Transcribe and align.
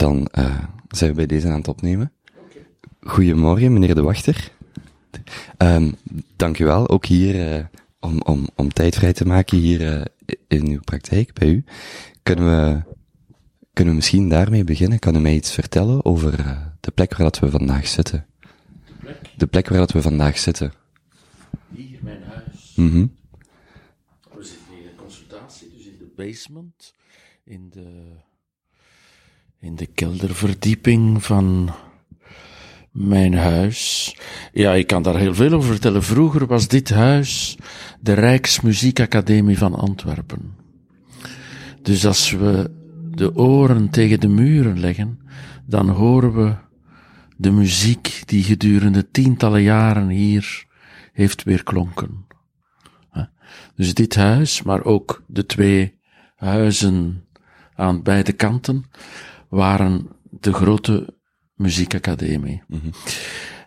dan 0.00 0.28
uh, 0.38 0.58
zijn 0.88 1.10
we 1.10 1.16
bij 1.16 1.26
deze 1.26 1.48
aan 1.48 1.58
het 1.58 1.68
opnemen. 1.68 2.12
Goedemorgen, 3.00 3.72
meneer 3.72 3.94
De 3.94 4.02
Wachter. 4.02 4.52
Um, 5.58 5.94
dank 6.36 6.58
u 6.58 6.64
wel, 6.64 6.88
ook 6.88 7.06
hier 7.06 7.58
uh, 7.58 7.64
om, 8.00 8.22
om, 8.22 8.48
om 8.54 8.72
tijd 8.72 8.94
vrij 8.94 9.12
te 9.12 9.26
maken 9.26 9.58
hier 9.58 9.80
uh, 9.80 10.04
in 10.48 10.66
uw 10.66 10.80
praktijk 10.80 11.32
bij 11.32 11.48
u. 11.48 11.64
Kunnen 12.22 12.44
we, 12.44 12.82
kunnen 13.72 13.92
we 13.92 13.98
misschien 14.00 14.28
daarmee 14.28 14.64
beginnen? 14.64 14.98
Kan 14.98 15.16
u 15.16 15.18
mij 15.18 15.34
iets 15.34 15.52
vertellen 15.52 16.04
over 16.04 16.36
de 16.80 16.90
plek 16.90 17.10
waar 17.16 17.30
dat 17.30 17.38
we 17.38 17.50
vandaag 17.50 17.86
zitten? 17.86 18.26
De 19.36 19.46
plek 19.46 19.68
waar 19.68 19.78
dat 19.78 19.92
we 19.92 20.02
vandaag 20.02 20.38
zitten. 20.38 20.72
Hier, 21.74 21.98
mijn 22.02 22.22
huis. 22.22 22.72
Mm 22.76 22.90
-hmm. 22.90 23.16
We 24.36 24.44
zitten 24.44 24.74
hier 24.74 24.90
in 24.90 24.96
consultatie, 24.96 25.70
dus 25.76 25.86
in 25.86 25.98
de 25.98 26.12
basement, 26.16 26.94
in 27.44 27.70
de 27.70 28.16
in 29.60 29.76
de 29.76 29.86
kelderverdieping 29.86 31.24
van 31.24 31.70
mijn 32.90 33.34
huis. 33.34 34.16
Ja, 34.52 34.72
ik 34.72 34.86
kan 34.86 35.02
daar 35.02 35.16
heel 35.16 35.34
veel 35.34 35.52
over 35.52 35.70
vertellen. 35.70 36.02
Vroeger 36.02 36.46
was 36.46 36.68
dit 36.68 36.90
huis 36.90 37.56
de 38.00 38.12
Rijksmuziekacademie 38.12 39.58
van 39.58 39.74
Antwerpen. 39.74 40.54
Dus 41.82 42.06
als 42.06 42.30
we 42.30 42.70
de 43.10 43.34
oren 43.36 43.90
tegen 43.90 44.20
de 44.20 44.28
muren 44.28 44.80
leggen, 44.80 45.18
dan 45.66 45.88
horen 45.88 46.34
we 46.34 46.54
de 47.36 47.50
muziek 47.50 48.22
die 48.24 48.42
gedurende 48.42 49.10
tientallen 49.10 49.62
jaren 49.62 50.08
hier 50.08 50.64
heeft 51.12 51.42
weerklonken. 51.42 52.26
Dus 53.74 53.94
dit 53.94 54.14
huis, 54.14 54.62
maar 54.62 54.84
ook 54.84 55.22
de 55.26 55.46
twee 55.46 55.98
huizen 56.36 57.24
aan 57.74 58.02
beide 58.02 58.32
kanten, 58.32 58.84
waren 59.50 60.08
de 60.30 60.52
grote 60.52 61.14
muziekacademie. 61.54 62.62
Mm 62.66 62.80
-hmm. 62.80 62.92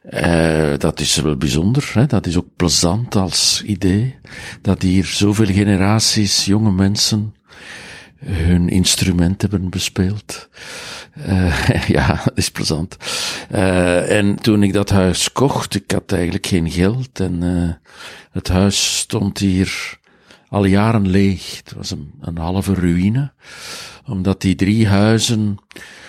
uh, 0.09 0.77
dat 0.77 0.99
is 0.99 1.15
wel 1.15 1.37
bijzonder, 1.37 1.91
hè? 1.93 2.05
dat 2.05 2.25
is 2.25 2.37
ook 2.37 2.55
plezant 2.55 3.15
als 3.15 3.63
idee, 3.65 4.15
dat 4.61 4.81
hier 4.81 5.05
zoveel 5.05 5.45
generaties 5.45 6.45
jonge 6.45 6.71
mensen 6.71 7.35
hun 8.25 8.69
instrument 8.69 9.41
hebben 9.41 9.69
bespeeld. 9.69 10.49
Uh, 11.27 11.69
ja, 11.87 12.21
dat 12.23 12.37
is 12.37 12.51
plezant. 12.51 12.97
Uh, 13.51 14.17
en 14.17 14.35
toen 14.35 14.63
ik 14.63 14.73
dat 14.73 14.89
huis 14.89 15.31
kocht, 15.31 15.75
ik 15.75 15.91
had 15.91 16.11
eigenlijk 16.11 16.45
geen 16.45 16.71
geld 16.71 17.19
en 17.19 17.41
het 18.31 18.47
huis 18.47 18.97
stond 18.97 19.37
hier 19.37 19.99
al 20.53 20.65
jaren 20.65 21.07
leeg. 21.07 21.57
Het 21.57 21.73
was 21.73 21.91
een, 21.91 22.37
halve 22.37 22.73
ruïne 22.73 23.33
omdat 24.05 24.41
die 24.41 24.55
drie 24.55 24.87
huizen 24.87 25.57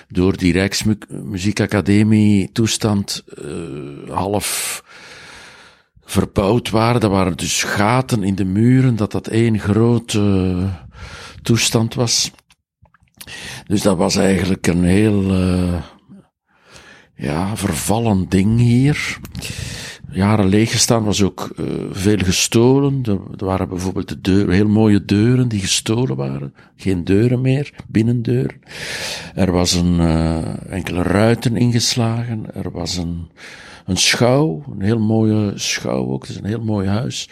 door 0.09 0.37
die 0.37 0.53
Rijksmuziekacademie 0.53 2.53
toestand 2.53 3.25
uh, 3.45 4.11
half 4.11 4.83
verbouwd 6.05 6.71
waren. 6.71 7.01
Dat 7.01 7.11
waren 7.11 7.37
dus 7.37 7.63
gaten 7.63 8.23
in 8.23 8.35
de 8.35 8.45
muren, 8.45 8.97
dat 8.97 9.13
dat 9.13 9.27
één 9.27 9.59
grote 9.59 10.69
toestand 11.43 11.95
was. 11.95 12.31
Dus 13.67 13.83
dat 13.83 13.97
was 13.97 14.17
eigenlijk 14.17 14.67
een 14.67 14.85
heel 14.85 15.23
uh, 15.23 15.83
ja, 17.15 17.57
vervallen 17.57 18.29
ding 18.29 18.59
hier 18.59 19.19
jaren 20.15 20.47
leeggestaan, 20.47 21.05
was 21.05 21.23
ook 21.23 21.51
uh, 21.57 21.67
veel 21.91 22.19
gestolen. 22.19 23.01
Er, 23.03 23.19
er, 23.39 23.45
waren 23.45 23.69
bijvoorbeeld 23.69 24.09
de 24.09 24.21
deuren, 24.21 24.55
heel 24.55 24.69
mooie 24.69 25.05
deuren 25.05 25.49
die 25.49 25.61
gestolen 25.61 26.17
waren. 26.17 26.55
Geen 26.77 27.05
deuren 27.05 27.41
meer, 27.41 27.73
binnendeuren. 27.89 28.61
Er 29.35 29.53
was 29.53 29.73
een 29.73 29.95
uh, 29.95 30.73
enkele 30.73 31.03
ruiten 31.03 31.57
ingeslagen. 31.57 32.55
Er 32.55 32.71
was 32.71 32.97
een, 32.97 33.29
een 33.87 33.97
schouw, 33.97 34.65
een 34.73 34.83
heel 34.83 35.01
mooie 35.01 35.53
schouw 35.55 36.07
ook, 36.07 36.23
het 36.23 36.31
is 36.31 36.37
een 36.37 36.45
heel 36.45 36.65
mooi 36.65 36.89
huis. 36.89 37.29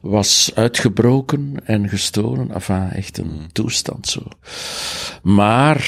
Was 0.00 0.52
uitgebroken 0.54 1.54
en 1.64 1.88
gestolen. 1.88 2.50
Enfin, 2.50 2.90
echt 2.90 3.18
een 3.18 3.48
toestand 3.52 4.06
zo. 4.08 4.22
Maar 5.22 5.84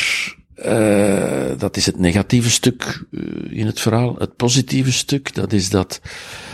uh, 0.56 1.31
dat 1.58 1.76
is 1.76 1.86
het 1.86 1.98
negatieve 1.98 2.50
stuk 2.50 3.04
uh, 3.10 3.58
in 3.58 3.66
het 3.66 3.80
verhaal. 3.80 4.14
Het 4.18 4.36
positieve 4.36 4.92
stuk, 4.92 5.34
dat 5.34 5.52
is 5.52 5.70
dat 5.70 6.00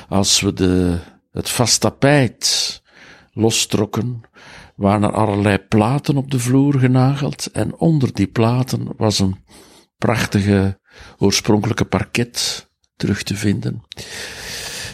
als 0.09 0.41
we 0.41 0.53
de, 0.53 0.99
het 1.33 1.49
vast 1.49 1.81
tapijt 1.81 2.83
lostrokken, 3.33 4.21
waren 4.77 5.03
er 5.03 5.13
allerlei 5.13 5.59
platen 5.59 6.17
op 6.17 6.31
de 6.31 6.39
vloer 6.39 6.79
genageld 6.79 7.47
en 7.47 7.79
onder 7.79 8.15
die 8.15 8.27
platen 8.27 8.89
was 8.97 9.19
een 9.19 9.37
prachtige 9.97 10.79
oorspronkelijke 11.19 11.85
parket 11.85 12.69
terug 12.97 13.23
te 13.23 13.37
vinden. 13.37 13.83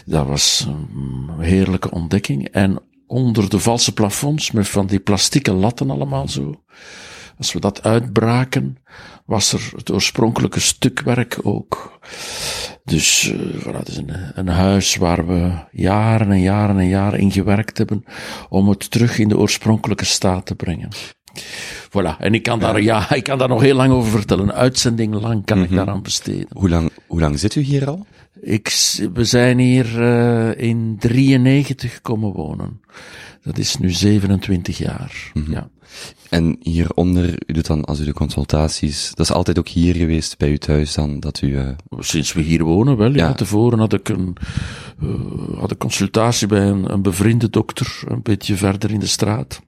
Dat 0.05 0.27
was 0.27 0.67
een 0.67 1.39
heerlijke 1.39 1.91
ontdekking. 1.91 2.47
En 2.47 2.79
onder 3.07 3.49
de 3.49 3.59
valse 3.59 3.93
plafonds, 3.93 4.51
met 4.51 4.67
van 4.67 4.87
die 4.87 4.99
plastieke 4.99 5.53
latten 5.53 5.89
allemaal 5.89 6.27
zo, 6.27 6.63
als 7.37 7.53
we 7.53 7.59
dat 7.59 7.83
uitbraken, 7.83 8.77
was 9.25 9.53
er 9.53 9.71
het 9.75 9.91
oorspronkelijke 9.91 10.59
stukwerk 10.59 11.39
ook. 11.43 11.99
Dus 12.83 13.31
uh, 13.33 13.63
voilà, 13.63 13.77
het 13.77 13.87
is 13.87 13.97
een, 13.97 14.11
een, 14.33 14.47
huis 14.47 14.95
waar 14.95 15.27
we 15.27 15.51
jaren 15.71 16.31
en 16.31 16.41
jaren 16.41 16.79
en 16.79 16.87
jaren 16.87 17.19
in 17.19 17.31
gewerkt 17.31 17.77
hebben 17.77 18.05
om 18.49 18.69
het 18.69 18.91
terug 18.91 19.19
in 19.19 19.27
de 19.27 19.37
oorspronkelijke 19.37 20.05
staat 20.05 20.45
te 20.45 20.55
brengen. 20.55 20.89
Voilà, 21.89 22.17
en 22.19 22.33
ik 22.33 22.43
kan 22.43 22.59
daar, 22.59 22.81
ja, 22.81 23.13
ik 23.13 23.23
kan 23.23 23.37
daar 23.37 23.47
nog 23.47 23.61
heel 23.61 23.75
lang 23.75 23.91
over 23.91 24.11
vertellen. 24.11 24.43
Een 24.43 24.53
uitzending 24.53 25.13
lang 25.13 25.45
kan 25.45 25.57
mm 25.57 25.63
-hmm. 25.63 25.71
ik 25.71 25.77
daaraan 25.77 26.01
besteden. 26.01 26.47
Hoe 26.51 26.69
lang, 26.69 26.89
hoe 27.07 27.19
lang 27.19 27.39
zit 27.39 27.55
u 27.55 27.61
hier 27.61 27.87
al? 27.87 28.05
Ik, 28.41 28.69
we 29.13 29.23
zijn 29.23 29.59
hier 29.59 30.01
uh, 30.01 30.67
in 30.67 30.95
93 30.99 32.01
komen 32.01 32.31
wonen. 32.31 32.81
Dat 33.45 33.57
is 33.57 33.77
nu 33.77 33.91
27 33.91 34.77
jaar. 34.77 35.31
Mhm. 35.33 35.51
Ja. 35.51 35.69
En 36.29 36.57
hieronder, 36.59 37.29
u 37.47 37.53
doet 37.53 37.65
dan, 37.65 37.85
als 37.85 37.99
u 37.99 38.05
de 38.05 38.13
consultaties, 38.13 39.11
dat 39.13 39.25
is 39.25 39.31
altijd 39.31 39.59
ook 39.59 39.67
hier 39.67 39.95
geweest 39.95 40.37
bij 40.37 40.49
u 40.49 40.57
thuis 40.57 40.93
dan, 40.93 41.19
dat 41.19 41.41
u... 41.41 41.47
Uh... 41.47 41.69
Sinds 41.99 42.33
we 42.33 42.41
hier 42.41 42.63
wonen 42.63 42.97
wel, 42.97 43.09
ja. 43.11 43.27
ja. 43.27 43.33
Tevoren 43.33 43.79
had 43.79 43.93
ik 43.93 44.09
een, 44.09 44.35
uh, 45.03 45.59
had 45.59 45.71
een 45.71 45.77
consultatie 45.77 46.47
bij 46.47 46.67
een, 46.67 46.91
een 46.91 47.01
bevriende 47.01 47.49
dokter, 47.49 48.03
een 48.07 48.21
beetje 48.21 48.55
verder 48.55 48.91
in 48.91 48.99
de 48.99 49.07
straat. 49.07 49.61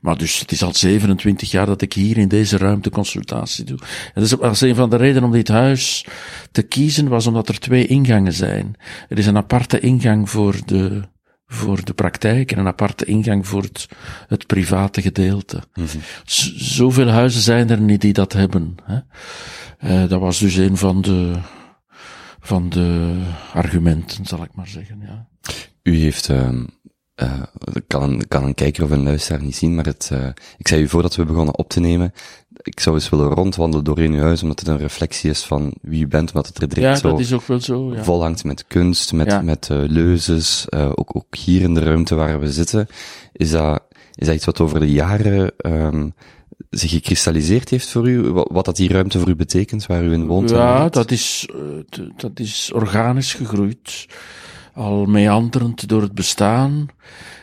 Maar 0.00 0.18
dus 0.18 0.38
het 0.38 0.52
is 0.52 0.62
al 0.62 0.74
27 0.74 1.50
jaar 1.50 1.66
dat 1.66 1.82
ik 1.82 1.92
hier 1.92 2.18
in 2.18 2.28
deze 2.28 2.56
ruimte 2.56 2.90
consultatie 2.90 3.64
doe. 3.64 3.78
En 4.14 4.22
dat 4.22 4.52
is 4.52 4.60
een 4.60 4.74
van 4.74 4.90
de 4.90 4.96
redenen 4.96 5.24
om 5.24 5.32
dit 5.32 5.48
huis 5.48 6.06
te 6.52 6.62
kiezen, 6.62 7.08
was 7.08 7.26
omdat 7.26 7.48
er 7.48 7.58
twee 7.58 7.86
ingangen 7.86 8.32
zijn. 8.32 8.74
Er 9.08 9.18
is 9.18 9.26
een 9.26 9.36
aparte 9.36 9.80
ingang 9.80 10.30
voor 10.30 10.56
de, 10.64 11.02
voor 11.46 11.84
de 11.84 11.94
praktijk 11.94 12.52
en 12.52 12.58
een 12.58 12.66
aparte 12.66 13.04
ingang 13.04 13.46
voor 13.46 13.62
het, 13.62 13.88
het 14.28 14.46
private 14.46 15.02
gedeelte. 15.02 15.62
Mm 15.74 15.86
-hmm. 15.86 16.00
Zoveel 16.56 17.08
huizen 17.08 17.42
zijn 17.42 17.70
er 17.70 17.80
niet 17.80 18.00
die 18.00 18.12
dat 18.12 18.32
hebben. 18.32 18.74
Hè? 18.82 18.98
Uh, 19.80 20.08
dat 20.08 20.20
was 20.20 20.38
dus 20.38 20.56
een 20.56 20.76
van 20.76 21.02
de, 21.02 21.32
van 22.40 22.68
de 22.68 23.18
argumenten, 23.52 24.24
zal 24.24 24.42
ik 24.42 24.54
maar 24.54 24.68
zeggen. 24.68 25.00
Ja. 25.00 25.28
U 25.82 25.96
heeft, 25.96 26.28
uh, 26.28 26.64
uh, 27.22 27.42
kan, 27.86 28.02
een, 28.02 28.28
kan 28.28 28.44
een 28.44 28.54
kijker 28.54 28.84
of 28.84 28.90
een 28.90 29.02
luisteraar 29.02 29.42
niet 29.42 29.56
zien, 29.56 29.74
maar 29.74 29.84
het, 29.84 30.10
uh, 30.12 30.26
ik 30.58 30.68
zei 30.68 30.82
u 30.82 30.88
voordat 30.88 31.16
we 31.16 31.24
begonnen 31.24 31.58
op 31.58 31.68
te 31.68 31.80
nemen, 31.80 32.12
ik 32.62 32.80
zou 32.80 32.94
eens 32.94 33.08
willen 33.08 33.28
rondwandelen 33.28 33.84
door 33.84 33.98
in 33.98 34.12
uw 34.12 34.20
huis, 34.20 34.42
omdat 34.42 34.58
het 34.58 34.68
een 34.68 34.78
reflectie 34.78 35.30
is 35.30 35.42
van 35.42 35.74
wie 35.82 36.04
u 36.04 36.08
bent, 36.08 36.28
omdat 36.28 36.46
het 36.46 36.62
er 36.62 36.68
direct 36.68 36.86
ja, 36.86 37.00
zo 37.00 37.10
dat 37.10 37.20
is 37.20 37.32
ook 37.32 37.46
wel 37.46 37.60
zo, 37.60 37.94
ja. 37.94 38.04
vol 38.04 38.22
hangt 38.22 38.44
met 38.44 38.64
kunst, 38.66 39.12
met, 39.12 39.26
Ja. 39.26 39.40
met 39.40 39.68
uh, 39.72 39.78
leuzes, 39.86 40.66
ook, 40.72 41.16
ook 41.16 41.36
hier 41.36 41.60
in 41.60 41.74
de 41.74 41.82
ruimte 41.82 42.14
waar 42.14 42.40
we 42.40 42.52
zitten. 42.52 42.86
Is 43.32 43.50
dat, 43.50 43.82
is 44.14 44.26
dat 44.26 44.36
iets 44.36 44.44
wat 44.44 44.60
over 44.60 44.80
de 44.80 44.92
jaren 44.92 45.52
um, 45.66 46.14
zich 46.70 46.90
gekristalliseerd 46.90 47.68
heeft 47.68 47.88
voor 47.88 48.08
u? 48.08 48.30
Wat, 48.30 48.48
wat 48.52 48.64
dat 48.64 48.76
die 48.76 48.88
ruimte 48.88 49.18
voor 49.18 49.28
u 49.28 49.36
betekent, 49.36 49.86
waar 49.86 50.04
u 50.04 50.12
in 50.12 50.26
woont? 50.26 50.50
Ja, 50.50 50.88
dat 50.88 51.10
is, 51.10 51.48
dat 52.16 52.40
is 52.40 52.70
organisch 52.74 53.34
gegroeid. 53.34 54.06
Al 54.76 55.04
meanderend 55.06 55.88
door 55.88 56.02
het 56.02 56.14
bestaan. 56.14 56.86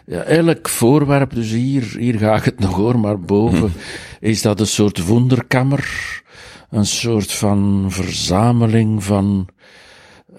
Ja, 0.06 0.21
elk 0.21 0.69
voorwerp, 0.69 1.33
dus 1.33 1.50
hier, 1.50 1.95
hier 1.97 2.18
ga 2.18 2.35
ik 2.35 2.44
het 2.44 2.59
nog 2.59 2.75
hoor, 2.75 3.00
maar 3.00 3.19
boven 3.19 3.71
is 4.19 4.41
dat 4.41 4.59
een 4.59 4.68
soort 4.68 5.06
wonderkammer. 5.06 6.21
Een 6.69 6.85
soort 6.85 7.31
van 7.31 7.85
verzameling 7.89 9.03
van 9.03 9.47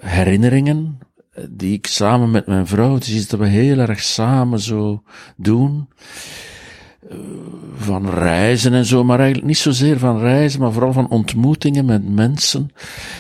herinneringen. 0.00 0.98
eh, 1.32 1.44
Die 1.50 1.72
ik 1.72 1.86
samen 1.86 2.30
met 2.30 2.46
mijn 2.46 2.66
vrouw, 2.66 2.94
het 2.94 3.06
is 3.06 3.14
iets 3.14 3.26
dat 3.28 3.40
we 3.40 3.46
heel 3.46 3.78
erg 3.78 4.02
samen 4.02 4.60
zo 4.60 5.02
doen. 5.36 5.88
Eh, 7.10 7.16
Van 7.76 8.08
reizen 8.10 8.72
en 8.72 8.84
zo, 8.84 9.04
maar 9.04 9.18
eigenlijk 9.18 9.48
niet 9.48 9.58
zozeer 9.58 9.98
van 9.98 10.18
reizen, 10.18 10.60
maar 10.60 10.72
vooral 10.72 10.92
van 10.92 11.08
ontmoetingen 11.08 11.84
met 11.84 12.08
mensen. 12.14 12.70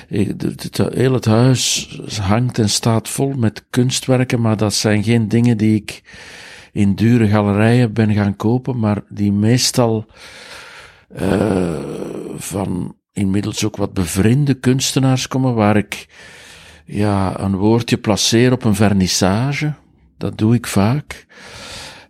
Het- 0.08 0.78
Heel 0.92 1.12
het 1.12 1.24
huis 1.24 1.88
hangt 2.20 2.58
en 2.58 2.68
staat 2.68 3.08
vol 3.08 3.32
met 3.32 3.64
kunstwerken, 3.70 4.40
maar 4.40 4.56
dat 4.56 4.74
zijn 4.74 5.02
geen 5.02 5.28
dingen 5.28 5.56
die 5.56 5.74
ik 5.74 6.02
in 6.72 6.94
dure 6.94 7.28
galerijen 7.28 7.92
ben 7.92 8.12
gaan 8.12 8.36
kopen, 8.36 8.78
maar 8.78 9.02
die 9.08 9.32
meestal 9.32 10.06
uh, 11.22 11.72
van 12.36 12.96
inmiddels 13.12 13.64
ook 13.64 13.76
wat 13.76 13.92
bevriende 13.94 14.54
kunstenaars 14.54 15.28
komen 15.28 15.54
waar 15.54 15.76
ik 15.76 16.06
ja, 16.84 17.40
een 17.40 17.56
woordje 17.56 17.96
placeer 17.96 18.52
op 18.52 18.64
een 18.64 18.74
vernissage. 18.74 19.72
Dat 20.18 20.38
doe 20.38 20.54
ik 20.54 20.66
vaak. 20.66 21.26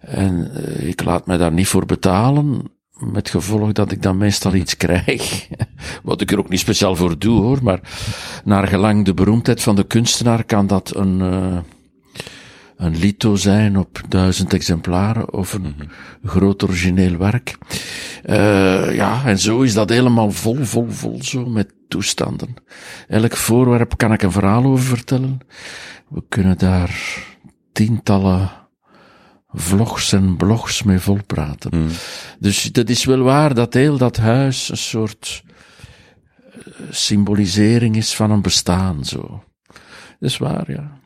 En 0.06 0.50
uh, 0.56 0.88
ik 0.88 1.04
laat 1.04 1.26
mij 1.26 1.36
daar 1.36 1.52
niet 1.52 1.68
voor 1.68 1.86
betalen. 1.86 2.62
Met 2.94 3.30
gevolg 3.30 3.72
dat 3.72 3.92
ik 3.92 4.02
dan 4.02 4.16
meestal 4.16 4.54
iets 4.54 4.76
krijg. 4.76 5.48
Wat 6.02 6.20
ik 6.20 6.32
er 6.32 6.38
ook 6.38 6.48
niet 6.48 6.60
speciaal 6.60 6.96
voor 6.96 7.18
doe 7.18 7.40
hoor. 7.40 7.58
Maar 7.62 7.80
naar 8.44 8.66
gelang 8.68 9.04
de 9.04 9.14
beroemdheid 9.14 9.62
van 9.62 9.76
de 9.76 9.84
kunstenaar 9.84 10.44
kan 10.44 10.66
dat 10.66 10.96
een, 10.96 11.18
uh, 11.20 11.58
een 12.76 12.96
lito 12.96 13.36
zijn 13.36 13.78
op 13.78 14.00
duizend 14.08 14.52
exemplaren 14.52 15.32
of 15.32 15.52
een 15.52 15.74
-hmm. 15.76 15.88
groot 16.24 16.62
origineel 16.62 17.16
werk. 17.16 17.58
Uh, 18.24 18.94
ja, 18.94 19.24
en 19.24 19.38
zo 19.38 19.60
is 19.60 19.74
dat 19.74 19.88
helemaal 19.88 20.30
vol, 20.30 20.64
vol, 20.64 20.86
vol 20.88 21.22
zo 21.22 21.46
met 21.46 21.74
toestanden. 21.88 22.54
Elk 23.08 23.36
voorwerp 23.36 23.96
kan 23.96 24.12
ik 24.12 24.22
een 24.22 24.32
verhaal 24.32 24.64
over 24.64 24.84
vertellen. 24.84 25.38
We 26.08 26.22
kunnen 26.28 26.58
daar 26.58 27.24
tientallen 27.72 28.50
vlogs 29.54 30.12
en 30.12 30.36
blogs 30.36 30.82
mee 30.82 30.98
volpraten. 30.98 31.78
Mm. 31.78 31.88
Dus 32.38 32.62
dat 32.62 32.88
is 32.88 33.04
wel 33.04 33.18
waar 33.18 33.54
dat 33.54 33.74
heel 33.74 33.98
dat 33.98 34.16
huis 34.16 34.70
een 34.70 34.76
soort 34.76 35.42
symbolisering 36.90 37.96
is 37.96 38.14
van 38.14 38.30
een 38.30 38.42
bestaan, 38.42 39.04
zo. 39.04 39.44
Dat 40.20 40.30
is 40.30 40.38
waar, 40.38 40.72
ja. 40.72 40.98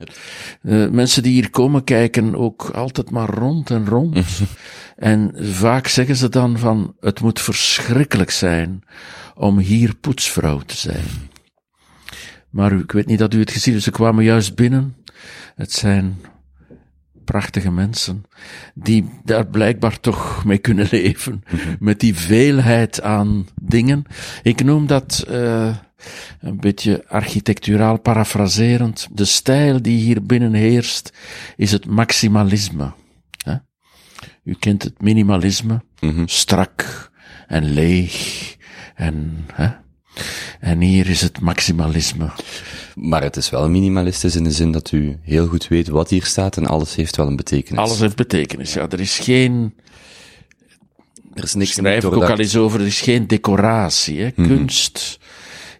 Uh, 0.62 0.88
mensen 0.88 1.22
die 1.22 1.32
hier 1.32 1.50
komen 1.50 1.84
kijken 1.84 2.34
ook 2.34 2.70
altijd 2.70 3.10
maar 3.10 3.28
rond 3.28 3.70
en 3.70 3.86
rond. 3.86 4.18
en 4.96 5.32
vaak 5.36 5.86
zeggen 5.86 6.16
ze 6.16 6.28
dan 6.28 6.58
van, 6.58 6.94
het 7.00 7.20
moet 7.20 7.40
verschrikkelijk 7.40 8.30
zijn 8.30 8.82
om 9.34 9.58
hier 9.58 9.94
poetsvrouw 9.94 10.58
te 10.58 10.76
zijn. 10.76 11.04
Maar 12.50 12.72
ik 12.72 12.92
weet 12.92 13.06
niet 13.06 13.18
dat 13.18 13.34
u 13.34 13.38
het 13.38 13.50
gezien 13.50 13.72
heeft, 13.72 13.84
ze 13.84 13.90
kwamen 13.90 14.24
juist 14.24 14.54
binnen. 14.54 14.96
Het 15.54 15.72
zijn 15.72 16.18
prachtige 17.28 17.70
mensen, 17.70 18.25
die 18.75 19.08
daar 19.25 19.46
blijkbaar 19.46 20.00
toch 20.00 20.44
mee 20.44 20.58
kunnen 20.58 20.88
leven, 20.98 21.44
met 21.78 22.00
die 22.00 22.14
veelheid 22.14 23.02
aan 23.02 23.46
dingen. 23.62 24.04
Ik 24.42 24.64
noem 24.64 24.86
dat 24.86 25.26
uh, 25.30 25.76
een 26.40 26.60
beetje 26.60 27.04
architecturaal 27.08 27.98
parafraserend. 27.98 29.08
De 29.12 29.25
stijl 29.25 29.82
die 29.82 30.00
hier 30.00 30.22
binnen 30.22 30.52
heerst, 30.52 31.12
is 31.56 31.72
het 31.72 31.86
maximalisme. 31.86 32.92
Hè? 33.44 33.54
U 34.44 34.54
kent 34.58 34.82
het 34.82 35.02
minimalisme, 35.02 35.82
mm 36.00 36.10
-hmm. 36.10 36.28
strak 36.28 37.10
en 37.46 37.64
leeg 37.64 38.56
en 38.94 39.44
hè? 39.52 39.69
En 40.60 40.80
hier 40.80 41.08
is 41.08 41.20
het 41.20 41.40
maximalisme. 41.40 42.30
Maar 42.94 43.22
het 43.22 43.36
is 43.36 43.50
wel 43.50 43.68
minimalistisch 43.68 44.36
in 44.36 44.44
de 44.44 44.52
zin 44.52 44.72
dat 44.72 44.92
u 44.92 45.18
heel 45.22 45.46
goed 45.46 45.68
weet 45.68 45.88
wat 45.88 46.10
hier 46.10 46.24
staat 46.24 46.56
en 46.56 46.66
alles 46.66 46.94
heeft 46.94 47.16
wel 47.16 47.26
een 47.26 47.36
betekenis. 47.36 47.78
Alles 47.78 48.00
heeft 48.00 48.16
betekenis, 48.16 48.72
ja. 48.72 48.88
Er 48.88 49.00
is 49.00 49.18
geen... 49.18 49.74
Er 51.34 51.44
is 51.44 51.54
niks 51.54 51.72
schrijf 51.72 52.04
ik 52.04 52.12
ook 52.12 52.30
al 52.30 52.38
eens 52.38 52.56
over, 52.56 52.80
er 52.80 52.86
is 52.86 53.00
geen 53.00 53.26
decoratie. 53.26 54.20
Hè. 54.20 54.30
Mm 54.34 54.44
-hmm. 54.44 54.56
Kunst 54.56 55.18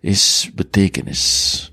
is 0.01 0.51
betekenis. 0.55 1.73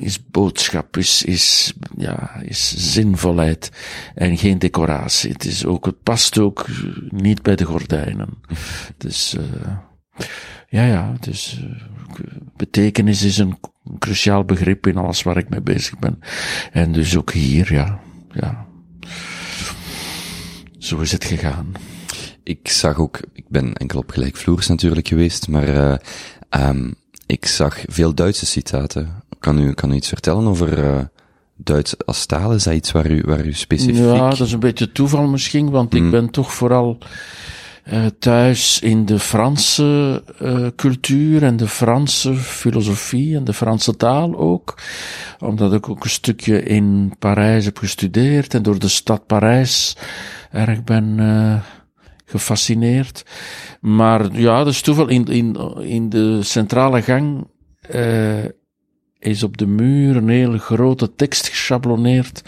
Is 0.00 0.26
boodschap, 0.30 0.96
is, 0.96 1.22
is, 1.22 1.72
ja, 1.96 2.40
is 2.42 2.92
zinvolheid 2.92 3.70
en 4.14 4.38
geen 4.38 4.58
decoratie. 4.58 5.32
Het 5.32 5.44
is 5.44 5.64
ook, 5.64 5.86
het 5.86 6.02
past 6.02 6.38
ook 6.38 6.66
niet 7.08 7.42
bij 7.42 7.56
de 7.56 7.64
gordijnen. 7.64 8.28
Dus, 8.96 9.34
uh, 9.34 9.42
ja, 10.68 10.84
ja, 10.84 11.12
dus 11.20 11.60
betekenis 12.56 13.22
is 13.22 13.38
een 13.38 13.58
cruciaal 13.98 14.44
begrip 14.44 14.86
in 14.86 14.96
alles 14.96 15.22
waar 15.22 15.36
ik 15.36 15.48
mee 15.48 15.60
bezig 15.60 15.98
ben. 15.98 16.18
En 16.72 16.92
dus 16.92 17.16
ook 17.16 17.32
hier, 17.32 17.72
ja, 17.72 18.00
ja. 18.32 18.66
Zo 20.78 20.98
is 20.98 21.12
het 21.12 21.24
gegaan. 21.24 21.72
Ik 22.42 22.68
zag 22.68 22.98
ook, 22.98 23.20
ik 23.32 23.44
ben 23.48 23.74
enkel 23.74 23.98
op 23.98 24.10
gelijkvloers 24.10 24.66
natuurlijk 24.66 25.08
geweest, 25.08 25.48
maar 25.48 25.68
uh, 25.68 25.94
um, 26.68 26.94
ik 27.26 27.46
zag 27.46 27.78
veel 27.86 28.14
Duitse 28.14 28.46
citaten. 28.46 29.22
Kan 29.38 29.58
u, 29.58 29.72
kan 29.72 29.92
u 29.92 29.94
iets 29.94 30.08
vertellen 30.08 30.46
over 30.46 30.78
uh, 30.78 31.00
Duits 31.56 32.06
als 32.06 32.26
taal? 32.26 32.54
Is 32.54 32.62
dat 32.62 32.74
iets 32.74 32.92
waar 32.92 33.10
u, 33.10 33.22
waar 33.26 33.46
u 33.46 33.52
specifiek... 33.52 33.96
Ja, 33.96 34.28
dat 34.28 34.40
is 34.40 34.52
een 34.52 34.60
beetje 34.60 34.92
toeval 34.92 35.26
misschien, 35.26 35.70
want 35.70 35.92
mm. 35.92 36.04
ik 36.04 36.10
ben 36.10 36.30
toch 36.30 36.52
vooral 36.52 36.98
uh, 37.84 38.06
thuis 38.18 38.80
in 38.80 39.04
de 39.04 39.18
Franse 39.18 40.22
uh, 40.42 40.66
cultuur 40.76 41.42
en 41.42 41.56
de 41.56 41.68
Franse 41.68 42.34
filosofie 42.34 43.36
en 43.36 43.44
de 43.44 43.52
Franse 43.52 43.96
taal 43.96 44.36
ook. 44.36 44.78
Omdat 45.38 45.72
ik 45.72 45.88
ook 45.88 46.04
een 46.04 46.10
stukje 46.10 46.62
in 46.62 47.14
Parijs 47.18 47.64
heb 47.64 47.78
gestudeerd 47.78 48.54
en 48.54 48.62
door 48.62 48.78
de 48.78 48.88
stad 48.88 49.26
Parijs 49.26 49.96
erg 50.50 50.84
ben 50.84 51.18
uh, 51.18 51.60
gefascineerd. 52.24 53.24
Maar 53.80 54.32
ja, 54.32 54.58
dat 54.58 54.72
is 54.72 54.80
toeval. 54.80 55.08
In, 55.08 55.24
in, 55.24 55.56
in 55.80 56.08
de 56.08 56.42
centrale 56.42 57.02
gang 57.02 57.46
is 59.20 59.42
op 59.42 59.56
de 59.56 59.66
muur 59.66 60.16
een 60.16 60.28
hele 60.28 60.58
grote 60.58 61.14
tekst 61.14 61.48
geschabloneerd 61.48 62.42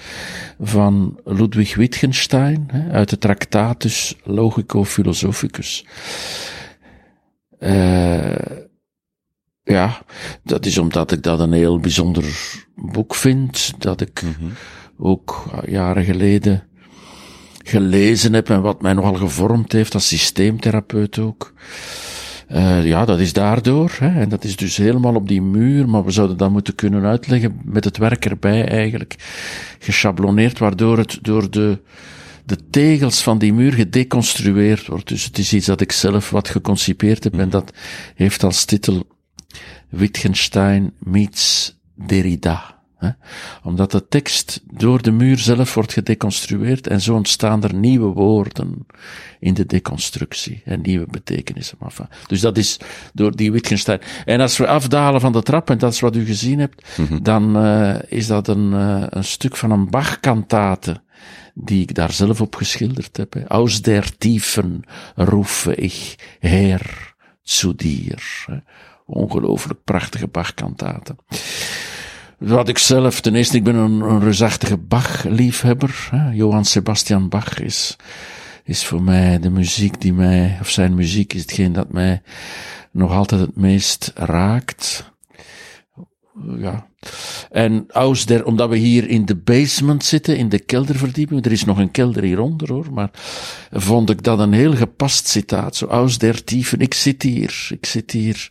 van 0.60 1.20
Ludwig 1.24 1.74
Wittgenstein, 1.74 2.70
uit 2.90 3.08
de 3.08 3.18
Tractatus 3.18 4.16
Logico 4.24 4.84
Philosophicus. 4.84 5.86
Uh, 7.58 8.34
ja, 9.62 10.02
dat 10.42 10.66
is 10.66 10.78
omdat 10.78 11.12
ik 11.12 11.22
dat 11.22 11.40
een 11.40 11.52
heel 11.52 11.78
bijzonder 11.78 12.24
boek 12.76 13.14
vind, 13.14 13.74
dat 13.78 14.00
ik 14.00 14.22
mm 14.22 14.34
-hmm. 14.38 14.52
ook 14.98 15.44
jaren 15.66 16.04
geleden 16.04 16.66
gelezen 17.64 18.32
heb 18.32 18.50
en 18.50 18.62
wat 18.62 18.82
mij 18.82 18.92
nogal 18.92 19.14
gevormd 19.14 19.72
heeft 19.72 19.94
als 19.94 20.08
systeemtherapeut 20.08 21.18
ook. 21.18 21.52
Uh, 22.54 22.86
ja, 22.86 23.04
dat 23.04 23.20
is 23.20 23.32
daardoor. 23.32 23.96
Hè, 23.98 24.20
en 24.20 24.28
dat 24.28 24.44
is 24.44 24.56
dus 24.56 24.76
helemaal 24.76 25.14
op 25.14 25.28
die 25.28 25.42
muur, 25.42 25.88
maar 25.88 26.04
we 26.04 26.10
zouden 26.10 26.36
dat 26.36 26.50
moeten 26.50 26.74
kunnen 26.74 27.04
uitleggen 27.04 27.60
met 27.64 27.84
het 27.84 27.96
werk 27.96 28.24
erbij 28.24 28.68
eigenlijk. 28.68 29.14
Geschabloneerd, 29.78 30.58
waardoor 30.58 30.98
het 30.98 31.18
door 31.22 31.50
de, 31.50 31.78
de 32.44 32.68
tegels 32.70 33.22
van 33.22 33.38
die 33.38 33.52
muur 33.52 33.72
gedeconstrueerd 33.72 34.86
wordt. 34.86 35.08
Dus 35.08 35.24
het 35.24 35.38
is 35.38 35.52
iets 35.52 35.66
dat 35.66 35.80
ik 35.80 35.92
zelf 35.92 36.30
wat 36.30 36.48
geconcipeerd 36.48 37.24
heb 37.24 37.38
en 37.38 37.50
dat 37.50 37.72
heeft 38.14 38.42
als 38.42 38.64
titel 38.64 39.06
Wittgenstein 39.88 40.92
meets 40.98 41.74
Derrida. 41.94 42.81
Hè? 43.02 43.10
Omdat 43.62 43.90
de 43.90 44.08
tekst 44.08 44.60
door 44.72 45.02
de 45.02 45.10
muur 45.10 45.38
zelf 45.38 45.74
wordt 45.74 45.92
gedeconstrueerd 45.92 46.86
en 46.86 47.00
zo 47.00 47.14
ontstaan 47.14 47.62
er 47.62 47.74
nieuwe 47.74 48.12
woorden 48.12 48.86
in 49.40 49.54
de 49.54 49.66
deconstructie 49.66 50.62
en 50.64 50.80
nieuwe 50.80 51.06
betekenissen. 51.10 51.78
Dus 52.26 52.40
dat 52.40 52.56
is 52.56 52.78
door 53.12 53.36
die 53.36 53.52
Wittgenstein. 53.52 54.00
En 54.24 54.40
als 54.40 54.56
we 54.56 54.66
afdalen 54.66 55.20
van 55.20 55.32
de 55.32 55.42
trap, 55.42 55.70
en 55.70 55.78
dat 55.78 55.92
is 55.92 56.00
wat 56.00 56.16
u 56.16 56.24
gezien 56.24 56.58
hebt, 56.58 56.86
mm 56.96 57.06
-hmm. 57.06 57.22
dan 57.22 57.64
uh, 57.64 57.94
is 58.08 58.26
dat 58.26 58.48
een, 58.48 58.72
uh, 58.72 59.04
een 59.08 59.24
stuk 59.24 59.56
van 59.56 59.70
een 59.70 59.90
Bach-kantate 59.90 61.02
die 61.54 61.82
ik 61.82 61.94
daar 61.94 62.12
zelf 62.12 62.40
op 62.40 62.54
geschilderd 62.54 63.16
heb. 63.16 63.32
Hè. 63.32 63.48
Aus 63.48 63.82
der 63.82 64.18
Tiefen 64.18 64.82
rufe 65.14 65.74
ich 65.74 66.14
her 66.40 67.14
zu 67.42 67.74
dir. 67.74 68.22
Ongelooflijk 69.06 69.84
prachtige 69.84 70.26
Bach-kantate. 70.26 71.16
Wat 72.42 72.68
ik 72.68 72.78
zelf, 72.78 73.20
ten 73.20 73.34
eerste, 73.34 73.56
ik 73.56 73.64
ben 73.64 73.74
een, 73.74 74.00
een 74.00 74.20
reusachtige 74.20 74.76
Bach-liefhebber. 74.76 76.10
Johann 76.32 76.64
Sebastian 76.64 77.28
Bach 77.28 77.58
is, 77.58 77.96
is 78.64 78.84
voor 78.84 79.02
mij 79.02 79.38
de 79.38 79.50
muziek 79.50 80.00
die 80.00 80.12
mij, 80.12 80.58
of 80.60 80.70
zijn 80.70 80.94
muziek 80.94 81.32
is 81.32 81.40
hetgeen 81.40 81.72
dat 81.72 81.92
mij 81.92 82.22
nog 82.90 83.12
altijd 83.12 83.40
het 83.40 83.56
meest 83.56 84.12
raakt. 84.14 85.12
Ja. 86.58 86.86
En 87.50 87.84
aus 87.88 88.26
der, 88.26 88.44
omdat 88.44 88.68
we 88.68 88.76
hier 88.76 89.08
in 89.08 89.24
de 89.24 89.36
basement 89.36 90.04
zitten, 90.04 90.36
in 90.36 90.48
de 90.48 90.58
kelderverdieping, 90.58 91.44
er 91.44 91.52
is 91.52 91.64
nog 91.64 91.78
een 91.78 91.90
kelder 91.90 92.22
hieronder 92.22 92.72
hoor, 92.72 92.92
maar 92.92 93.10
vond 93.70 94.10
ik 94.10 94.22
dat 94.22 94.38
een 94.38 94.52
heel 94.52 94.74
gepast 94.74 95.28
citaat. 95.28 95.76
Zo, 95.76 95.86
aus 95.86 96.18
der 96.18 96.44
tiefen, 96.44 96.80
ik 96.80 96.94
zit 96.94 97.22
hier, 97.22 97.68
ik 97.70 97.86
zit 97.86 98.10
hier 98.10 98.50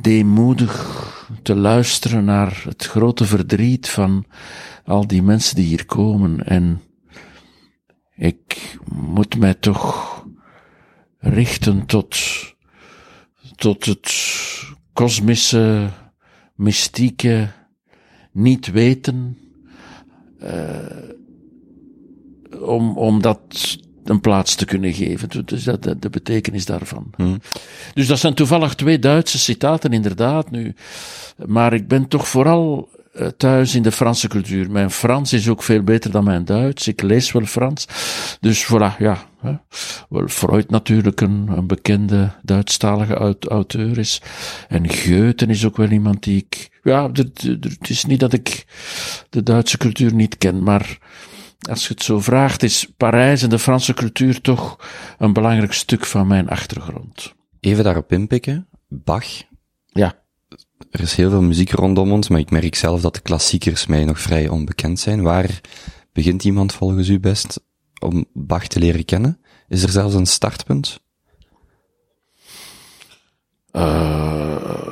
deemoedig 0.00 1.00
te 1.42 1.54
luisteren 1.54 2.24
naar 2.24 2.62
het 2.64 2.86
grote 2.86 3.24
verdriet 3.24 3.88
van 3.88 4.26
al 4.84 5.06
die 5.06 5.22
mensen 5.22 5.56
die 5.56 5.64
hier 5.64 5.86
komen. 5.86 6.46
En 6.46 6.80
ik 8.14 8.76
moet 8.94 9.38
mij 9.38 9.54
toch 9.54 10.24
richten 11.18 11.86
tot, 11.86 12.16
tot 13.56 13.84
het 13.84 14.12
kosmische, 14.92 15.88
mystieke, 16.54 17.48
niet 18.32 18.70
weten, 18.70 19.38
uh, 20.42 21.10
om, 22.60 22.96
om 22.96 23.22
dat 23.22 23.78
een 24.04 24.20
plaats 24.20 24.54
te 24.54 24.64
kunnen 24.64 24.92
geven. 24.92 25.28
Dus 25.44 25.64
dat, 25.64 25.82
de, 25.82 25.98
de 25.98 26.10
betekenis 26.10 26.64
daarvan. 26.64 27.10
Dus 27.94 28.06
dat 28.06 28.18
zijn 28.18 28.34
toevallig 28.34 28.74
twee 28.74 28.98
Duitse 28.98 29.38
citaten, 29.38 29.92
inderdaad. 29.92 30.50
Nu. 30.50 30.74
Maar 31.46 31.72
ik 31.72 31.88
ben 31.88 32.08
toch 32.08 32.28
vooral 32.28 32.88
eh, 33.12 33.26
thuis 33.26 33.74
in 33.74 33.82
de 33.82 33.92
Franse 33.92 34.28
cultuur. 34.28 34.70
Mijn 34.70 34.90
Frans 34.90 35.32
is 35.32 35.48
ook 35.48 35.62
veel 35.62 35.82
beter 35.82 36.10
dan 36.10 36.24
mijn 36.24 36.44
Duits. 36.44 36.88
Ik 36.88 37.02
lees 37.02 37.32
wel 37.32 37.44
Frans. 37.44 37.86
Dus 38.40 38.64
voilà, 38.64 38.96
ja. 38.98 39.26
Hè. 39.40 39.52
Wel, 40.08 40.28
Freud 40.28 40.70
natuurlijk 40.70 41.20
een, 41.20 41.48
een 41.56 41.66
bekende 41.66 42.30
Duitsstalige 42.42 43.38
auteur 43.48 43.98
is. 43.98 44.22
En 44.68 44.94
Goethe 44.94 45.46
is 45.46 45.66
ook 45.66 45.76
wel 45.76 45.90
iemand 45.90 46.22
die 46.22 46.36
ik... 46.36 46.70
Ja, 46.82 47.10
het 47.12 47.88
is 47.88 48.04
niet 48.04 48.20
dat 48.20 48.32
ik 48.32 48.64
de 49.30 49.42
Duitse 49.42 49.78
cultuur 49.78 50.14
niet 50.14 50.38
ken, 50.38 50.62
maar 50.62 50.98
als 51.70 51.86
je 51.86 51.94
het 51.94 52.02
zo 52.02 52.20
vraagt, 52.20 52.62
is 52.62 52.92
Parijs 52.96 53.42
en 53.42 53.50
de 53.50 53.58
Franse 53.58 53.94
cultuur 53.94 54.40
toch 54.40 54.76
een 55.18 55.32
belangrijk 55.32 55.72
stuk 55.72 56.06
van 56.06 56.26
mijn 56.26 56.48
achtergrond. 56.48 57.34
Even 57.60 57.84
daarop 57.84 58.12
inpikken. 58.12 58.68
Bach. 58.88 59.26
Ja. 59.86 60.20
Er 60.90 61.00
is 61.00 61.14
heel 61.14 61.30
veel 61.30 61.42
muziek 61.42 61.70
rondom 61.70 62.12
ons, 62.12 62.28
maar 62.28 62.40
ik 62.40 62.50
merk 62.50 62.74
zelf 62.74 63.00
dat 63.00 63.14
de 63.14 63.20
klassiekers 63.20 63.86
mij 63.86 64.04
nog 64.04 64.20
vrij 64.20 64.48
onbekend 64.48 65.00
zijn. 65.00 65.22
Waar 65.22 65.60
begint 66.12 66.44
iemand 66.44 66.72
volgens 66.72 67.08
u 67.08 67.20
best 67.20 67.60
om 67.98 68.24
Bach 68.32 68.66
te 68.66 68.78
leren 68.78 69.04
kennen? 69.04 69.40
Is 69.68 69.82
er 69.82 69.88
zelfs 69.88 70.14
een 70.14 70.26
startpunt? 70.26 71.00
Uh, 73.72 74.91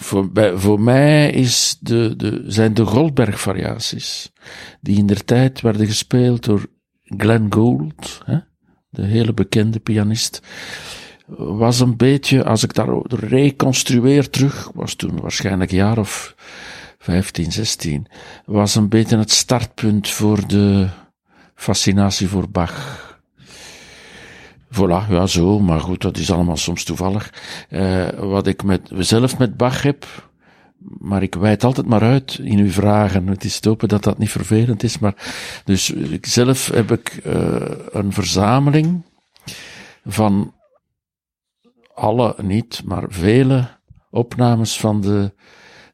voor, 0.00 0.80
mij 0.80 1.30
is 1.30 1.76
de, 1.80 2.16
de, 2.16 2.44
zijn 2.46 2.74
de 2.74 2.84
Goldberg-variaties, 2.84 4.32
die 4.80 4.96
in 4.96 5.06
der 5.06 5.24
tijd 5.24 5.60
werden 5.60 5.86
gespeeld 5.86 6.44
door 6.44 6.66
Glenn 7.04 7.52
Gould, 7.52 8.20
hè, 8.24 8.38
de 8.88 9.02
hele 9.02 9.34
bekende 9.34 9.80
pianist, 9.80 10.42
was 11.36 11.80
een 11.80 11.96
beetje, 11.96 12.44
als 12.44 12.62
ik 12.62 12.74
daar 12.74 12.88
reconstrueer 13.06 14.30
terug, 14.30 14.70
was 14.74 14.94
toen 14.94 15.20
waarschijnlijk 15.20 15.70
een 15.70 15.76
jaar 15.76 15.98
of 15.98 16.34
15, 16.98 17.52
16, 17.52 18.06
was 18.44 18.74
een 18.74 18.88
beetje 18.88 19.18
het 19.18 19.30
startpunt 19.30 20.08
voor 20.08 20.48
de 20.48 20.88
fascinatie 21.54 22.28
voor 22.28 22.50
Bach. 22.50 23.09
Voilà, 24.72 25.08
ja, 25.08 25.26
zo, 25.26 25.60
maar 25.60 25.80
goed, 25.80 26.00
dat 26.00 26.16
is 26.16 26.30
allemaal 26.30 26.56
soms 26.56 26.84
toevallig. 26.84 27.32
Uh, 27.70 28.08
wat 28.08 28.46
ik 28.46 28.62
met, 28.62 28.90
zelf 28.94 29.38
met 29.38 29.56
Bach 29.56 29.82
heb, 29.82 30.06
maar 30.98 31.22
ik 31.22 31.34
wijd 31.34 31.64
altijd 31.64 31.86
maar 31.86 32.02
uit 32.02 32.38
in 32.42 32.58
uw 32.58 32.70
vragen. 32.70 33.26
Het 33.26 33.44
is 33.44 33.60
te 33.60 33.68
hopen 33.68 33.88
dat 33.88 34.02
dat 34.02 34.18
niet 34.18 34.30
vervelend 34.30 34.82
is, 34.82 34.98
maar, 34.98 35.14
dus 35.64 35.92
zelf 36.20 36.66
heb 36.66 36.90
ik 36.92 37.20
uh, 37.26 37.56
een 37.90 38.12
verzameling 38.12 39.02
van 40.04 40.54
alle 41.94 42.34
niet, 42.42 42.82
maar 42.84 43.04
vele 43.08 43.68
opnames 44.10 44.80
van 44.80 45.00
de, 45.00 45.32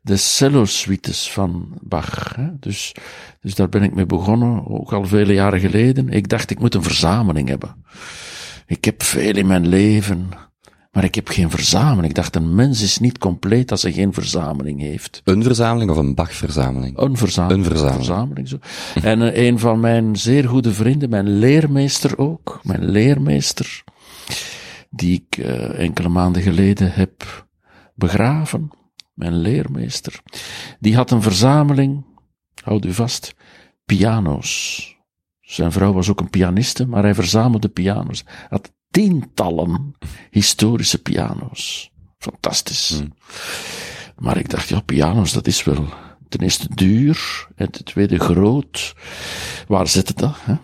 de 0.01 0.17
cello-suites 0.17 1.33
van 1.33 1.79
Bach. 1.81 2.35
Hè? 2.37 2.59
Dus, 2.59 2.95
dus 3.41 3.55
daar 3.55 3.69
ben 3.69 3.83
ik 3.83 3.95
mee 3.95 4.07
begonnen, 4.07 4.67
ook 4.67 4.93
al 4.93 5.05
vele 5.05 5.33
jaren 5.33 5.61
geleden. 5.61 6.09
Ik 6.09 6.29
dacht, 6.29 6.51
ik 6.51 6.59
moet 6.59 6.75
een 6.75 6.83
verzameling 6.83 7.49
hebben. 7.49 7.85
Ik 8.67 8.85
heb 8.85 9.03
veel 9.03 9.37
in 9.37 9.47
mijn 9.47 9.67
leven, 9.69 10.29
maar 10.93 11.05
ik 11.05 11.15
heb 11.15 11.29
geen 11.29 11.51
verzameling. 11.51 12.07
Ik 12.07 12.15
dacht, 12.15 12.37
een 12.37 12.55
mens 12.55 12.83
is 12.83 12.99
niet 12.99 13.19
compleet 13.19 13.71
als 13.71 13.83
hij 13.83 13.93
geen 13.93 14.13
verzameling 14.13 14.81
heeft. 14.81 15.21
Een 15.25 15.43
verzameling 15.43 15.91
of 15.91 15.97
een 15.97 16.15
Bach-verzameling? 16.15 16.99
Een 16.99 17.17
verzameling. 17.17 17.65
Een 17.65 17.71
verzameling. 17.71 18.05
verzameling 18.05 18.49
zo. 18.49 18.59
en 19.03 19.21
uh, 19.21 19.37
een 19.47 19.59
van 19.59 19.81
mijn 19.81 20.17
zeer 20.17 20.49
goede 20.49 20.73
vrienden, 20.73 21.11
mijn 21.11 21.39
leermeester 21.39 22.19
ook, 22.19 22.61
mijn 22.63 22.91
leermeester, 22.91 23.85
die 24.91 25.27
ik 25.29 25.37
uh, 25.37 25.79
enkele 25.79 26.09
maanden 26.09 26.43
geleden 26.43 26.93
heb 26.93 27.47
begraven, 27.95 28.71
mijn 29.15 29.37
leermeester, 29.37 30.21
die 30.81 30.97
had 30.97 31.11
een 31.11 31.23
verzameling, 31.23 32.05
houd 32.65 32.85
u 32.85 32.93
vast, 32.93 33.35
piano's. 33.85 34.96
Zijn 35.47 35.73
vrouw 35.73 35.93
was 35.93 36.09
ook 36.11 36.21
een 36.21 36.31
pianiste, 36.31 36.87
maar 36.87 37.03
hij 37.03 37.15
verzamelde 37.15 37.69
piano's. 37.69 38.23
Hij 38.25 38.47
had 38.49 38.73
tientallen 38.91 39.95
historische 40.31 41.03
piano's. 41.03 41.91
Fantastisch. 42.19 42.89
Hmm. 42.89 43.13
Maar 44.19 44.37
ik 44.37 44.51
dacht, 44.51 44.69
ja, 44.69 44.81
piano's, 44.81 45.33
dat 45.33 45.47
is 45.47 45.65
wel 45.65 45.89
ten 46.29 46.41
eerste 46.41 46.69
duur 46.75 47.49
en 47.55 47.71
ten 47.71 47.85
tweede 47.85 48.19
groot. 48.19 48.95
Waar 49.69 49.89
zit 49.89 50.09
het 50.09 50.19
dat? 50.19 50.37
Hè? 50.41 50.55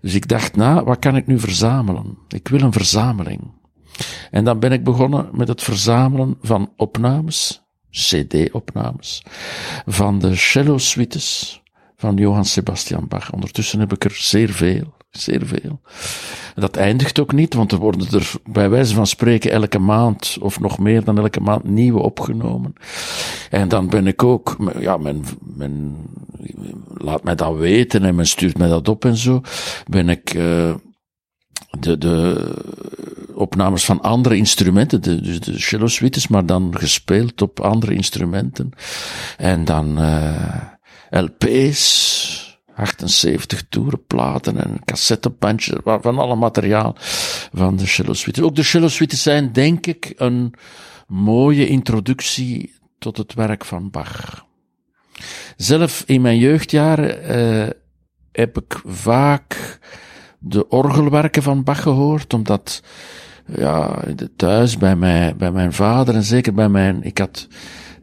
Dus 0.00 0.14
ik 0.14 0.28
dacht, 0.28 0.56
nou, 0.56 0.84
wat 0.84 0.98
kan 0.98 1.16
ik 1.16 1.26
nu 1.26 1.38
verzamelen? 1.38 2.18
Ik 2.28 2.48
wil 2.48 2.60
een 2.60 2.72
verzameling. 2.72 3.52
En 4.30 4.44
dan 4.44 4.58
ben 4.58 4.72
ik 4.72 4.84
begonnen 4.84 5.28
met 5.32 5.48
het 5.48 5.62
verzamelen 5.62 6.38
van 6.42 6.72
opnames, 6.76 7.62
CD-opnames, 7.90 9.22
van 9.86 10.18
de 10.18 10.36
cello 10.36 10.78
suites 10.78 11.59
van 12.00 12.16
Johann 12.16 12.44
Sebastian 12.44 13.08
Bach. 13.08 13.32
Ondertussen 13.32 13.80
heb 13.80 13.92
ik 13.92 14.04
er 14.04 14.14
zeer 14.14 14.50
veel, 14.50 14.94
zeer 15.10 15.46
veel. 15.46 15.80
Dat 16.54 16.76
eindigt 16.76 17.20
ook 17.20 17.32
niet, 17.32 17.54
want 17.54 17.72
er 17.72 17.78
worden 17.78 18.08
er 18.12 18.32
bij 18.44 18.70
wijze 18.70 18.94
van 18.94 19.06
spreken 19.06 19.50
elke 19.50 19.78
maand, 19.78 20.36
of 20.40 20.60
nog 20.60 20.78
meer 20.78 21.04
dan 21.04 21.18
elke 21.18 21.40
maand, 21.40 21.64
nieuwe 21.64 22.00
opgenomen. 22.00 22.72
En 23.50 23.68
dan 23.68 23.88
ben 23.88 24.06
ik 24.06 24.22
ook, 24.22 24.56
ja, 24.78 24.96
men, 24.96 25.24
men 25.40 25.96
laat 26.94 27.22
mij 27.24 27.34
dat 27.34 27.56
weten 27.56 28.04
en 28.04 28.14
men 28.14 28.26
stuurt 28.26 28.58
mij 28.58 28.68
dat 28.68 28.88
op 28.88 29.04
en 29.04 29.16
zo. 29.16 29.40
Ben 29.86 30.08
ik, 30.08 30.34
uh, 30.34 30.74
de, 31.70 31.98
de 31.98 32.48
opnames 33.34 33.84
van 33.84 34.00
andere 34.00 34.36
instrumenten, 34.36 35.02
de, 35.02 35.20
dus 35.20 35.40
de 35.40 35.58
cello 35.58 35.86
suites, 35.86 36.28
maar 36.28 36.46
dan 36.46 36.74
gespeeld 36.78 37.42
op 37.42 37.60
andere 37.60 37.94
instrumenten. 37.94 38.70
En 39.36 39.64
dan, 39.64 40.00
uh, 40.00 40.62
LP's, 41.10 42.58
78 42.74 43.62
toerenplaten 43.68 44.64
en 44.64 44.84
cassettebandjes, 44.84 45.78
van 45.84 46.18
alle 46.18 46.36
materiaal 46.36 46.94
van 47.52 47.76
de 47.76 47.86
cello. 47.86 48.14
Ook 48.40 48.56
de 48.56 48.62
cello 48.62 48.88
zijn, 49.08 49.52
denk 49.52 49.86
ik, 49.86 50.12
een 50.16 50.54
mooie 51.06 51.68
introductie 51.68 52.74
tot 52.98 53.16
het 53.16 53.34
werk 53.34 53.64
van 53.64 53.90
Bach. 53.90 54.46
Zelf 55.56 56.02
in 56.06 56.20
mijn 56.20 56.38
jeugdjaren 56.38 57.36
uh, 57.36 57.68
heb 58.32 58.58
ik 58.58 58.80
vaak 58.84 59.78
de 60.38 60.68
orgelwerken 60.68 61.42
van 61.42 61.64
Bach 61.64 61.82
gehoord, 61.82 62.34
omdat 62.34 62.82
ja, 63.56 64.02
thuis 64.36 64.76
bij, 64.76 64.96
mij, 64.96 65.36
bij 65.36 65.52
mijn 65.52 65.72
vader 65.72 66.14
en 66.14 66.22
zeker 66.22 66.54
bij 66.54 66.68
mijn, 66.68 67.02
ik 67.02 67.18
had 67.18 67.48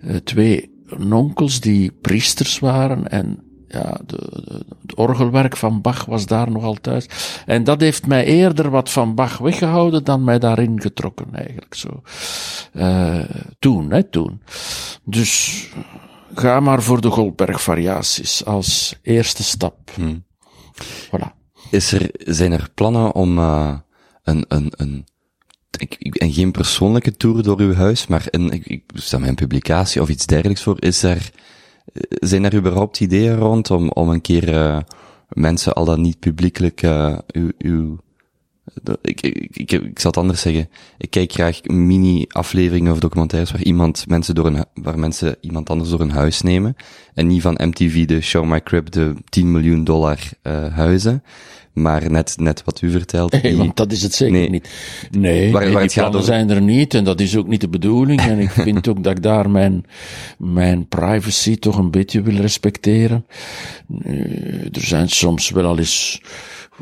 uh, 0.03 0.15
twee 0.15 0.76
onkels 1.11 1.59
die 1.59 1.91
priesters 1.91 2.59
waren 2.59 3.07
en 3.07 3.47
ja, 3.67 3.99
de, 4.05 4.43
het 4.81 4.95
orgelwerk 4.95 5.57
van 5.57 5.81
Bach 5.81 6.05
was 6.05 6.25
daar 6.25 6.51
nog 6.51 6.63
altijd. 6.63 7.41
En 7.45 7.63
dat 7.63 7.81
heeft 7.81 8.07
mij 8.07 8.25
eerder 8.25 8.69
wat 8.69 8.89
van 8.89 9.15
Bach 9.15 9.37
weggehouden 9.37 10.03
dan 10.03 10.23
mij 10.23 10.39
daarin 10.39 10.81
getrokken, 10.81 11.27
eigenlijk 11.31 11.73
zo. 11.75 12.01
Uh, 12.73 13.23
toen, 13.59 13.91
hè, 13.91 14.03
toen. 14.03 14.41
Dus 15.03 15.63
ga 16.35 16.59
maar 16.59 16.81
voor 16.81 17.01
de 17.01 17.09
Goldberg-variaties 17.09 18.45
als 18.45 18.95
eerste 19.01 19.43
stap. 19.43 19.91
Hmm. 19.93 20.25
Voilà. 20.83 21.35
Is 21.71 21.91
er, 21.91 22.09
zijn 22.13 22.51
er 22.51 22.69
plannen 22.73 23.15
om 23.15 23.37
uh, 23.37 23.77
een, 24.23 24.45
een, 24.47 24.71
een 24.75 25.05
ik, 25.77 26.15
en 26.15 26.33
geen 26.33 26.51
persoonlijke 26.51 27.17
tour 27.17 27.43
door 27.43 27.59
uw 27.59 27.73
huis, 27.73 28.07
maar 28.07 28.25
een, 28.29 28.51
ik, 28.51 28.65
ik 28.65 28.83
mij 29.19 29.29
een 29.29 29.35
publicatie 29.35 30.01
of 30.01 30.09
iets 30.09 30.25
dergelijks 30.25 30.63
voor. 30.63 30.75
Is 30.79 31.03
er, 31.03 31.31
eh, 31.93 32.01
zijn 32.09 32.45
er 32.45 32.55
überhaupt 32.55 32.99
ideeën 32.99 33.35
rond 33.35 33.71
om, 33.71 33.89
om 33.89 34.09
een 34.09 34.21
keer 34.21 34.49
uh, 34.49 34.79
mensen 35.29 35.73
al 35.73 35.85
dan 35.85 36.01
niet 36.01 36.19
publiekelijk 36.19 36.81
uh, 36.81 37.17
uw, 37.27 37.51
uw 37.57 37.97
ik, 39.01 39.21
ik, 39.21 39.55
ik, 39.57 39.71
ik, 39.71 39.99
zal 39.99 40.11
het 40.11 40.19
anders 40.19 40.41
zeggen. 40.41 40.69
Ik 40.97 41.09
kijk 41.09 41.31
graag 41.31 41.63
mini-afleveringen 41.63 42.91
of 42.91 42.99
documentaires 42.99 43.51
waar 43.51 43.63
iemand 43.63 44.07
mensen 44.07 44.35
door 44.35 44.45
een, 44.45 44.65
waar 44.73 44.99
mensen 44.99 45.35
iemand 45.41 45.69
anders 45.69 45.89
door 45.89 45.99
een 45.99 46.11
huis 46.11 46.41
nemen. 46.41 46.75
En 47.13 47.27
niet 47.27 47.41
van 47.41 47.59
MTV 47.63 48.05
de 48.05 48.21
Show 48.21 48.45
My 48.45 48.61
Crib 48.61 48.91
de 48.91 49.13
10 49.29 49.51
miljoen 49.51 49.83
dollar 49.83 50.19
huizen. 50.71 51.23
Maar 51.77 52.11
net, 52.11 52.35
net 52.39 52.63
wat 52.63 52.81
u 52.81 52.91
vertelt. 52.91 53.41
Nee, 53.41 53.57
want 53.57 53.75
dat 53.75 53.91
is 53.91 54.03
het 54.03 54.13
zeker 54.13 54.33
nee. 54.33 54.49
niet. 54.49 54.69
Nee, 55.11 55.51
waar, 55.51 55.71
waar 55.71 55.87
die 55.87 55.91
plannen 55.93 56.23
zijn 56.23 56.49
er 56.49 56.61
niet 56.61 56.93
en 56.93 57.03
dat 57.03 57.19
is 57.19 57.37
ook 57.37 57.47
niet 57.47 57.61
de 57.61 57.69
bedoeling. 57.69 58.21
En 58.21 58.39
ik 58.39 58.49
vind 58.49 58.87
ook 58.87 59.03
dat 59.03 59.17
ik 59.17 59.23
daar 59.23 59.49
mijn, 59.49 59.85
mijn 60.37 60.87
privacy 60.87 61.57
toch 61.57 61.77
een 61.77 61.91
beetje 61.91 62.21
wil 62.21 62.35
respecteren. 62.35 63.25
Er 64.71 64.81
zijn 64.81 65.09
soms 65.09 65.49
wel 65.49 65.65
al 65.65 65.77
eens, 65.77 66.21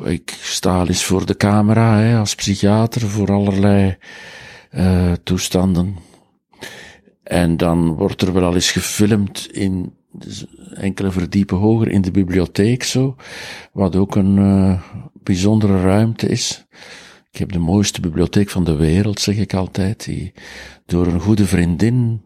ik 0.04 0.38
sta 0.42 0.80
al 0.80 0.88
eens 0.88 1.04
voor 1.04 1.26
de 1.26 1.38
camera 1.38 1.98
hè, 1.98 2.18
als 2.18 2.36
psychiater 2.36 3.02
voor 3.02 3.32
allerlei 3.32 3.98
uh, 4.72 5.12
toestanden. 5.24 5.96
En 7.24 7.58
dan 7.58 7.94
wordt 7.94 8.22
er 8.22 8.34
wel 8.34 8.44
al 8.44 8.54
eens 8.54 8.72
gefilmd 8.72 9.48
in 9.52 9.94
dus 10.18 10.46
enkele 10.74 11.12
verdiepen 11.12 11.58
hoger 11.58 11.88
in 11.88 12.02
de 12.02 12.12
bibliotheek 12.12 12.84
zo, 12.84 13.16
wat 13.74 13.96
ook 13.96 14.16
een 14.16 14.38
uh, 14.38 14.82
bijzondere 15.24 15.82
ruimte 15.82 16.28
is. 16.28 16.66
Ik 17.32 17.40
heb 17.40 17.52
de 17.52 17.60
mooiste 17.60 18.02
bibliotheek 18.02 18.50
van 18.50 18.64
de 18.64 18.76
wereld, 18.76 19.20
zeg 19.20 19.38
ik 19.38 19.54
altijd, 19.54 20.06
die 20.06 20.34
door 20.86 21.08
een 21.08 21.20
goede 21.20 21.46
vriendin 21.46 22.22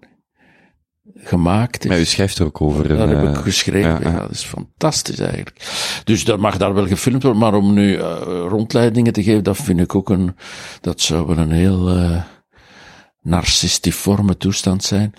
gemaakt 1.15 1.83
is. 1.83 1.89
Maar 1.89 1.99
u 1.99 2.05
schrijft 2.05 2.37
er 2.39 2.45
ook 2.45 2.61
over. 2.61 2.87
Dat 2.87 3.09
heb 3.09 3.23
ik 3.23 3.35
eh, 3.35 3.41
geschreven, 3.41 3.99
ja, 4.01 4.19
dat 4.19 4.31
is 4.31 4.43
fantastisch 4.43 5.19
eigenlijk. 5.19 5.55
Dus 6.03 6.23
dat 6.23 6.39
mag 6.39 6.57
daar 6.57 6.73
wel 6.73 6.87
gefilmd 6.87 7.23
worden, 7.23 7.41
maar 7.41 7.53
om 7.53 7.73
nu 7.73 7.97
uh, 7.97 8.17
rondleidingen 8.47 9.13
te 9.13 9.23
geven, 9.23 9.43
dat 9.43 9.57
vind 9.57 9.79
ik 9.79 9.95
ook 9.95 10.09
een, 10.09 10.35
dat 10.81 11.01
zou 11.01 11.27
wel 11.27 11.37
een 11.37 11.51
heel 11.51 11.97
uh, 11.97 12.23
narcistiforme 13.21 14.37
toestand 14.37 14.83
zijn. 14.83 15.13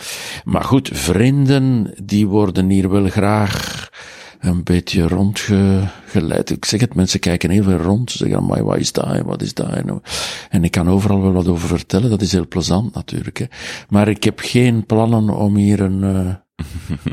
Maar 0.45 0.65
goed, 0.65 0.91
vrienden, 0.93 1.95
die 2.03 2.27
worden 2.27 2.69
hier 2.69 2.91
wel 2.91 3.09
graag 3.09 3.89
een 4.41 4.63
beetje 4.63 5.09
rondgeleid. 5.09 6.51
Ik 6.51 6.65
zeg 6.65 6.81
het, 6.81 6.95
mensen 6.95 7.21
kijken 7.21 7.51
heel 7.51 7.63
veel 7.63 7.79
rond. 7.79 8.11
Ze 8.11 8.19
zeggen, 8.19 8.47
maar 8.47 8.65
wat 8.65 8.79
is 8.79 8.93
dat 8.93 9.21
wat 9.21 9.43
is 9.43 9.55
dat? 9.55 10.01
En 10.49 10.65
ik 10.65 10.71
kan 10.71 10.89
overal 10.89 11.23
wel 11.23 11.33
wat 11.33 11.49
over 11.49 11.69
vertellen. 11.69 12.11
Dat 12.11 12.23
is 12.23 12.33
heel 12.33 12.49
plezant 12.49 12.95
natuurlijk. 12.95 13.39
Hè. 13.39 13.45
Maar 13.89 14.09
ik 14.09 14.25
heb 14.25 14.39
geen 14.39 14.87
plannen 14.87 15.37
om 15.37 15.57
hier 15.57 15.81
een 15.81 16.03
uh, 16.03 16.35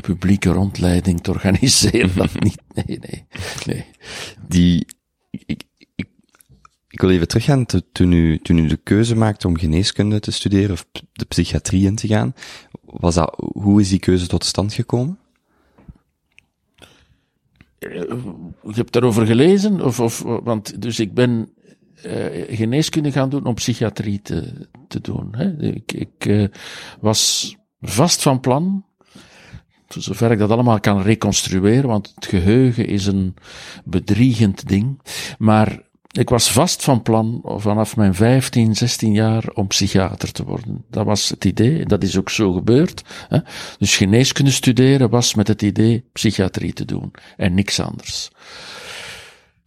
publieke 0.08 0.50
rondleiding 0.50 1.20
te 1.20 1.30
organiseren. 1.30 2.10
Dat 2.16 2.40
niet. 2.40 2.62
Nee, 2.74 2.98
nee, 2.98 3.26
nee. 3.66 3.84
Die, 4.48 4.86
ik, 6.98 7.04
wil 7.04 7.12
even 7.12 7.28
teruggaan 7.28 7.66
toen 7.92 8.12
u, 8.12 8.38
toen 8.38 8.58
u 8.58 8.66
de 8.66 8.76
keuze 8.76 9.16
maakte 9.16 9.46
om 9.46 9.58
geneeskunde 9.58 10.20
te 10.20 10.32
studeren 10.32 10.70
of 10.70 10.86
de 11.12 11.24
psychiatrie 11.24 11.86
in 11.86 11.96
te 11.96 12.06
gaan. 12.06 12.34
Was 12.84 13.14
dat, 13.14 13.34
hoe 13.36 13.80
is 13.80 13.88
die 13.88 13.98
keuze 13.98 14.26
tot 14.26 14.44
stand 14.44 14.72
gekomen? 14.72 15.18
je 17.78 18.72
hebt 18.74 18.92
daarover 18.92 19.26
gelezen? 19.26 19.84
Of, 19.84 20.00
of, 20.00 20.22
want, 20.22 20.82
dus 20.82 21.00
ik 21.00 21.14
ben 21.14 21.48
uh, 22.06 22.56
geneeskunde 22.56 23.12
gaan 23.12 23.30
doen 23.30 23.44
om 23.44 23.54
psychiatrie 23.54 24.22
te, 24.22 24.68
te 24.88 25.00
doen. 25.00 25.28
Hè. 25.36 25.62
Ik, 25.62 25.92
ik 25.92 26.26
uh, 26.26 26.48
was 27.00 27.56
vast 27.80 28.22
van 28.22 28.40
plan, 28.40 28.84
zover 29.88 30.30
ik 30.30 30.38
dat 30.38 30.50
allemaal 30.50 30.80
kan 30.80 31.02
reconstrueren, 31.02 31.88
want 31.88 32.12
het 32.14 32.26
geheugen 32.26 32.86
is 32.86 33.06
een 33.06 33.34
bedriegend 33.84 34.68
ding, 34.68 35.00
maar 35.38 35.86
ik 36.18 36.28
was 36.28 36.52
vast 36.52 36.84
van 36.84 37.02
plan 37.02 37.40
vanaf 37.44 37.96
mijn 37.96 38.14
15, 38.14 38.74
16 38.76 39.12
jaar 39.12 39.44
om 39.54 39.66
psychiater 39.66 40.32
te 40.32 40.44
worden. 40.44 40.84
Dat 40.90 41.06
was 41.06 41.28
het 41.28 41.44
idee, 41.44 41.86
dat 41.86 42.02
is 42.02 42.18
ook 42.18 42.30
zo 42.30 42.52
gebeurd. 42.52 43.02
Hè? 43.28 43.38
Dus 43.78 43.96
geneeskunde 43.96 44.50
studeren 44.50 45.10
was 45.10 45.34
met 45.34 45.48
het 45.48 45.62
idee 45.62 46.04
psychiatrie 46.12 46.72
te 46.72 46.84
doen 46.84 47.10
en 47.36 47.54
niks 47.54 47.80
anders. 47.80 48.30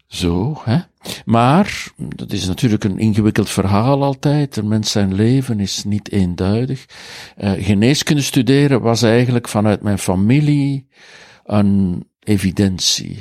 Zo, 0.07 0.61
hè. 0.63 0.77
Maar, 1.25 1.91
dat 1.97 2.31
is 2.31 2.47
natuurlijk 2.47 2.83
een 2.83 2.99
ingewikkeld 2.99 3.49
verhaal 3.49 4.03
altijd. 4.03 4.55
Een 4.55 4.67
mens 4.67 4.91
zijn 4.91 5.13
leven 5.13 5.59
is 5.59 5.83
niet 5.83 6.11
eenduidig. 6.11 6.85
Uh, 7.37 7.51
geneeskunde 7.57 8.21
studeren 8.21 8.81
was 8.81 9.01
eigenlijk 9.01 9.47
vanuit 9.47 9.81
mijn 9.81 9.99
familie 9.99 10.87
een 11.45 12.05
evidentie 12.19 13.19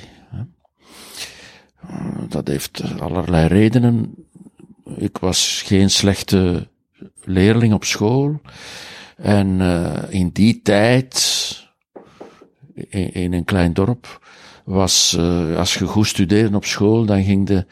dat 2.28 2.48
heeft 2.48 2.82
allerlei 3.00 3.46
redenen. 3.46 4.14
Ik 4.96 5.18
was 5.18 5.62
geen 5.66 5.90
slechte 5.90 6.68
leerling 7.24 7.72
op 7.72 7.84
school. 7.84 8.40
En 9.16 9.60
uh, 9.60 9.92
in 10.08 10.30
die 10.32 10.60
tijd, 10.62 11.68
in, 12.74 13.12
in, 13.12 13.32
een 13.32 13.44
klein 13.44 13.72
dorp, 13.72 14.28
was, 14.64 15.16
uh, 15.18 15.56
als 15.56 15.74
je 15.74 15.86
goed 15.86 16.06
studeerde 16.06 16.56
op 16.56 16.64
school, 16.64 17.04
dan 17.04 17.24
ging 17.24 17.46
de 17.46 17.66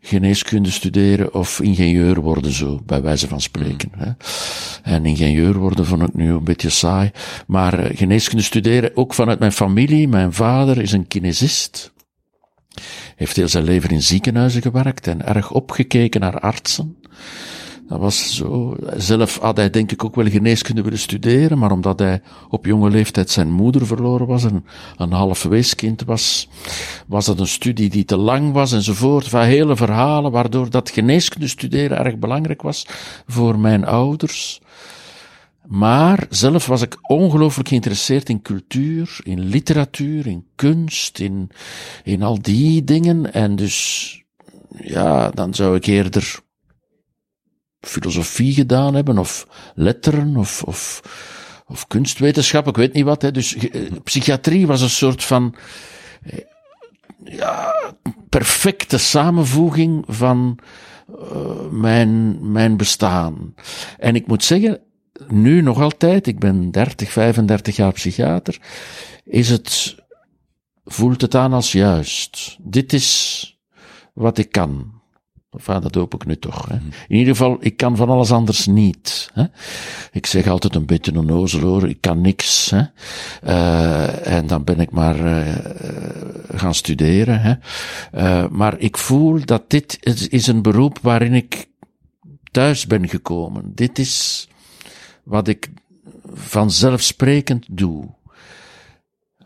geneeskunde 0.00 0.70
studeren 0.70 1.34
of 1.34 1.60
ingenieur 1.60 2.20
worden, 2.20 2.52
zo, 2.52 2.80
bij 2.86 3.02
wijze 3.02 3.28
van 3.28 3.40
spreken. 3.40 3.90
Hè. 3.96 4.10
En 4.82 5.06
ingenieur 5.06 5.58
worden 5.58 5.86
vond 5.86 6.02
ik 6.02 6.14
nu 6.14 6.32
een 6.32 6.44
beetje 6.44 6.70
saai. 6.70 7.10
Maar 7.46 7.90
uh, 7.90 7.96
geneeskunde 7.96 8.44
studeren, 8.44 8.96
ook 8.96 9.14
vanuit 9.14 9.38
mijn 9.38 9.52
familie. 9.52 10.08
Mijn 10.08 10.32
vader 10.32 10.78
is 10.78 10.92
een 10.92 11.06
kinesist 11.06 11.92
heeft 13.20 13.36
heel 13.36 13.48
zijn 13.48 13.64
leven 13.64 13.90
in 13.90 14.02
ziekenhuizen 14.02 14.62
gewerkt 14.62 15.06
en 15.06 15.26
erg 15.26 15.50
opgekeken 15.50 16.20
naar 16.20 16.40
artsen. 16.40 16.96
Dat 17.88 17.98
was 17.98 18.34
zo. 18.34 18.76
Zelf 18.96 19.38
had 19.38 19.56
hij 19.56 19.70
denk 19.70 19.92
ik 19.92 20.04
ook 20.04 20.14
wel 20.14 20.28
geneeskunde 20.28 20.82
willen 20.82 20.98
studeren, 20.98 21.58
maar 21.58 21.70
omdat 21.70 21.98
hij 21.98 22.22
op 22.48 22.66
jonge 22.66 22.90
leeftijd 22.90 23.30
zijn 23.30 23.50
moeder 23.50 23.86
verloren 23.86 24.26
was 24.26 24.44
en 24.44 24.64
een 24.96 25.12
half 25.12 25.42
weeskind 25.42 26.04
was, 26.04 26.48
was 27.06 27.26
dat 27.26 27.40
een 27.40 27.46
studie 27.46 27.90
die 27.90 28.04
te 28.04 28.16
lang 28.16 28.52
was 28.52 28.72
enzovoort. 28.72 29.28
Van 29.28 29.42
hele 29.42 29.76
verhalen, 29.76 30.32
waardoor 30.32 30.70
dat 30.70 30.90
geneeskunde 30.90 31.48
studeren 31.48 31.98
erg 31.98 32.16
belangrijk 32.16 32.62
was 32.62 32.86
voor 33.26 33.58
mijn 33.58 33.84
ouders. 33.84 34.60
Maar 35.70 36.26
zelf 36.28 36.66
was 36.66 36.82
ik 36.82 36.96
ongelooflijk 37.02 37.68
geïnteresseerd 37.68 38.28
in 38.28 38.42
cultuur, 38.42 39.18
in 39.22 39.40
literatuur, 39.40 40.26
in 40.26 40.46
kunst, 40.54 41.18
in, 41.18 41.50
in 42.04 42.22
al 42.22 42.42
die 42.42 42.84
dingen. 42.84 43.32
En 43.32 43.56
dus, 43.56 44.22
ja, 44.76 45.30
dan 45.30 45.54
zou 45.54 45.76
ik 45.76 45.86
eerder 45.86 46.40
filosofie 47.80 48.52
gedaan 48.52 48.94
hebben, 48.94 49.18
of 49.18 49.46
letteren, 49.74 50.36
of, 50.36 50.62
of, 50.62 51.02
of 51.66 51.86
kunstwetenschap, 51.86 52.66
ik 52.66 52.76
weet 52.76 52.92
niet 52.92 53.04
wat. 53.04 53.22
Hè. 53.22 53.30
Dus 53.30 53.56
eh, 53.56 53.92
psychiatrie 54.04 54.66
was 54.66 54.80
een 54.80 54.90
soort 54.90 55.24
van, 55.24 55.54
eh, 56.22 56.38
ja, 57.24 57.74
perfecte 58.28 58.98
samenvoeging 58.98 60.04
van 60.06 60.58
uh, 61.08 61.68
mijn, 61.70 62.38
mijn 62.52 62.76
bestaan. 62.76 63.54
En 63.98 64.14
ik 64.14 64.26
moet 64.26 64.44
zeggen, 64.44 64.80
nu 65.28 65.60
nog 65.60 65.80
altijd, 65.80 66.26
ik 66.26 66.38
ben 66.38 66.70
30, 66.70 67.12
35 67.12 67.76
jaar 67.76 67.92
psychiater, 67.92 68.58
is 69.24 69.48
het, 69.48 69.96
voelt 70.84 71.20
het 71.20 71.34
aan 71.34 71.52
als 71.52 71.72
juist. 71.72 72.56
Dit 72.60 72.92
is 72.92 73.58
wat 74.14 74.38
ik 74.38 74.52
kan. 74.52 74.98
Enfin, 75.50 75.80
dat 75.80 75.94
hoop 75.94 76.14
ik 76.14 76.26
nu 76.26 76.38
toch. 76.38 76.68
Hè. 76.68 76.74
In 77.08 77.16
ieder 77.16 77.36
geval, 77.36 77.56
ik 77.60 77.76
kan 77.76 77.96
van 77.96 78.08
alles 78.08 78.32
anders 78.32 78.66
niet. 78.66 79.30
Hè. 79.32 79.44
Ik 80.12 80.26
zeg 80.26 80.46
altijd 80.46 80.74
een 80.74 80.86
beetje 80.86 81.12
een 81.12 81.26
nozel 81.26 81.60
hoor, 81.60 81.88
ik 81.88 82.00
kan 82.00 82.20
niks. 82.20 82.70
Hè. 82.70 82.82
Uh, 83.44 84.26
en 84.26 84.46
dan 84.46 84.64
ben 84.64 84.80
ik 84.80 84.90
maar 84.90 85.24
uh, 85.24 85.54
gaan 86.54 86.74
studeren. 86.74 87.40
Hè. 87.40 87.54
Uh, 88.14 88.48
maar 88.50 88.78
ik 88.78 88.96
voel 88.96 89.44
dat 89.44 89.70
dit 89.70 89.98
is 90.30 90.46
een 90.46 90.62
beroep 90.62 90.98
waarin 91.02 91.34
ik 91.34 91.68
thuis 92.50 92.86
ben 92.86 93.08
gekomen. 93.08 93.72
Dit 93.74 93.98
is 93.98 94.48
wat 95.30 95.48
ik 95.48 95.70
vanzelfsprekend 96.32 97.66
doe. 97.70 98.08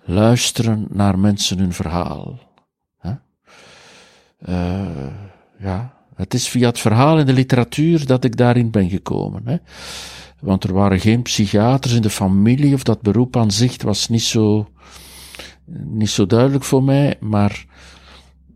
Luisteren 0.04 0.86
naar 0.90 1.18
mensen 1.18 1.58
hun 1.58 1.72
verhaal. 1.72 2.38
Uh, 4.48 5.06
ja, 5.58 5.94
het 6.14 6.34
is 6.34 6.48
via 6.48 6.66
het 6.66 6.78
verhaal 6.78 7.18
in 7.18 7.26
de 7.26 7.32
literatuur 7.32 8.06
dat 8.06 8.24
ik 8.24 8.36
daarin 8.36 8.70
ben 8.70 8.88
gekomen. 8.88 9.42
Hè? 9.44 9.56
Want 10.40 10.64
er 10.64 10.72
waren 10.72 11.00
geen 11.00 11.22
psychiaters 11.22 11.94
in 11.94 12.02
de 12.02 12.10
familie, 12.10 12.74
of 12.74 12.82
dat 12.82 13.02
beroep 13.02 13.36
aan 13.36 13.50
zich 13.50 13.82
was 13.82 14.08
niet 14.08 14.22
zo, 14.22 14.68
niet 15.84 16.10
zo 16.10 16.26
duidelijk 16.26 16.64
voor 16.64 16.82
mij, 16.82 17.16
maar 17.20 17.64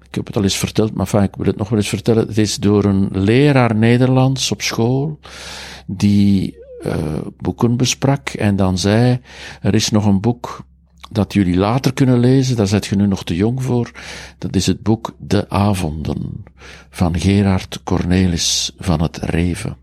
ik 0.08 0.14
heb 0.14 0.26
het 0.26 0.36
al 0.36 0.42
eens 0.42 0.56
verteld, 0.56 0.94
maar 0.94 1.06
enfin, 1.06 1.22
ik 1.22 1.36
wil 1.36 1.46
het 1.46 1.56
nog 1.56 1.68
wel 1.68 1.78
eens 1.78 1.88
vertellen. 1.88 2.26
Het 2.26 2.38
is 2.38 2.56
door 2.56 2.84
een 2.84 3.08
leraar 3.12 3.74
Nederlands 3.74 4.50
op 4.50 4.62
school, 4.62 5.18
die 5.86 6.66
uh, 6.80 6.94
boeken 7.36 7.76
besprak 7.76 8.28
en 8.28 8.56
dan 8.56 8.78
zei, 8.78 9.20
er 9.60 9.74
is 9.74 9.90
nog 9.90 10.04
een 10.04 10.20
boek 10.20 10.66
dat 11.10 11.32
jullie 11.32 11.56
later 11.56 11.92
kunnen 11.92 12.18
lezen, 12.18 12.56
daar 12.56 12.66
zet 12.66 12.86
je 12.86 12.96
nu 12.96 13.06
nog 13.06 13.24
te 13.24 13.36
jong 13.36 13.62
voor. 13.62 13.90
Dat 14.38 14.56
is 14.56 14.66
het 14.66 14.82
boek 14.82 15.14
De 15.18 15.50
Avonden 15.50 16.44
van 16.90 17.18
Gerard 17.18 17.80
Cornelis 17.82 18.72
van 18.78 19.02
het 19.02 19.16
Reven. 19.16 19.76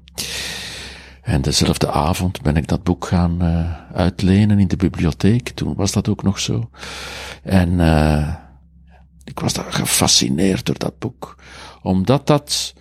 En 1.21 1.41
dezelfde 1.41 1.91
avond 1.91 2.41
ben 2.41 2.55
ik 2.55 2.67
dat 2.67 2.84
boek 2.84 3.05
gaan 3.05 3.43
uh, 3.43 3.71
uitlenen 3.93 4.60
in 4.60 4.67
de 4.67 4.75
bibliotheek. 4.75 5.49
Toen 5.49 5.75
was 5.75 5.91
dat 5.91 6.10
ook 6.10 6.23
nog 6.23 6.39
zo. 6.39 6.69
En 7.43 7.69
uh, 7.69 8.34
ik 9.23 9.39
was 9.39 9.53
daar 9.53 9.73
gefascineerd 9.73 10.65
door 10.65 10.77
dat 10.77 10.99
boek. 10.99 11.36
Omdat 11.81 12.27
dat 12.27 12.73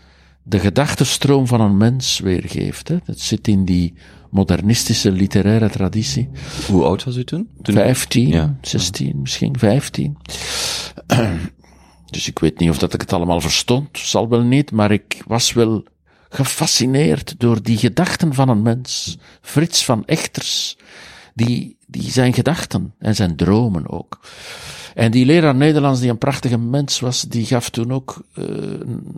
de 0.45 0.59
gedachtenstroom 0.59 1.47
van 1.47 1.61
een 1.61 1.77
mens 1.77 2.19
weergeeft. 2.19 2.89
Hè. 2.89 2.97
Dat 3.05 3.21
zit 3.21 3.49
in 3.49 3.65
die 3.65 3.95
modernistische 4.31 5.13
literaire 5.13 5.71
traditie. 5.71 6.29
Hoe 6.71 6.85
oud 6.85 7.05
was 7.05 7.17
u 7.17 7.25
toen? 7.25 7.49
toen 7.63 7.75
15, 7.75 8.29
ja. 8.29 8.57
16, 8.61 9.21
misschien 9.21 9.59
15. 9.59 10.17
Dus 12.11 12.29
ik 12.29 12.39
weet 12.39 12.59
niet 12.59 12.71
of 12.71 12.79
dat 12.79 12.95
ik 12.95 13.01
het 13.01 13.13
allemaal 13.13 13.41
verstond, 13.41 13.99
zal 13.99 14.29
wel 14.29 14.43
niet, 14.43 14.71
maar 14.71 14.91
ik 14.91 15.23
was 15.27 15.53
wel 15.53 15.85
gefascineerd 16.29 17.35
door 17.39 17.63
die 17.63 17.79
gedachten 17.79 18.35
van 18.35 18.49
een 18.49 18.63
mens. 18.63 19.19
Frits 19.41 19.85
van 19.85 20.05
Echters, 20.07 20.77
die, 21.35 21.77
die 21.87 22.11
zijn 22.11 22.33
gedachten 22.33 22.95
en 22.99 23.15
zijn 23.15 23.37
dromen 23.37 23.91
ook. 23.91 24.21
En 24.95 25.11
die 25.11 25.25
leraar 25.25 25.55
Nederlands, 25.55 26.01
die 26.01 26.11
een 26.11 26.19
prachtige 26.19 26.59
mens 26.59 27.01
was, 27.01 27.23
die 27.23 27.47
gaf 27.47 27.71
toen 27.71 27.93
ook 27.93 28.25
uh, 28.35 28.47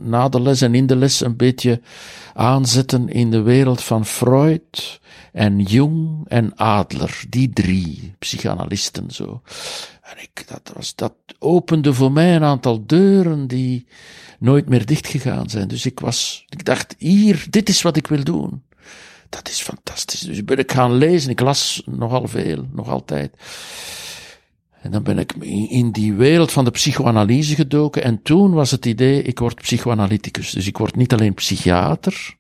na 0.01 0.29
de 0.29 0.41
les 0.41 0.61
en 0.61 0.75
in 0.75 0.87
de 0.87 0.97
les 0.97 1.21
een 1.21 1.37
beetje 1.37 1.81
aanzetten 2.35 3.09
in 3.09 3.31
de 3.31 3.43
wereld 3.43 3.83
van 3.83 4.07
Freud 4.07 5.01
en 5.33 5.61
Jung 5.61 6.25
en 6.29 6.55
Adler. 6.55 7.25
Die 7.29 7.51
drie 7.51 8.15
psychanalisten 8.19 9.11
zo. 9.11 9.43
En 10.03 10.23
ik, 10.23 10.45
dat, 10.49 10.71
was, 10.75 10.95
dat 10.95 11.15
opende 11.39 11.95
voor 11.95 12.13
mij 12.13 12.37
een 12.37 12.45
aantal 12.45 12.87
deuren 12.87 13.47
die 13.47 13.87
nooit 14.39 14.69
meer 14.69 14.87
dichtgegaan 14.87 15.51
zijn. 15.51 15.69
Dus 15.69 15.87
ik 15.87 16.01
was, 16.01 16.45
ik 16.49 16.65
dacht, 16.65 16.95
hier, 16.99 17.47
dit 17.51 17.69
is 17.69 17.83
wat 17.83 17.97
ik 17.97 18.07
wil 18.07 18.25
doen. 18.25 18.63
Dat 19.29 19.49
is 19.49 19.61
fantastisch. 19.61 20.21
Dus 20.21 20.45
ben 20.45 20.59
ik 20.59 20.73
gaan 20.73 20.95
lezen. 20.95 21.31
Ik 21.31 21.41
las 21.41 21.83
nogal 21.87 22.29
veel, 22.29 22.67
nog 22.73 22.89
altijd. 22.89 23.35
En 24.87 24.93
dan 24.93 25.03
ben 25.03 25.19
ik 25.19 25.35
in 25.69 25.91
die 25.91 26.15
wereld 26.15 26.53
van 26.53 26.65
de 26.65 26.71
psychoanalyse 26.71 27.55
gedoken. 27.55 28.03
En 28.03 28.23
toen 28.23 28.53
was 28.53 28.71
het 28.71 28.87
idee, 28.87 29.23
ik 29.23 29.39
word 29.39 29.55
psychoanalyticus. 29.55 30.51
Dus 30.51 30.67
ik 30.67 30.79
word 30.79 30.97
niet 30.97 31.13
alleen 31.13 31.35
psychiater, 31.35 32.37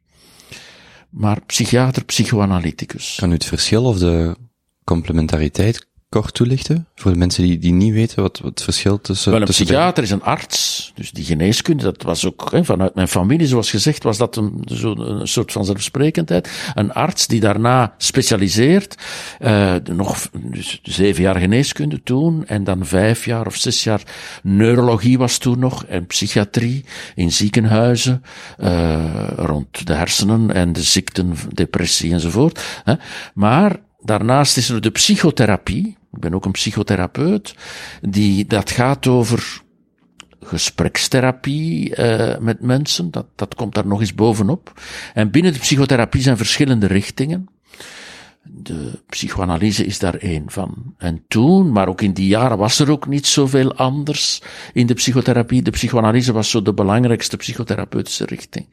maar 1.10 1.40
psychiater, 1.46 2.04
psychoanalyticus. 2.04 3.16
Kan 3.20 3.30
u 3.30 3.32
het 3.32 3.44
verschil 3.44 3.84
of 3.84 3.98
de 3.98 4.36
complementariteit 4.84 5.86
kort 6.20 6.34
toelichten? 6.34 6.86
Voor 6.94 7.12
de 7.12 7.18
mensen 7.18 7.42
die, 7.42 7.58
die 7.58 7.72
niet 7.72 7.92
weten 7.92 8.22
wat, 8.22 8.38
wat 8.38 8.50
het 8.50 8.62
verschil 8.62 9.00
tussen... 9.00 9.30
Wel, 9.30 9.40
een 9.40 9.46
tussen 9.46 9.64
psychiater 9.64 10.02
is 10.02 10.10
een 10.10 10.22
arts, 10.22 10.92
dus 10.94 11.10
die 11.10 11.24
geneeskunde, 11.24 11.82
dat 11.82 12.02
was 12.02 12.26
ook, 12.26 12.48
hè, 12.50 12.64
vanuit 12.64 12.94
mijn 12.94 13.08
familie, 13.08 13.46
zoals 13.46 13.70
gezegd, 13.70 14.02
was 14.02 14.16
dat 14.16 14.36
een, 14.36 14.64
zo, 14.66 14.94
een 14.96 15.28
soort 15.28 15.52
van 15.52 15.64
zelfsprekendheid. 15.64 16.50
Een 16.74 16.92
arts 16.92 17.26
die 17.26 17.40
daarna 17.40 17.94
specialiseert, 17.98 18.94
uh, 19.40 19.74
nog 19.84 20.28
dus 20.32 20.80
zeven 20.82 21.22
jaar 21.22 21.36
geneeskunde 21.36 22.02
toen, 22.02 22.46
en 22.46 22.64
dan 22.64 22.86
vijf 22.86 23.24
jaar 23.24 23.46
of 23.46 23.56
zes 23.56 23.84
jaar 23.84 24.02
neurologie 24.42 25.18
was 25.18 25.38
toen 25.38 25.58
nog, 25.58 25.84
en 25.84 26.06
psychiatrie 26.06 26.84
in 27.14 27.32
ziekenhuizen, 27.32 28.22
uh, 28.58 29.28
rond 29.36 29.86
de 29.86 29.94
hersenen 29.94 30.50
en 30.50 30.72
de 30.72 30.82
ziekten, 30.82 31.34
depressie 31.52 32.12
enzovoort. 32.12 32.62
Hè. 32.84 32.94
Maar 33.34 33.84
Daarnaast 34.06 34.56
is 34.56 34.68
er 34.68 34.80
de 34.80 34.90
psychotherapie. 34.90 35.96
Ik 36.12 36.20
ben 36.20 36.34
ook 36.34 36.44
een 36.44 36.50
psychotherapeut. 36.50 37.54
Die, 38.00 38.46
dat 38.46 38.70
gaat 38.70 39.06
over 39.06 39.62
gesprekstherapie 40.40 41.96
uh, 41.96 42.38
met 42.38 42.60
mensen. 42.60 43.10
Dat, 43.10 43.26
dat 43.34 43.54
komt 43.54 43.74
daar 43.74 43.86
nog 43.86 44.00
eens 44.00 44.14
bovenop. 44.14 44.80
En 45.14 45.30
binnen 45.30 45.52
de 45.52 45.58
psychotherapie 45.58 46.22
zijn 46.22 46.36
verschillende 46.36 46.86
richtingen. 46.86 47.48
De 48.42 49.02
psychoanalyse 49.06 49.84
is 49.84 49.98
daar 49.98 50.14
één 50.14 50.44
van. 50.46 50.94
En 50.98 51.24
toen, 51.28 51.72
maar 51.72 51.88
ook 51.88 52.00
in 52.00 52.12
die 52.12 52.26
jaren, 52.26 52.58
was 52.58 52.78
er 52.78 52.90
ook 52.90 53.06
niet 53.06 53.26
zoveel 53.26 53.74
anders 53.74 54.42
in 54.72 54.86
de 54.86 54.94
psychotherapie. 54.94 55.62
De 55.62 55.70
psychoanalyse 55.70 56.32
was 56.32 56.50
zo 56.50 56.62
de 56.62 56.74
belangrijkste 56.74 57.36
psychotherapeutische 57.36 58.24
richting. 58.24 58.66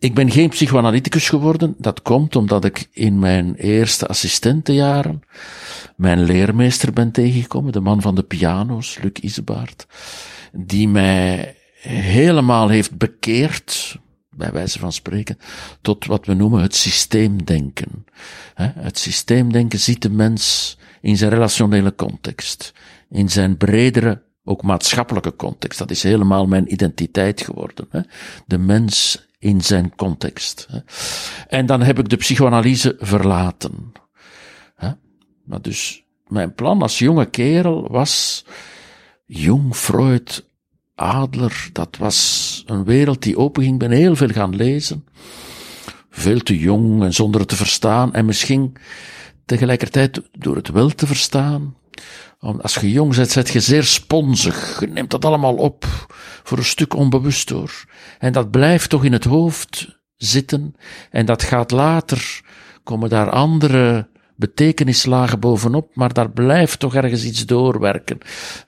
Ik 0.00 0.14
ben 0.14 0.30
geen 0.30 0.48
psychoanalyticus 0.48 1.28
geworden. 1.28 1.74
Dat 1.78 2.02
komt 2.02 2.36
omdat 2.36 2.64
ik 2.64 2.88
in 2.92 3.18
mijn 3.18 3.54
eerste 3.54 4.06
assistentenjaren 4.06 5.22
mijn 5.96 6.22
leermeester 6.22 6.92
ben 6.92 7.10
tegengekomen, 7.10 7.72
de 7.72 7.80
man 7.80 8.00
van 8.00 8.14
de 8.14 8.22
piano's, 8.22 8.98
Luc 9.02 9.12
Isebaard, 9.12 9.86
die 10.52 10.88
mij 10.88 11.56
helemaal 11.88 12.68
heeft 12.68 12.96
bekeerd, 12.96 13.98
bij 14.30 14.52
wijze 14.52 14.78
van 14.78 14.92
spreken, 14.92 15.38
tot 15.80 16.06
wat 16.06 16.26
we 16.26 16.34
noemen 16.34 16.62
het 16.62 16.74
systeemdenken. 16.74 18.04
Het 18.54 18.98
systeemdenken 18.98 19.78
ziet 19.78 20.02
de 20.02 20.10
mens 20.10 20.76
in 21.00 21.16
zijn 21.16 21.30
relationele 21.30 21.94
context, 21.94 22.72
in 23.10 23.30
zijn 23.30 23.56
bredere, 23.56 24.22
ook 24.44 24.62
maatschappelijke 24.62 25.36
context. 25.36 25.78
Dat 25.78 25.90
is 25.90 26.02
helemaal 26.02 26.46
mijn 26.46 26.72
identiteit 26.72 27.40
geworden. 27.40 27.88
De 28.46 28.58
mens 28.58 29.28
in 29.40 29.60
zijn 29.60 29.94
context. 29.96 30.68
En 31.48 31.66
dan 31.66 31.82
heb 31.82 31.98
ik 31.98 32.08
de 32.08 32.16
psychoanalyse 32.16 32.96
verlaten. 32.98 33.92
Maar 35.50 35.62
dus, 35.62 36.04
mijn 36.28 36.54
plan 36.54 36.82
als 36.82 36.98
jonge 36.98 37.26
kerel 37.26 37.88
was, 37.88 38.44
jong 39.26 39.76
Freud, 39.76 40.44
Adler, 40.94 41.68
dat 41.72 41.96
was 41.96 42.62
een 42.66 42.84
wereld 42.84 43.22
die 43.22 43.38
openging. 43.38 43.72
Ik 43.72 43.88
ben 43.88 43.98
heel 43.98 44.16
veel 44.16 44.28
gaan 44.28 44.56
lezen. 44.56 45.04
Veel 46.10 46.40
te 46.40 46.58
jong 46.58 47.02
en 47.02 47.14
zonder 47.14 47.40
het 47.40 47.48
te 47.48 47.56
verstaan. 47.56 48.14
En 48.14 48.24
misschien 48.24 48.76
tegelijkertijd 49.44 50.22
door 50.32 50.56
het 50.56 50.68
wel 50.68 50.88
te 50.88 51.06
verstaan. 51.06 51.76
Als 52.40 52.74
je 52.74 52.90
jong 52.90 53.16
bent, 53.16 53.30
zet 53.30 53.48
je 53.48 53.60
zeer 53.60 53.84
sponsig. 53.84 54.80
Je 54.80 54.86
neemt 54.86 55.10
dat 55.10 55.24
allemaal 55.24 55.54
op. 55.54 55.84
Voor 56.42 56.58
een 56.58 56.64
stuk 56.64 56.94
onbewust 56.94 57.48
door. 57.48 57.84
En 58.18 58.32
dat 58.32 58.50
blijft 58.50 58.90
toch 58.90 59.04
in 59.04 59.12
het 59.12 59.24
hoofd 59.24 59.98
zitten. 60.16 60.74
En 61.10 61.26
dat 61.26 61.42
gaat 61.42 61.70
later, 61.70 62.40
komen 62.82 63.08
daar 63.08 63.30
andere 63.30 64.08
betekenislagen 64.36 65.40
bovenop, 65.40 65.94
maar 65.94 66.12
daar 66.12 66.30
blijft 66.30 66.78
toch 66.78 66.94
ergens 66.94 67.24
iets 67.24 67.46
doorwerken. 67.46 68.18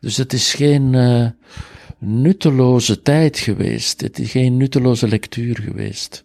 Dus 0.00 0.16
het 0.16 0.32
is 0.32 0.54
geen 0.54 0.92
uh, 0.92 1.26
nutteloze 1.98 3.02
tijd 3.02 3.38
geweest. 3.38 4.00
Het 4.00 4.18
is 4.18 4.30
geen 4.30 4.56
nutteloze 4.56 5.08
lectuur 5.08 5.58
geweest. 5.58 6.24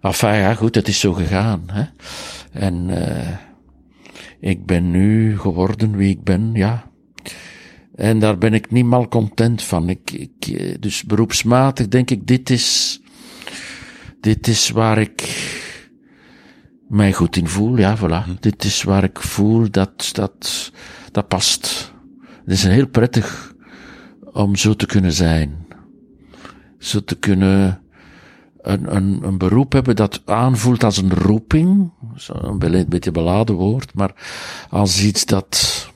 Enfin, 0.00 0.34
ja, 0.34 0.54
goed, 0.54 0.74
het 0.74 0.88
is 0.88 1.00
zo 1.00 1.12
gegaan. 1.12 1.62
Hè? 1.66 1.84
En 2.52 2.88
uh, 2.88 3.28
ik 4.42 4.66
ben 4.66 4.90
nu 4.90 5.38
geworden 5.38 5.96
wie 5.96 6.10
ik 6.10 6.22
ben, 6.22 6.50
ja. 6.52 6.90
En 7.94 8.18
daar 8.18 8.38
ben 8.38 8.54
ik 8.54 8.70
niet 8.70 8.84
mal 8.84 9.08
content 9.08 9.62
van. 9.62 9.88
Ik, 9.88 10.10
ik, 10.10 10.46
eh, 10.46 10.74
dus 10.80 11.04
beroepsmatig 11.04 11.88
denk 11.88 12.10
ik, 12.10 12.26
dit 12.26 12.50
is, 12.50 13.00
dit 14.20 14.48
is 14.48 14.70
waar 14.70 14.98
ik 14.98 15.20
mij 16.88 17.12
goed 17.12 17.36
in 17.36 17.48
voel. 17.48 17.76
Ja, 17.76 17.98
voilà. 17.98 18.40
Dit 18.40 18.64
is 18.64 18.82
waar 18.82 19.04
ik 19.04 19.20
voel 19.20 19.70
dat, 19.70 20.10
dat, 20.12 20.72
dat 21.10 21.28
past. 21.28 21.92
Het 22.44 22.54
is 22.54 22.62
heel 22.62 22.88
prettig 22.88 23.54
om 24.32 24.56
zo 24.56 24.74
te 24.74 24.86
kunnen 24.86 25.12
zijn. 25.12 25.66
Zo 26.78 27.04
te 27.04 27.18
kunnen 27.18 27.81
een, 28.62 28.96
een, 28.96 29.18
een 29.22 29.38
beroep 29.38 29.72
hebben 29.72 29.96
dat 29.96 30.22
aanvoelt 30.24 30.84
als 30.84 30.96
een 30.96 31.14
roeping. 31.14 31.92
Een 32.26 32.86
beetje 32.88 33.10
beladen 33.10 33.54
woord, 33.54 33.94
maar 33.94 34.14
als 34.70 35.02
iets 35.02 35.24
dat 35.24 35.90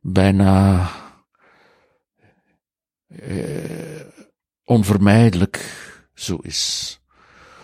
bijna 0.00 0.88
eh, 3.06 4.00
onvermijdelijk 4.64 5.74
zo 6.14 6.38
is. 6.42 6.96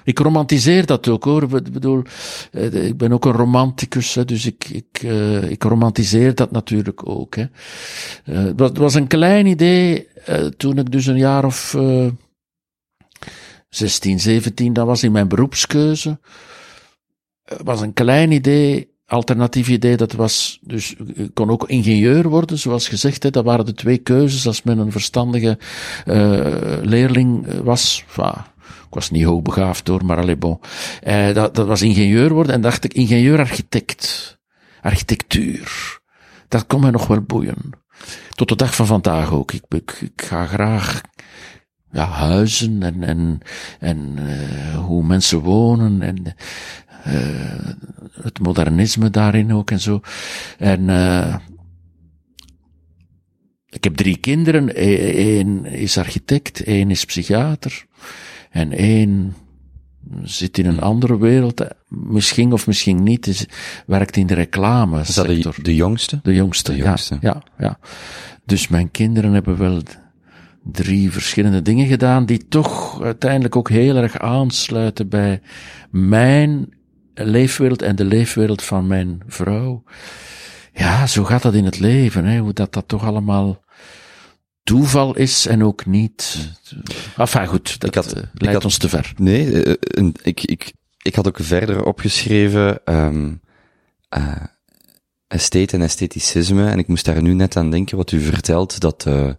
Ik 0.05 0.18
romantiseer 0.18 0.87
dat 0.87 1.09
ook 1.09 1.24
hoor. 1.24 1.42
Ik 1.42 1.72
bedoel, 1.72 2.03
eh, 2.53 2.87
ik 2.87 2.96
ben 2.96 3.12
ook 3.12 3.24
een 3.24 3.33
romanticus, 3.33 4.12
dus 4.12 4.46
ik, 4.46 4.68
ik, 4.68 5.03
uh, 5.03 5.51
ik 5.51 5.62
romantiseer 5.62 6.35
dat 6.35 6.51
natuurlijk 6.51 7.09
ook. 7.09 7.37
Hè. 7.37 7.44
Uh, 8.24 8.44
het, 8.57 8.79
was, 8.79 8.94
een 8.94 9.07
klein 9.07 9.46
idee 9.46 10.09
toen 10.57 10.79
ik 10.79 10.90
dus 10.92 11.07
een 11.07 11.18
jaar 11.18 11.44
of 11.44 11.77
16, 13.68 14.20
17, 14.20 14.72
dat 14.72 14.87
was 14.87 15.02
in 15.02 15.12
mijn 15.12 15.28
beroepskeuze. 15.28 16.20
Het 17.44 17.62
was 17.64 17.81
een 17.81 17.92
klein 17.92 18.33
idee 18.33 18.96
alternatief 19.09 19.68
idee, 19.68 19.96
dat 19.96 20.12
was, 20.12 20.59
dus 20.62 20.94
ik 21.14 21.31
kon 21.35 21.50
ook 21.50 21.68
ingenieur 21.68 22.28
worden, 22.28 22.59
zoals 22.59 22.88
gezegd, 22.88 23.22
hè, 23.22 23.31
dat 23.31 23.44
waren 23.44 23.64
de 23.64 23.74
twee 23.74 23.98
keuzes 23.98 24.46
als 24.46 24.62
men 24.62 24.78
een 24.78 24.92
verstandige 24.92 25.59
uh, 26.07 26.46
leerling 26.83 27.46
was. 27.62 28.04
ik 28.87 28.94
was 28.94 29.11
niet 29.11 29.24
hoogbegaafd 29.24 29.88
hoor, 29.88 30.04
maar 30.04 30.18
allez 30.18 30.38
bon. 30.38 30.61
Dat, 31.33 31.54
dat 31.54 31.66
was 31.66 31.83
ingenieur 31.83 32.33
worden 32.33 32.54
en 32.54 32.61
dacht 32.61 32.85
ik, 32.85 32.94
ingenieur-architect. 32.94 34.37
Architectuur. 34.83 35.98
Dat 36.48 36.66
kon 36.66 36.81
mij 36.81 36.90
nog 36.90 37.07
wel 37.07 37.20
boeien. 37.20 37.70
Tot 38.35 38.48
de 38.48 38.57
dag 38.57 38.74
van 38.74 38.87
vandaag 38.87 39.33
ook. 39.33 39.52
Ik 39.52 40.12
ga 40.16 40.46
graag 40.46 41.00
ja, 41.98 42.06
huizen 42.06 42.82
en, 42.82 43.02
en, 43.02 43.40
en 43.80 44.16
uh, 44.18 44.78
hoe 44.78 45.02
mensen 45.02 45.38
wonen 45.38 46.02
en 46.02 46.16
uh, 47.06 47.68
het 48.22 48.38
modernisme 48.38 49.11
daarin 49.11 49.52
ook 49.52 49.70
en 49.70 49.80
zo. 49.80 50.00
En 50.58 50.80
uh, 50.88 51.37
ik 53.68 53.84
heb 53.84 53.96
drie 53.96 54.16
kinderen. 54.16 54.70
Eén 55.28 55.64
is 55.64 55.98
architect, 55.98 56.62
één 56.62 56.90
is 56.90 57.04
psychiater 57.04 57.87
en 58.50 58.72
één 58.72 59.34
zit 60.22 60.58
in 60.58 60.66
een 60.66 60.80
andere 60.80 61.18
wereld. 61.18 61.64
Misschien 61.88 62.52
of 62.52 62.66
misschien 62.66 63.02
niet, 63.02 63.26
is, 63.26 63.46
werkt 63.87 64.16
in 64.16 64.26
de 64.26 64.34
reclame. 64.34 65.00
Is 65.00 65.14
dat 65.14 65.26
de, 65.26 65.52
de, 65.62 65.74
jongste? 65.74 66.20
De 66.22 66.34
jongste, 66.34 66.72
de 66.72 66.78
jongste. 66.78 67.18
Ja, 67.20 67.32
ja, 67.32 67.42
ja. 67.58 67.78
Dus 68.44 68.68
mijn 68.68 68.90
kinderen 68.90 69.32
hebben 69.32 69.58
wel 69.58 69.82
drie 70.72 71.12
verschillende 71.12 71.62
dingen 71.62 71.87
gedaan 71.87 72.26
die 72.26 72.48
toch 72.48 73.02
uiteindelijk 73.02 73.57
ook 73.57 73.68
heel 73.68 73.96
erg 73.96 74.18
aansluiten 74.18 75.09
bij 75.09 75.40
mijn 75.90 76.76
leefwereld 77.14 77.83
en 77.83 77.96
de 77.96 78.04
leefwereld 78.04 78.62
van 78.62 78.87
mijn 78.87 79.20
vrouw. 79.26 79.83
Ja, 80.72 81.07
zo 81.07 81.24
gaat 81.24 81.42
dat 81.42 81.54
in 81.54 81.64
het 81.64 81.78
leven, 81.78 82.24
hè, 82.24 82.38
hoe 82.38 82.52
dat 82.52 82.72
dat 82.72 82.88
toch 82.88 83.04
allemaal 83.04 83.64
toeval 84.62 85.16
is 85.16 85.46
en 85.46 85.64
ook 85.64 85.87
niet. 85.87 86.48
Enfin 87.16 87.46
goed, 87.46 87.81
dat 87.81 87.94
had, 87.94 88.14
leidt 88.14 88.54
had, 88.54 88.64
ons 88.64 88.78
te 88.78 88.88
ver. 88.88 89.12
Nee, 89.16 89.64
uh, 89.64 89.74
ik, 90.22 90.42
ik, 90.42 90.72
ik 91.02 91.14
had 91.14 91.26
ook 91.28 91.38
verder 91.40 91.85
opgeschreven, 91.85 92.81
um, 92.85 93.40
uh, 94.16 94.33
esthete 95.26 95.76
en 95.76 95.83
estheticisme, 95.83 96.70
en 96.70 96.78
ik 96.78 96.87
moest 96.87 97.04
daar 97.04 97.22
nu 97.22 97.35
net 97.35 97.57
aan 97.57 97.70
denken 97.70 97.96
wat 97.96 98.12
u 98.12 98.20
vertelt, 98.20 98.81
dat 98.81 99.04
uh, 99.09 99.31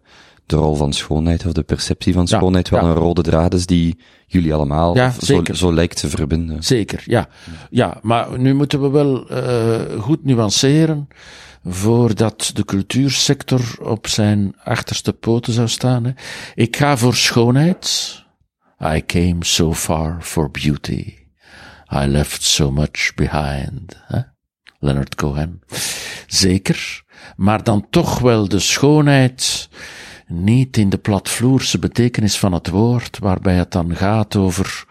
de 0.49 0.55
rol 0.55 0.75
van 0.75 0.93
schoonheid 0.93 1.45
of 1.45 1.51
de 1.51 1.63
perceptie 1.63 2.13
van 2.13 2.27
schoonheid 2.27 2.69
wel 2.69 2.83
een 2.83 2.93
rode 2.93 3.21
draad 3.21 3.53
is 3.53 3.65
die 3.65 3.97
jullie 4.27 4.53
allemaal 4.53 4.95
ja, 4.95 5.13
zo, 5.19 5.43
zo, 5.53 5.73
lijkt 5.73 5.99
te 5.99 6.09
verbinden. 6.09 6.63
Zeker, 6.63 7.03
ja. 7.05 7.27
Ja, 7.69 7.97
maar 8.01 8.39
nu 8.39 8.53
moeten 8.53 8.81
we 8.81 8.89
wel 8.89 9.31
uh, 9.31 10.01
goed 10.01 10.25
nuanceren 10.25 11.07
voordat 11.65 12.51
de 12.53 12.65
cultuursector 12.65 13.61
op 13.81 14.07
zijn 14.07 14.55
achterste 14.63 15.13
poten 15.13 15.53
zou 15.53 15.67
staan. 15.67 16.03
Hè. 16.03 16.11
Ik 16.55 16.77
ga 16.77 16.97
voor 16.97 17.15
schoonheid. 17.15 18.17
I 18.81 19.05
came 19.05 19.37
so 19.39 19.73
far 19.73 20.17
for 20.21 20.51
beauty. 20.51 21.13
I 21.93 22.05
left 22.05 22.43
so 22.43 22.71
much 22.71 23.13
behind. 23.15 23.95
Hè? 24.07 24.19
Leonard 24.79 25.15
Cohen. 25.15 25.61
Zeker. 26.27 27.03
Maar 27.35 27.63
dan 27.63 27.87
toch 27.89 28.19
wel 28.19 28.47
de 28.47 28.59
schoonheid 28.59 29.69
niet 30.29 30.77
in 30.77 30.89
de 30.89 30.97
platvloerse 30.97 31.79
betekenis 31.79 32.37
van 32.37 32.53
het 32.53 32.69
woord, 32.69 33.19
waarbij 33.19 33.55
het 33.55 33.71
dan 33.71 33.95
gaat 33.95 34.35
over 34.35 34.85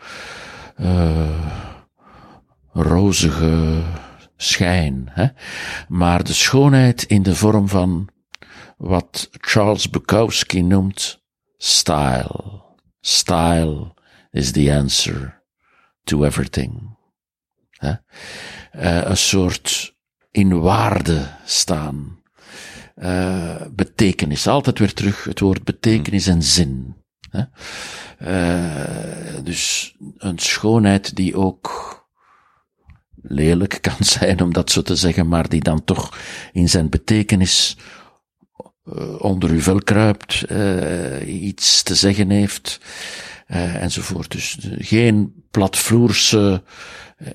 uh, 0.80 1.52
rozige 2.72 3.82
schijn, 4.36 5.08
hè? 5.10 5.26
maar 5.88 6.24
de 6.24 6.32
schoonheid 6.32 7.02
in 7.02 7.22
de 7.22 7.34
vorm 7.34 7.68
van 7.68 8.08
wat 8.76 9.28
Charles 9.32 9.90
Bukowski 9.90 10.62
noemt 10.62 11.22
style. 11.56 12.62
Style 13.00 13.94
is 14.30 14.52
the 14.52 14.74
answer 14.74 15.42
to 16.04 16.24
everything. 16.24 16.96
Hè? 17.70 17.90
Uh, 17.90 19.08
een 19.08 19.16
soort 19.16 19.96
in 20.30 20.60
waarde 20.60 21.26
staan 21.44 22.17
uh, 23.02 23.56
betekenis. 23.70 24.46
Altijd 24.46 24.78
weer 24.78 24.92
terug 24.92 25.24
het 25.24 25.40
woord 25.40 25.64
betekenis 25.64 26.26
en 26.26 26.42
zin. 26.42 26.96
Hè? 27.30 27.42
Uh, 28.22 29.44
dus 29.44 29.94
een 30.16 30.38
schoonheid 30.38 31.16
die 31.16 31.36
ook 31.36 31.96
lelijk 33.22 33.78
kan 33.80 34.04
zijn, 34.18 34.42
om 34.42 34.52
dat 34.52 34.70
zo 34.70 34.82
te 34.82 34.96
zeggen, 34.96 35.28
maar 35.28 35.48
die 35.48 35.62
dan 35.62 35.84
toch 35.84 36.18
in 36.52 36.68
zijn 36.68 36.88
betekenis 36.88 37.76
uh, 38.84 39.22
onder 39.22 39.50
uw 39.50 39.60
vel 39.60 39.78
kruipt, 39.78 40.44
iets 41.26 41.82
te 41.82 41.94
zeggen 41.94 42.30
heeft, 42.30 42.80
enzovoort. 43.46 44.30
Dus 44.30 44.58
geen 44.78 45.44
platvloerse 45.50 46.62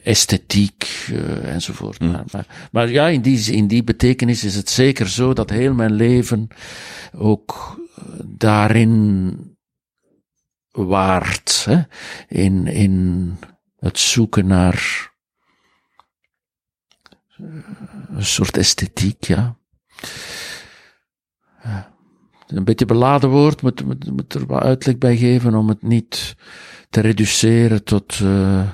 esthetiek 0.03 1.07
uh, 1.11 1.53
enzovoort. 1.53 1.99
Mm. 1.99 2.23
Maar, 2.31 2.69
maar, 2.71 2.89
ja, 2.89 3.07
in 3.07 3.21
die, 3.21 3.51
in 3.51 3.67
die 3.67 3.83
betekenis 3.83 4.43
is 4.43 4.55
het 4.55 4.69
zeker 4.69 5.09
zo 5.09 5.33
dat 5.33 5.49
heel 5.49 5.73
mijn 5.73 5.93
leven 5.93 6.47
ook 7.13 7.79
eh, 7.95 8.03
daarin 8.25 9.57
waard, 10.71 11.65
hè? 11.65 11.81
In, 12.27 12.67
in 12.67 13.35
het 13.79 13.99
zoeken 13.99 14.47
naar 14.47 15.11
eh, 17.37 17.45
een 18.15 18.25
soort 18.25 18.57
esthetiek, 18.57 19.23
ja. 19.23 19.57
Een 22.47 22.63
beetje 22.63 22.85
beladen 22.85 23.29
woord, 23.29 23.61
moet, 23.61 23.85
moet, 23.85 24.11
moet 24.11 24.33
er 24.33 24.45
wat 24.45 24.63
uitleg 24.63 24.97
bij 24.97 25.17
geven 25.17 25.55
om 25.55 25.67
het 25.67 25.81
niet 25.81 26.35
te 26.89 27.01
reduceren 27.01 27.83
tot, 27.83 28.19
uh, 28.19 28.69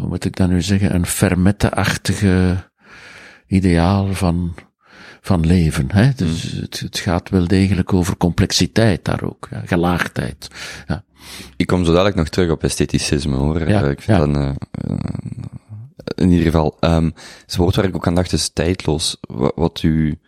hoe 0.00 0.08
moet 0.08 0.24
ik 0.24 0.36
dat 0.36 0.48
nu 0.48 0.62
zeggen, 0.62 0.94
een 0.94 1.06
fermette-achtige 1.06 2.56
ideaal 3.46 4.14
van, 4.14 4.54
van 5.20 5.46
leven. 5.46 5.86
Hè? 5.92 6.10
Dus 6.16 6.50
hmm. 6.50 6.60
het, 6.60 6.80
het, 6.80 6.98
gaat 6.98 7.28
wel 7.28 7.46
degelijk 7.46 7.92
over 7.92 8.16
complexiteit 8.16 9.04
daar 9.04 9.22
ook, 9.22 9.48
ja, 9.50 9.62
gelaagdheid. 9.64 10.48
Ja. 10.86 11.04
Ik 11.56 11.66
kom 11.66 11.84
zo 11.84 11.92
dadelijk 11.92 12.16
nog 12.16 12.28
terug 12.28 12.50
op 12.50 12.64
estheticisme 12.64 13.36
hoor. 13.36 13.68
Ja, 13.68 13.82
ik 13.82 14.00
vind 14.00 14.18
ja. 14.18 14.26
dat, 14.26 14.36
uh, 14.36 14.96
in 16.14 16.30
ieder 16.30 16.44
geval, 16.44 16.76
um, 16.80 17.14
het 17.46 17.56
woord 17.56 17.76
waar 17.76 17.84
ik 17.84 17.94
ook 17.94 18.06
aan 18.06 18.14
dacht 18.14 18.32
is 18.32 18.48
tijdloos. 18.48 19.16
Wat, 19.20 19.52
wat 19.54 19.82
u 19.82 20.18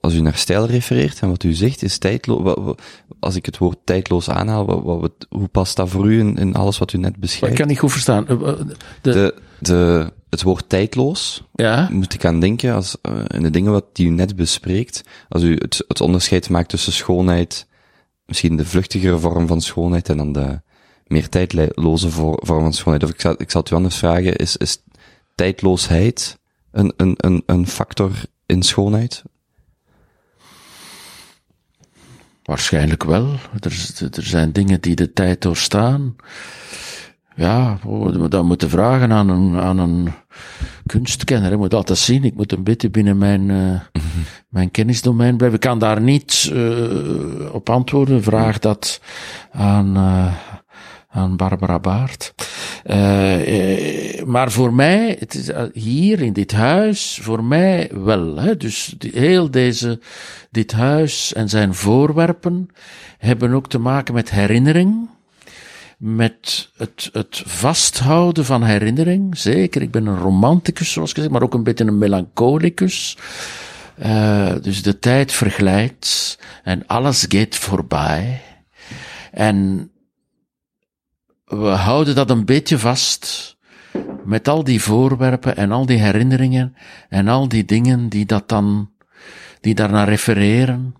als 0.00 0.14
u 0.14 0.20
naar 0.20 0.36
stijl 0.36 0.66
refereert 0.66 1.20
en 1.20 1.28
wat 1.28 1.42
u 1.42 1.52
zegt 1.52 1.82
is 1.82 1.98
tijdloos, 1.98 2.74
als 3.20 3.36
ik 3.36 3.46
het 3.46 3.58
woord 3.58 3.78
tijdloos 3.84 4.30
aanhaal, 4.30 4.66
wat, 4.66 5.00
wat, 5.00 5.12
hoe 5.28 5.48
past 5.48 5.76
dat 5.76 5.88
voor 5.88 6.12
u 6.12 6.18
in, 6.18 6.36
in, 6.36 6.54
alles 6.54 6.78
wat 6.78 6.92
u 6.92 6.98
net 6.98 7.16
beschrijft? 7.16 7.54
Ik 7.54 7.60
kan 7.60 7.68
niet 7.68 7.78
goed 7.78 7.92
verstaan. 7.92 8.28
Eh, 8.28 8.38
de, 8.38 9.12
de, 9.12 9.34
de 9.58 10.12
het 10.30 10.42
woord 10.42 10.68
tijdloos, 10.68 11.44
ja? 11.54 11.88
moet 11.90 12.14
ik 12.14 12.24
aan 12.24 12.40
denken 12.40 12.74
als, 12.74 12.96
uh, 13.08 13.18
in 13.26 13.42
de 13.42 13.50
dingen 13.50 13.72
wat 13.72 13.84
die 13.92 14.06
u 14.06 14.10
net 14.10 14.36
bespreekt, 14.36 15.02
als 15.28 15.42
u 15.42 15.54
het, 15.54 15.84
het 15.88 16.00
onderscheid 16.00 16.50
maakt 16.50 16.68
tussen 16.68 16.92
schoonheid, 16.92 17.66
misschien 18.26 18.56
de 18.56 18.64
vluchtigere 18.64 19.18
vorm 19.18 19.46
van 19.46 19.60
schoonheid 19.60 20.08
en 20.08 20.16
dan 20.16 20.32
de 20.32 20.60
meer 21.06 21.28
tijdloze 21.28 22.10
vorm 22.10 22.38
van 22.44 22.72
schoonheid. 22.72 23.04
Of 23.04 23.10
ik 23.10 23.20
zal, 23.20 23.34
ik 23.38 23.50
zal 23.50 23.60
het 23.60 23.70
u 23.70 23.74
anders 23.74 23.96
vragen, 23.96 24.36
is, 24.36 24.56
is 24.56 24.82
tijdloosheid 25.34 26.38
een, 26.70 26.92
een, 26.96 27.14
een, 27.16 27.42
een 27.46 27.66
factor 27.66 28.12
in 28.46 28.62
schoonheid? 28.62 29.22
Waarschijnlijk 32.48 33.04
wel. 33.04 33.28
Er, 33.60 33.72
er 34.16 34.22
zijn 34.22 34.52
dingen 34.52 34.80
die 34.80 34.94
de 34.94 35.12
tijd 35.12 35.42
doorstaan. 35.42 36.16
Ja, 37.34 37.78
we 37.82 38.28
dat 38.28 38.44
moeten 38.44 38.70
vragen 38.70 39.12
aan 39.12 39.28
een, 39.28 39.56
aan 39.56 39.78
een 39.78 40.08
kunstkenner. 40.86 41.52
Ik 41.52 41.58
moet 41.58 41.74
altijd 41.74 41.98
zien. 41.98 42.24
Ik 42.24 42.34
moet 42.34 42.52
een 42.52 42.62
beetje 42.62 42.90
binnen 42.90 43.18
mijn, 43.18 43.48
uh, 43.48 43.80
mijn 44.48 44.70
kennisdomein 44.70 45.36
blijven. 45.36 45.58
Ik 45.58 45.64
kan 45.66 45.78
daar 45.78 46.00
niet 46.00 46.50
uh, 46.52 47.54
op 47.54 47.70
antwoorden. 47.70 48.22
Vraag 48.22 48.58
dat 48.58 49.00
aan, 49.52 49.96
uh, 49.96 50.34
aan 51.08 51.36
Barbara 51.36 51.78
Baart. 51.78 52.34
Uh, 52.84 54.22
maar 54.24 54.50
voor 54.50 54.74
mij, 54.74 55.16
het 55.18 55.34
is 55.34 55.50
hier 55.72 56.22
in 56.22 56.32
dit 56.32 56.52
huis, 56.52 57.18
voor 57.22 57.44
mij 57.44 57.90
wel. 57.92 58.36
Hè? 58.36 58.56
Dus 58.56 58.96
heel 59.12 59.50
deze, 59.50 60.00
dit 60.50 60.72
huis 60.72 61.32
en 61.32 61.48
zijn 61.48 61.74
voorwerpen 61.74 62.68
hebben 63.18 63.52
ook 63.52 63.68
te 63.68 63.78
maken 63.78 64.14
met 64.14 64.30
herinnering. 64.30 65.08
Met 65.98 66.70
het, 66.76 67.08
het 67.12 67.42
vasthouden 67.46 68.44
van 68.44 68.62
herinnering. 68.62 69.38
Zeker, 69.38 69.82
ik 69.82 69.90
ben 69.90 70.06
een 70.06 70.18
romanticus, 70.18 70.92
zoals 70.92 71.12
gezegd, 71.12 71.32
maar 71.32 71.42
ook 71.42 71.54
een 71.54 71.62
beetje 71.62 71.84
een 71.84 71.98
melancholicus. 71.98 73.16
Uh, 74.02 74.52
dus 74.62 74.82
de 74.82 74.98
tijd 74.98 75.32
verglijdt 75.32 76.38
en 76.62 76.86
alles 76.86 77.26
gaat 77.28 77.56
voorbij. 77.56 78.40
En 79.32 79.90
we 81.48 81.68
houden 81.68 82.14
dat 82.14 82.30
een 82.30 82.44
beetje 82.44 82.78
vast 82.78 83.56
met 84.24 84.48
al 84.48 84.64
die 84.64 84.82
voorwerpen 84.82 85.56
en 85.56 85.72
al 85.72 85.86
die 85.86 85.98
herinneringen 85.98 86.74
en 87.08 87.28
al 87.28 87.48
die 87.48 87.64
dingen 87.64 88.08
die 88.08 88.26
dat 88.26 88.48
dan, 88.48 88.90
die 89.60 89.74
daarnaar 89.74 90.08
refereren, 90.08 90.94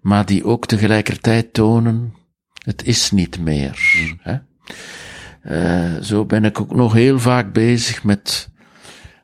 maar 0.00 0.26
die 0.26 0.44
ook 0.44 0.66
tegelijkertijd 0.66 1.52
tonen, 1.52 2.14
het 2.64 2.84
is 2.84 3.10
niet 3.10 3.38
meer. 3.38 3.78
Hè? 4.20 4.38
Uh, 5.48 6.02
zo 6.02 6.24
ben 6.24 6.44
ik 6.44 6.60
ook 6.60 6.74
nog 6.74 6.92
heel 6.92 7.18
vaak 7.18 7.52
bezig 7.52 8.04
met 8.04 8.50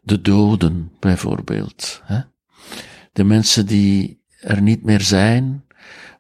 de 0.03 0.21
doden, 0.21 0.93
bijvoorbeeld. 1.01 2.03
Hè? 2.05 2.21
De 3.13 3.25
mensen 3.25 3.67
die 3.67 4.23
er 4.41 4.63
niet 4.63 4.83
meer 4.83 5.01
zijn, 5.01 5.62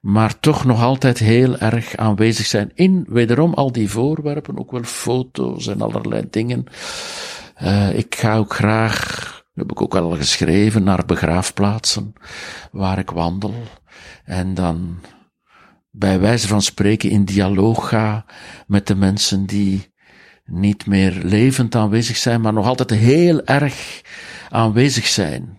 maar 0.02 0.40
toch 0.40 0.64
nog 0.64 0.82
altijd 0.82 1.18
heel 1.18 1.58
erg 1.58 1.96
aanwezig 1.96 2.46
zijn 2.46 2.70
in 2.74 3.04
wederom 3.08 3.54
al 3.54 3.72
die 3.72 3.90
voorwerpen, 3.90 4.58
ook 4.58 4.70
wel 4.70 4.82
foto's 4.82 5.66
en 5.66 5.80
allerlei 5.80 6.26
dingen. 6.30 6.64
Uh, 7.62 7.98
ik 7.98 8.14
ga 8.14 8.36
ook 8.36 8.54
graag, 8.54 9.44
heb 9.54 9.70
ik 9.70 9.82
ook 9.82 9.96
al 9.96 10.10
geschreven, 10.10 10.82
naar 10.82 11.04
begraafplaatsen 11.06 12.12
waar 12.72 12.98
ik 12.98 13.10
wandel 13.10 13.54
en 14.24 14.54
dan 14.54 15.00
bij 15.90 16.20
wijze 16.20 16.48
van 16.48 16.62
spreken 16.62 17.10
in 17.10 17.24
dialoog 17.24 17.88
ga 17.88 18.24
met 18.66 18.86
de 18.86 18.94
mensen 18.94 19.46
die 19.46 19.92
niet 20.44 20.86
meer 20.86 21.20
levend 21.22 21.74
aanwezig 21.74 22.16
zijn, 22.16 22.40
maar 22.40 22.52
nog 22.52 22.66
altijd 22.66 22.90
heel 22.90 23.44
erg 23.44 24.02
aanwezig 24.48 25.06
zijn. 25.06 25.58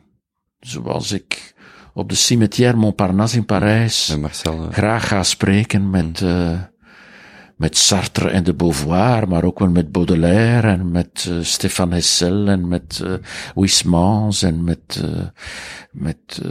Zoals 0.60 1.12
ik 1.12 1.53
op 1.94 2.10
de 2.10 2.16
cimetière 2.16 2.76
Montparnasse 2.76 3.38
in 3.38 3.46
Parijs 3.46 4.16
Marcel, 4.18 4.68
graag 4.72 5.08
ga 5.08 5.24
spreken 5.24 5.90
met, 5.90 6.22
uh, 6.22 6.60
met 7.58 7.78
Sartre 7.78 8.30
en 8.30 8.44
de 8.44 8.54
Beauvoir, 8.54 9.28
maar 9.28 9.44
ook 9.44 9.60
wel 9.60 9.70
met 9.70 9.92
Baudelaire 9.92 10.68
en 10.68 10.92
met 10.92 11.28
uh, 11.30 11.44
Stefan 11.44 11.92
Hessel 11.92 12.48
en 12.48 12.68
met 12.68 13.02
uh, 13.04 13.14
Huysmans 13.56 14.42
en 14.42 14.64
met, 14.64 15.02
uh, 15.04 15.22
met 15.92 16.42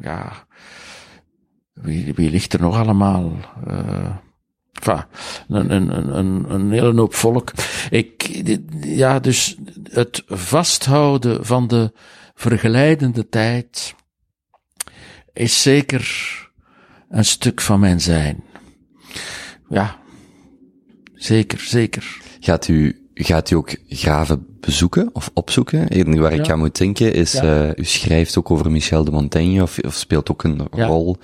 ja, 0.00 0.32
wie, 1.72 2.14
wie 2.14 2.30
ligt 2.30 2.52
er 2.52 2.60
nog 2.60 2.76
allemaal? 2.76 3.32
Enfin, 4.72 5.04
een, 5.48 5.72
een, 5.74 6.16
een, 6.18 6.44
een 6.48 6.70
hele 6.70 7.00
hoop 7.00 7.14
volk. 7.14 7.52
Ik, 7.90 8.42
ja, 8.80 9.18
dus 9.18 9.56
het 9.90 10.22
vasthouden 10.26 11.46
van 11.46 11.66
de 11.66 11.92
vergeleidende 12.40 13.28
tijd 13.28 13.94
is 15.32 15.62
zeker 15.62 16.04
een 17.08 17.24
stuk 17.24 17.60
van 17.60 17.80
mijn 17.80 18.00
zijn. 18.00 18.44
Ja, 19.68 19.96
zeker, 21.14 21.60
zeker. 21.60 22.20
Gaat 22.40 22.68
u, 22.68 23.08
gaat 23.14 23.50
u 23.50 23.54
ook 23.54 23.76
graven 23.88 24.46
bezoeken 24.60 25.10
of 25.12 25.30
opzoeken? 25.34 26.18
Waar 26.20 26.32
ik 26.32 26.46
ja. 26.46 26.52
aan 26.52 26.58
moet 26.58 26.78
denken 26.78 27.14
is, 27.14 27.32
ja. 27.32 27.68
uh, 27.68 27.72
u 27.76 27.84
schrijft 27.84 28.38
ook 28.38 28.50
over 28.50 28.70
Michel 28.70 29.04
de 29.04 29.10
Montaigne 29.10 29.62
of, 29.62 29.78
of 29.78 29.94
speelt 29.94 30.30
ook 30.30 30.44
een 30.44 30.68
ja. 30.74 30.86
rol, 30.86 31.16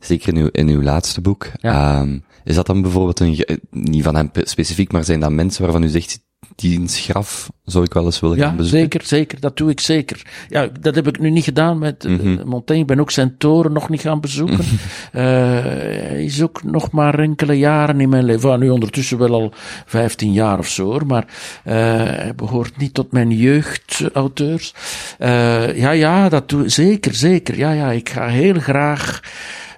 zeker 0.00 0.28
in 0.28 0.36
uw, 0.36 0.48
in 0.52 0.68
uw 0.68 0.82
laatste 0.82 1.20
boek. 1.20 1.50
Um, 1.62 2.24
is 2.44 2.54
dat 2.54 2.66
dan 2.66 2.82
bijvoorbeeld 2.82 3.20
een, 3.20 3.60
niet 3.70 4.02
van 4.02 4.14
hem 4.14 4.30
specifiek, 4.32 4.92
maar 4.92 5.04
zijn 5.04 5.20
dat 5.20 5.30
mensen 5.30 5.62
waarvan 5.62 5.82
u 5.82 5.88
zegt, 5.88 6.24
diens 6.56 7.00
graf 7.00 7.50
zou 7.64 7.84
ik 7.84 7.92
wel 7.92 8.04
eens 8.04 8.20
willen 8.20 8.38
gaan 8.38 8.56
bezoeken. 8.56 8.78
Ja, 8.78 8.84
zeker, 8.84 9.06
zeker. 9.06 9.40
Dat 9.40 9.56
doe 9.56 9.70
ik 9.70 9.80
zeker. 9.80 10.22
Ja, 10.48 10.68
dat 10.80 10.94
heb 10.94 11.06
ik 11.06 11.18
nu 11.18 11.30
niet 11.30 11.44
gedaan 11.44 11.78
met 11.78 12.04
mm 12.04 12.18
-hmm. 12.18 12.40
Montaigne. 12.44 12.84
Ik 12.84 12.86
ben 12.86 13.00
ook 13.00 13.10
zijn 13.10 13.36
toren 13.38 13.72
nog 13.72 13.88
niet 13.88 14.00
gaan 14.00 14.20
bezoeken. 14.20 14.58
uh, 14.64 14.70
hij 15.12 16.24
is 16.24 16.42
ook 16.42 16.62
nog 16.62 16.90
maar 16.90 17.18
enkele 17.18 17.58
jaren 17.58 18.00
in 18.00 18.08
mijn 18.08 18.24
leven. 18.24 18.58
Nu 18.58 18.70
ondertussen 18.70 19.18
wel 19.18 19.32
al 19.32 19.52
15 19.86 20.32
jaar 20.32 20.58
of 20.58 20.68
zo 20.68 20.84
hoor. 20.84 21.06
Maar 21.06 21.24
uh, 21.64 21.72
hij 22.04 22.32
behoort 22.36 22.76
niet 22.76 22.94
tot 22.94 23.12
mijn 23.12 23.30
jeugdauteurs. 23.30 24.74
Uh, 25.18 25.76
ja, 25.78 25.90
ja, 25.90 26.28
dat 26.28 26.48
doe 26.48 26.64
ik 26.64 26.70
zeker, 26.70 27.14
zeker. 27.14 27.58
Ja, 27.58 27.72
ja, 27.72 27.90
ik 27.90 28.08
ga 28.08 28.26
heel 28.26 28.60
graag 28.60 29.20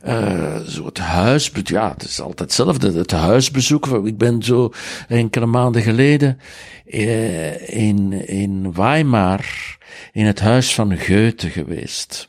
uh, 0.06 0.56
zo 0.56 0.84
het 0.84 0.98
huis, 0.98 1.50
ja, 1.64 1.90
het 1.92 2.02
is 2.02 2.20
altijd 2.20 2.38
hetzelfde, 2.38 2.92
het 2.92 3.10
huisbezoek. 3.10 3.86
Ik 3.86 4.18
ben 4.18 4.42
zo 4.42 4.72
enkele 5.08 5.46
maanden 5.46 5.82
geleden 5.82 6.38
uh, 6.86 7.68
in, 7.76 8.12
in 8.26 8.72
Weimar 8.72 9.76
in 10.12 10.26
het 10.26 10.40
huis 10.40 10.74
van 10.74 10.98
Goethe 10.98 11.50
geweest. 11.50 12.28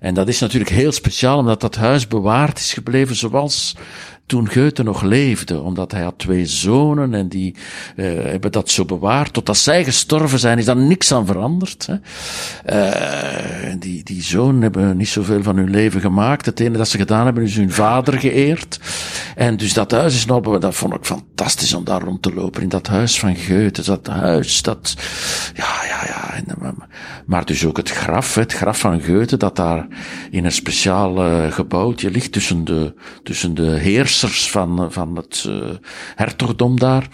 En 0.00 0.14
dat 0.14 0.28
is 0.28 0.40
natuurlijk 0.40 0.70
heel 0.70 0.92
speciaal, 0.92 1.38
omdat 1.38 1.60
dat 1.60 1.74
huis 1.74 2.06
bewaard 2.06 2.58
is 2.58 2.72
gebleven 2.72 3.16
zoals 3.16 3.76
toen 4.26 4.50
Goethe 4.50 4.82
nog 4.82 5.02
leefde, 5.02 5.60
omdat 5.60 5.92
hij 5.92 6.02
had 6.02 6.18
twee 6.18 6.46
zonen 6.46 7.14
en 7.14 7.28
die 7.28 7.54
uh, 7.96 8.06
hebben 8.24 8.52
dat 8.52 8.70
zo 8.70 8.84
bewaard. 8.84 9.32
Totdat 9.32 9.56
zij 9.56 9.84
gestorven 9.84 10.38
zijn, 10.38 10.58
is 10.58 10.64
daar 10.64 10.76
niks 10.76 11.12
aan 11.12 11.26
veranderd. 11.26 11.86
Hè. 11.86 11.94
Uh, 12.66 13.74
die, 13.78 14.02
die 14.04 14.22
zonen 14.22 14.62
hebben 14.62 14.96
niet 14.96 15.08
zoveel 15.08 15.42
van 15.42 15.56
hun 15.56 15.70
leven 15.70 16.00
gemaakt. 16.00 16.46
Het 16.46 16.60
enige 16.60 16.76
dat 16.76 16.88
ze 16.88 16.98
gedaan 16.98 17.24
hebben 17.24 17.42
is 17.42 17.56
hun 17.56 17.72
vader 17.72 18.18
geëerd. 18.18 18.80
En 19.36 19.56
dus 19.56 19.72
dat 19.72 19.90
huis 19.90 20.14
is 20.14 20.26
nog, 20.26 20.58
dat 20.58 20.74
vond 20.74 20.94
ik 20.94 21.04
fantastisch 21.04 21.74
om 21.74 21.84
daar 21.84 22.02
rond 22.02 22.22
te 22.22 22.34
lopen, 22.34 22.62
in 22.62 22.68
dat 22.68 22.86
huis 22.86 23.18
van 23.18 23.36
Goethe. 23.36 23.82
Dat 23.82 24.06
huis, 24.06 24.62
dat, 24.62 24.96
ja, 25.54 25.84
ja, 25.88 26.06
ja. 26.06 26.74
Maar 27.26 27.44
dus 27.44 27.64
ook 27.66 27.76
het 27.76 27.90
graf, 27.90 28.34
het 28.34 28.52
graf 28.52 28.78
van 28.78 29.02
Goethe, 29.02 29.36
dat 29.36 29.56
daar 29.56 29.86
in 30.30 30.44
een 30.44 30.52
speciaal 30.52 31.14
gebouwtje 31.50 32.10
ligt 32.10 32.32
tussen 32.32 32.64
de, 32.64 32.94
tussen 33.22 33.54
de 33.54 33.70
heers 33.70 34.15
van, 34.24 34.92
van 34.92 35.16
het 35.16 35.44
uh, 35.48 35.70
hertogdom 36.14 36.78
daar. 36.78 37.08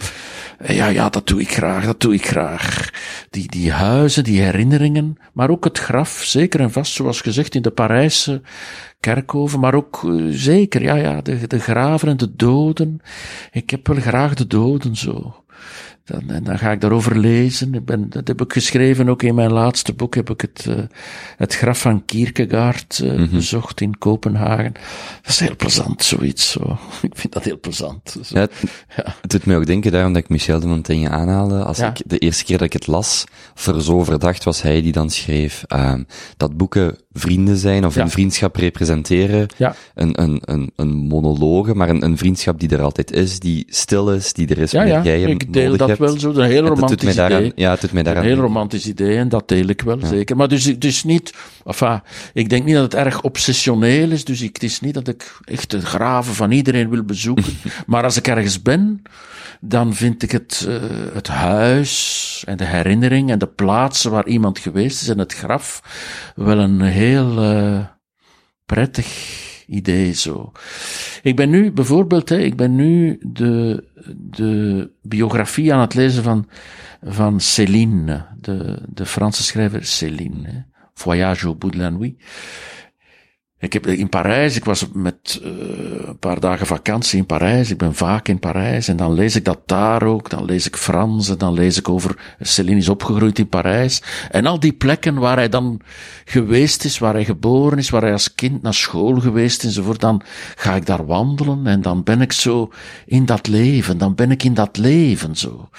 Eh, 0.57 0.75
ja, 0.75 0.87
ja, 0.87 1.09
dat 1.09 1.27
doe 1.27 1.41
ik 1.41 1.53
graag, 1.53 1.85
dat 1.85 2.01
doe 2.01 2.13
ik 2.13 2.25
graag. 2.25 2.89
Die, 3.29 3.47
die 3.47 3.71
huizen, 3.71 4.23
die 4.23 4.41
herinneringen, 4.41 5.17
maar 5.33 5.49
ook 5.49 5.63
het 5.63 5.77
graf, 5.77 6.09
zeker 6.09 6.59
en 6.59 6.71
vast, 6.71 6.93
zoals 6.93 7.21
gezegd, 7.21 7.55
in 7.55 7.61
de 7.61 7.71
Parijse 7.71 8.41
kerkhoven, 8.99 9.59
maar 9.59 9.73
ook 9.73 10.13
zeker, 10.29 10.81
ja, 10.81 10.95
ja, 10.95 11.21
de, 11.21 11.47
de 11.47 11.59
graven 11.59 12.07
en 12.07 12.17
de 12.17 12.35
doden. 12.35 13.01
Ik 13.51 13.69
heb 13.69 13.87
wel 13.87 13.99
graag 13.99 14.33
de 14.33 14.47
doden 14.47 14.95
zo. 14.95 15.43
Dan, 16.05 16.29
en 16.29 16.43
dan 16.43 16.57
ga 16.57 16.71
ik 16.71 16.81
daarover 16.81 17.17
lezen. 17.17 17.73
Ik 17.73 17.85
ben, 17.85 18.09
dat 18.09 18.27
heb 18.27 18.41
ik 18.41 18.53
geschreven, 18.53 19.09
ook 19.09 19.23
in 19.23 19.35
mijn 19.35 19.51
laatste 19.51 19.93
boek 19.93 20.15
heb 20.15 20.29
ik 20.29 20.41
het, 20.41 20.65
uh, 20.69 20.75
het 21.37 21.55
graf 21.55 21.79
van 21.79 22.05
Kierkegaard 22.05 22.99
uh, 23.03 23.11
mm 23.11 23.17
-hmm. 23.17 23.29
bezocht 23.29 23.81
in 23.81 23.97
Kopenhagen. 23.97 24.73
Dat 25.21 25.31
is 25.31 25.39
heel 25.39 25.55
plezant, 25.55 26.03
zoiets. 26.03 26.51
Zo. 26.51 26.77
Ik 27.01 27.15
vind 27.15 27.33
dat 27.33 27.43
heel 27.43 27.59
plezant. 27.59 28.17
Zo. 28.23 28.35
Ja, 28.35 28.39
het, 28.39 28.53
ja. 28.97 29.15
het 29.21 29.31
doet 29.31 29.45
mij 29.45 29.55
ook 29.55 29.65
denken 29.65 29.91
daarom 29.91 30.13
dat 30.13 30.23
ik 30.23 30.29
Michel 30.29 30.59
de 30.59 30.67
Montaigne 30.67 31.09
aanhaalde. 31.09 31.63
Als 31.63 31.77
ja. 31.77 31.89
ik 31.89 32.01
de 32.05 32.17
eerste 32.17 32.43
keer 32.43 32.57
dat 32.57 32.67
ik 32.67 32.73
het 32.73 32.87
las, 32.87 33.23
er 33.65 33.83
zo 33.83 33.91
overdacht, 33.99 34.43
was 34.43 34.61
hij 34.61 34.81
die 34.81 34.91
dan 34.91 35.09
schreef 35.09 35.63
uh, 35.67 35.93
dat 36.37 36.57
boeken 36.57 36.97
vrienden 37.13 37.57
zijn 37.57 37.85
of 37.85 37.95
ja. 37.95 38.01
een 38.01 38.09
vriendschap 38.09 38.55
representeren. 38.55 39.47
Ja. 39.57 39.75
Een, 39.95 40.21
een, 40.21 40.41
een, 40.45 40.71
een 40.75 40.89
monologe, 40.89 41.75
maar 41.75 41.89
een, 41.89 42.03
een 42.03 42.17
vriendschap 42.17 42.59
die 42.59 42.69
er 42.69 42.81
altijd 42.81 43.11
is, 43.11 43.39
die 43.39 43.65
stil 43.67 44.13
is, 44.13 44.33
die 44.33 44.47
er 44.47 44.57
is 44.57 44.71
ja, 44.71 45.01
jij 45.03 45.19
hem 45.19 45.29
ik 45.29 45.53
deel 45.53 45.77
dat 45.77 45.97
wel 45.97 46.19
zo, 46.19 46.29
een 46.29 46.49
heel 46.49 46.65
romantisch 46.65 47.01
idee. 47.01 47.15
Daaraan, 47.15 47.51
ja, 47.55 47.71
het 47.71 47.81
doet 47.81 47.91
mij 47.91 48.03
daaraan. 48.03 48.23
Een 48.23 48.29
heel 48.29 48.39
romantisch 48.39 48.87
idee 48.87 49.17
en 49.17 49.29
dat 49.29 49.47
deel 49.47 49.67
ik 49.67 49.81
wel, 49.81 49.99
ja. 49.99 50.07
zeker. 50.07 50.35
Maar 50.35 50.47
dus, 50.47 50.79
dus 50.79 51.03
niet, 51.03 51.33
enfin, 51.65 52.01
ik 52.33 52.49
denk 52.49 52.65
niet 52.65 52.75
dat 52.75 52.83
het 52.83 52.95
erg 52.95 53.21
obsessioneel 53.21 54.11
is, 54.11 54.25
dus 54.25 54.41
ik, 54.41 54.53
het 54.53 54.63
is 54.63 54.79
niet 54.79 54.93
dat 54.93 55.07
ik 55.07 55.39
echt 55.45 55.71
de 55.71 55.81
graven 55.81 56.33
van 56.33 56.51
iedereen 56.51 56.89
wil 56.89 57.03
bezoeken. 57.03 57.57
maar 57.87 58.03
als 58.03 58.17
ik 58.17 58.27
ergens 58.27 58.61
ben, 58.61 59.01
dan 59.65 59.93
vind 59.93 60.23
ik 60.23 60.31
het, 60.31 60.65
uh, 60.67 60.75
het 61.13 61.27
huis 61.27 62.43
en 62.47 62.57
de 62.57 62.65
herinnering 62.65 63.31
en 63.31 63.39
de 63.39 63.47
plaatsen 63.47 64.11
waar 64.11 64.27
iemand 64.27 64.59
geweest 64.59 65.01
is 65.01 65.09
en 65.09 65.19
het 65.19 65.33
graf 65.33 65.81
wel 66.35 66.57
een 66.57 66.81
heel 66.81 67.01
uh, 67.11 67.85
prettig 68.65 69.41
idee 69.67 70.13
zo. 70.13 70.51
Ik 71.21 71.35
ben 71.35 71.49
nu 71.49 71.71
bijvoorbeeld, 71.71 72.29
hè, 72.29 72.37
ik 72.37 72.55
ben 72.55 72.75
nu 72.75 73.19
de, 73.21 73.83
de 74.15 74.91
biografie 75.01 75.73
aan 75.73 75.79
het 75.79 75.93
lezen 75.93 76.23
van, 76.23 76.49
van 77.01 77.39
Céline, 77.39 78.25
de, 78.39 78.81
de 78.87 79.05
Franse 79.05 79.43
schrijver 79.43 79.85
Céline. 79.85 80.65
Voyage 80.93 81.45
au 81.45 81.55
bout 81.55 81.73
de 81.73 81.77
la 81.77 81.89
nuit. 81.89 82.15
Ik 83.63 83.73
heb 83.73 83.87
in 83.87 84.09
Parijs, 84.09 84.55
ik 84.55 84.65
was 84.65 84.85
met 84.93 85.41
uh, 85.43 85.49
een 86.07 86.17
paar 86.19 86.39
dagen 86.39 86.65
vakantie 86.65 87.17
in 87.17 87.25
Parijs. 87.25 87.71
Ik 87.71 87.77
ben 87.77 87.95
vaak 87.95 88.27
in 88.27 88.39
Parijs 88.39 88.87
en 88.87 88.97
dan 88.97 89.13
lees 89.13 89.35
ik 89.35 89.45
dat 89.45 89.59
daar 89.65 90.03
ook. 90.03 90.29
Dan 90.29 90.45
lees 90.45 90.67
ik 90.67 90.75
Frans 90.75 91.29
en 91.29 91.37
dan 91.37 91.53
lees 91.53 91.77
ik 91.77 91.89
over 91.89 92.35
Céline 92.41 92.77
is 92.77 92.89
opgegroeid 92.89 93.39
in 93.39 93.47
Parijs. 93.47 94.01
En 94.31 94.45
al 94.45 94.59
die 94.59 94.73
plekken 94.73 95.15
waar 95.15 95.35
hij 95.35 95.49
dan 95.49 95.81
geweest 96.25 96.85
is, 96.85 96.97
waar 96.97 97.13
hij 97.13 97.25
geboren 97.25 97.77
is, 97.77 97.89
waar 97.89 98.01
hij 98.01 98.11
als 98.11 98.35
kind 98.35 98.61
naar 98.61 98.73
school 98.73 99.19
geweest 99.19 99.63
enzovoort. 99.63 99.99
Dan 99.99 100.21
ga 100.55 100.75
ik 100.75 100.85
daar 100.85 101.05
wandelen 101.05 101.67
en 101.67 101.81
dan 101.81 102.03
ben 102.03 102.21
ik 102.21 102.31
zo 102.31 102.71
in 103.05 103.25
dat 103.25 103.47
leven. 103.47 103.97
Dan 103.97 104.15
ben 104.15 104.31
ik 104.31 104.43
in 104.43 104.53
dat 104.53 104.77
leven 104.77 105.35
zo. 105.35 105.69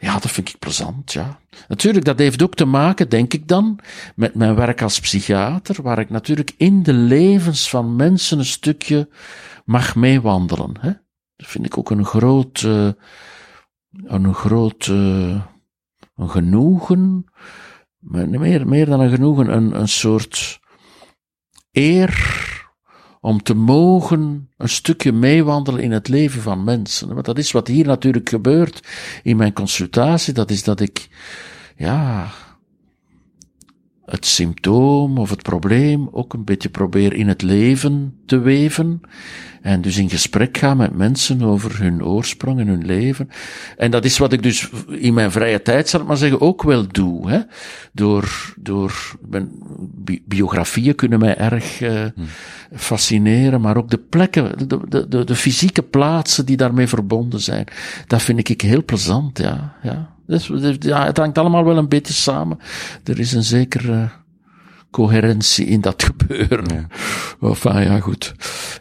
Ja, 0.00 0.18
dat 0.18 0.30
vind 0.30 0.48
ik 0.48 0.58
plezant, 0.58 1.12
ja. 1.12 1.40
Natuurlijk, 1.68 2.04
dat 2.04 2.18
heeft 2.18 2.42
ook 2.42 2.54
te 2.54 2.64
maken, 2.64 3.08
denk 3.08 3.34
ik 3.34 3.48
dan, 3.48 3.78
met 4.14 4.34
mijn 4.34 4.54
werk 4.54 4.82
als 4.82 5.00
psychiater, 5.00 5.82
waar 5.82 5.98
ik 5.98 6.10
natuurlijk 6.10 6.54
in 6.56 6.82
de 6.82 6.92
levens 6.92 7.68
van 7.68 7.96
mensen 7.96 8.38
een 8.38 8.44
stukje 8.44 9.08
mag 9.64 9.94
meewandelen. 9.94 10.76
Hè? 10.80 10.92
Dat 11.36 11.46
vind 11.48 11.66
ik 11.66 11.78
ook 11.78 11.90
een 11.90 12.04
groot, 12.04 12.60
uh, 12.60 12.90
een 14.04 14.34
groot, 14.34 14.86
uh, 14.86 15.42
een 16.16 16.30
genoegen, 16.30 17.24
meer, 17.98 18.68
meer 18.68 18.86
dan 18.86 19.00
een 19.00 19.10
genoegen, 19.10 19.52
een, 19.56 19.80
een 19.80 19.88
soort 19.88 20.60
eer 21.72 22.58
om 23.20 23.42
te 23.42 23.54
mogen 23.54 24.48
een 24.56 24.68
stukje 24.68 25.12
meewandelen 25.12 25.80
in 25.80 25.92
het 25.92 26.08
leven 26.08 26.42
van 26.42 26.64
mensen. 26.64 27.14
Want 27.14 27.26
dat 27.26 27.38
is 27.38 27.52
wat 27.52 27.66
hier 27.66 27.86
natuurlijk 27.86 28.28
gebeurt 28.28 28.88
in 29.22 29.36
mijn 29.36 29.52
consultatie. 29.52 30.32
Dat 30.32 30.50
is 30.50 30.62
dat 30.62 30.80
ik, 30.80 31.08
ja, 31.76 32.30
het 34.10 34.26
symptoom 34.26 35.18
of 35.18 35.30
het 35.30 35.42
probleem 35.42 36.08
ook 36.12 36.32
een 36.32 36.44
beetje 36.44 36.68
probeer 36.68 37.12
in 37.12 37.28
het 37.28 37.42
leven 37.42 38.14
te 38.26 38.38
weven. 38.38 39.00
En 39.62 39.80
dus 39.80 39.96
in 39.96 40.10
gesprek 40.10 40.58
gaan 40.58 40.76
met 40.76 40.96
mensen 40.96 41.42
over 41.42 41.78
hun 41.82 42.04
oorsprong 42.04 42.60
en 42.60 42.66
hun 42.66 42.86
leven. 42.86 43.28
En 43.76 43.90
dat 43.90 44.04
is 44.04 44.18
wat 44.18 44.32
ik 44.32 44.42
dus 44.42 44.70
in 44.88 45.14
mijn 45.14 45.30
vrije 45.30 45.62
tijd, 45.62 45.88
zal 45.88 46.00
ik 46.00 46.06
maar 46.06 46.16
zeggen, 46.16 46.40
ook 46.40 46.62
wel 46.62 46.86
doe. 46.88 47.30
Hè? 47.30 47.40
Door, 47.92 48.54
door, 48.56 49.16
ben, 49.20 49.50
bi 49.94 50.22
biografieën 50.26 50.94
kunnen 50.94 51.18
mij 51.18 51.36
erg 51.36 51.80
uh, 51.80 51.90
hmm. 52.14 52.26
fascineren, 52.74 53.60
maar 53.60 53.76
ook 53.76 53.90
de 53.90 53.98
plekken, 53.98 54.68
de, 54.68 54.78
de, 54.88 55.08
de, 55.08 55.24
de, 55.24 55.34
fysieke 55.34 55.82
plaatsen 55.82 56.46
die 56.46 56.56
daarmee 56.56 56.86
verbonden 56.86 57.40
zijn. 57.40 57.64
Dat 58.06 58.22
vind 58.22 58.48
ik 58.48 58.60
heel 58.60 58.84
plezant, 58.84 59.38
ja. 59.38 59.74
ja. 59.82 60.14
Dus, 60.30 60.76
ja, 60.78 61.06
het 61.06 61.16
hangt 61.16 61.38
allemaal 61.38 61.64
wel 61.64 61.76
een 61.76 61.88
beetje 61.88 62.12
samen. 62.12 62.58
Er 63.04 63.18
is 63.18 63.32
een 63.32 63.42
zeker 63.42 63.84
uh, 63.90 64.02
coherentie 64.90 65.66
in 65.66 65.80
dat 65.80 66.02
gebeuren. 66.10 66.64
Ja. 66.74 66.86
Enfin, 67.48 67.82
ja, 67.82 68.00
goed. 68.00 68.34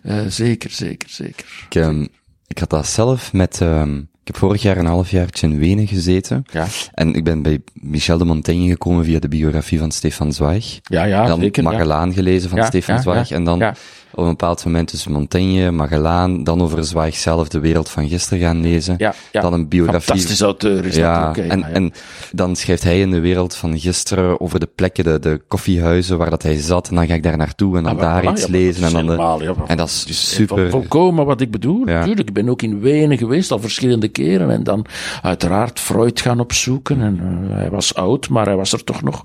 Uh, 0.04 0.20
zeker, 0.28 0.72
zeker, 0.72 1.10
zeker. 1.10 1.46
Ik, 1.70 1.76
um, 1.76 2.08
ik 2.48 2.58
had 2.58 2.70
dat 2.70 2.88
zelf 2.88 3.34
met, 3.34 3.60
um, 3.60 3.98
ik 3.98 4.28
heb 4.28 4.38
vorig 4.38 4.62
jaar 4.62 4.78
een 4.78 4.86
halfjaartje 4.86 5.48
in 5.48 5.60
Wenen 5.60 5.88
gezeten. 5.88 6.44
Ja. 6.52 6.68
En 6.94 7.14
ik 7.14 7.24
ben 7.24 7.42
bij 7.42 7.60
Michel 7.74 8.18
de 8.18 8.26
Montaigne 8.26 8.70
gekomen 8.70 9.06
via 9.06 9.20
de 9.20 9.28
biografie 9.28 9.80
van 9.80 9.92
Stefan 9.92 10.34
Zweig. 10.34 10.80
Ja, 10.84 11.04
ja, 11.04 11.26
dan 11.26 11.40
zeker. 11.40 11.64
Magellaan 11.64 12.08
ja. 12.08 12.14
gelezen 12.14 12.50
van 12.50 12.60
ja, 12.60 12.66
Stefan 12.66 13.02
Zweig. 13.02 13.32
En 13.32 13.44
dan 13.44 13.60
ja. 13.60 13.76
Op 14.20 14.26
een 14.26 14.30
bepaald 14.38 14.66
moment 14.66 14.92
dus 14.92 15.08
Montaigne, 15.08 15.72
Magellaan, 15.72 16.44
dan 16.44 16.62
over 16.62 16.84
Zweig 16.86 17.16
zelf 17.16 17.48
de 17.48 17.60
wereld 17.60 17.90
van 17.90 18.10
gisteren 18.10 18.40
gaan 18.40 18.62
lezen. 18.62 18.96
Ja, 18.98 19.14
ja. 19.32 19.42
Dan 19.42 19.54
een 19.54 19.68
biografie. 19.68 20.02
Fantastisch 20.08 20.42
auteur 20.42 20.86
is 20.86 20.96
ja, 20.96 21.20
dat 21.34 21.44
ook. 21.46 21.52
en, 21.52 21.64
en 21.64 21.92
dan 22.32 22.56
schrijft 22.56 22.84
hij 22.84 23.00
in 23.00 23.12
de 23.12 23.20
wereld 23.20 23.56
van 23.56 23.80
gisteren 23.80 24.42
over 24.42 24.60
de 24.60 24.70
plekken, 24.76 25.04
de, 25.04 25.20
de 25.20 25.42
koffiehuizen 25.48 26.18
waar 26.18 26.30
dat 26.30 26.44
hij 26.44 26.56
zat. 26.62 26.90
En 26.90 26.96
dan 26.96 27.08
ga 27.08 27.14
ik 27.14 27.24
daar 27.24 27.38
naartoe 27.38 27.78
en 27.78 27.84
dan 27.84 27.94
Ah, 27.96 28.02
daar 28.02 28.24
voilà, 28.24 28.28
iets 28.32 28.48
lezen. 28.48 28.82
dat 28.82 28.92
En, 28.94 29.00
is 29.00 29.06
dan 29.06 29.06
de, 29.06 29.12
helemaal, 29.44 29.68
en 29.68 29.78
dat 29.78 29.88
is 29.88 30.06
is 30.08 30.30
super. 30.36 30.58
vol- 30.58 30.70
Volkomen 30.82 31.26
wat 31.26 31.42
ik 31.42 31.52
bedoel. 31.52 31.88
Ja. 31.88 32.00
Natuurlijk, 32.00 32.28
ik 32.28 32.34
ben 32.34 32.50
ook 32.50 32.62
in 32.62 32.80
Wenen 32.80 33.18
geweest, 33.18 33.52
al 33.52 33.60
verschillende 33.60 34.08
keren. 34.08 34.50
En 34.52 34.64
dan 34.64 34.86
uiteraard 35.22 35.80
Freud 35.80 36.22
gaan 36.22 36.40
opzoeken. 36.40 37.02
En 37.02 37.20
eh, 37.50 37.56
hij 37.56 37.70
was 37.70 37.96
oud, 37.96 38.30
maar 38.30 38.46
hij 38.46 38.56
was 38.56 38.74
er 38.74 38.84
toch 38.84 39.02
nog. 39.02 39.22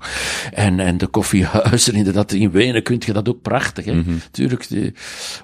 En, 0.53 0.79
en 0.79 0.97
de 0.97 1.07
koffiehuizen, 1.07 1.93
inderdaad, 2.01 2.31
in 2.31 2.51
Wenen 2.51 2.83
kun 2.83 3.01
je 3.05 3.13
dat 3.13 3.29
ook 3.29 3.41
prachtig. 3.41 3.85
Hè? 3.85 3.93
Mhm. 3.93 4.11
Tuurlijk, 4.31 4.69
de, 4.69 4.84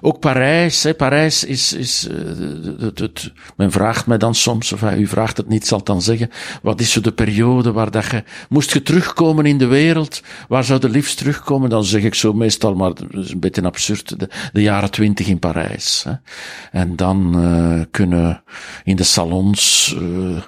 ook 0.00 0.18
Parijs. 0.18 0.82
Hè? 0.82 0.94
Parijs 0.94 1.44
is, 1.44 1.72
is 1.72 2.08
eh, 2.08 3.08
men 3.56 3.70
vraagt 3.70 4.06
mij 4.06 4.18
dan 4.18 4.34
soms, 4.34 4.72
of 4.72 4.82
eh, 4.82 4.98
u 4.98 5.06
vraagt 5.06 5.36
het 5.36 5.48
niet, 5.48 5.66
zal 5.66 5.84
dan 5.84 6.02
zeggen, 6.02 6.30
wat 6.62 6.80
is 6.80 6.92
zo 6.92 7.00
de 7.00 7.12
periode 7.12 7.72
waar 7.72 7.90
dat 7.90 8.10
je, 8.10 8.24
moest 8.48 8.72
je 8.72 8.82
terugkomen 8.82 9.46
in 9.46 9.58
de 9.58 9.66
wereld, 9.66 10.22
waar 10.48 10.64
zou 10.64 10.80
je 10.80 10.88
liefst 10.88 11.18
terugkomen? 11.18 11.70
Dan 11.70 11.84
zeg 11.84 12.02
ik 12.02 12.14
zo 12.14 12.32
meestal, 12.32 12.74
maar 12.74 12.94
dat 12.94 13.06
is 13.10 13.30
een 13.30 13.40
beetje 13.40 13.62
absurd, 13.62 14.18
de, 14.18 14.28
de 14.52 14.62
jaren 14.62 14.90
twintig 14.90 15.26
in 15.26 15.38
Parijs. 15.38 16.04
Hè? 16.08 16.12
En 16.70 16.96
dan 16.96 17.44
uh, 17.44 17.80
kunnen 17.90 18.42
in 18.84 18.96
de 18.96 19.02
salons, 19.02 19.96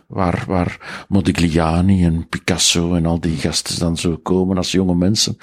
waar, 0.07 0.45
waar 0.47 1.05
Modigliani 1.09 2.05
en 2.05 2.29
Picasso 2.29 2.95
en 2.95 3.07
al 3.07 3.21
die 3.21 3.37
gasten 3.37 3.79
dan 3.79 3.97
zo 3.97 4.17
komen 4.23 4.57
als 4.57 4.73
jonge 4.73 4.95
mensen, 4.95 5.39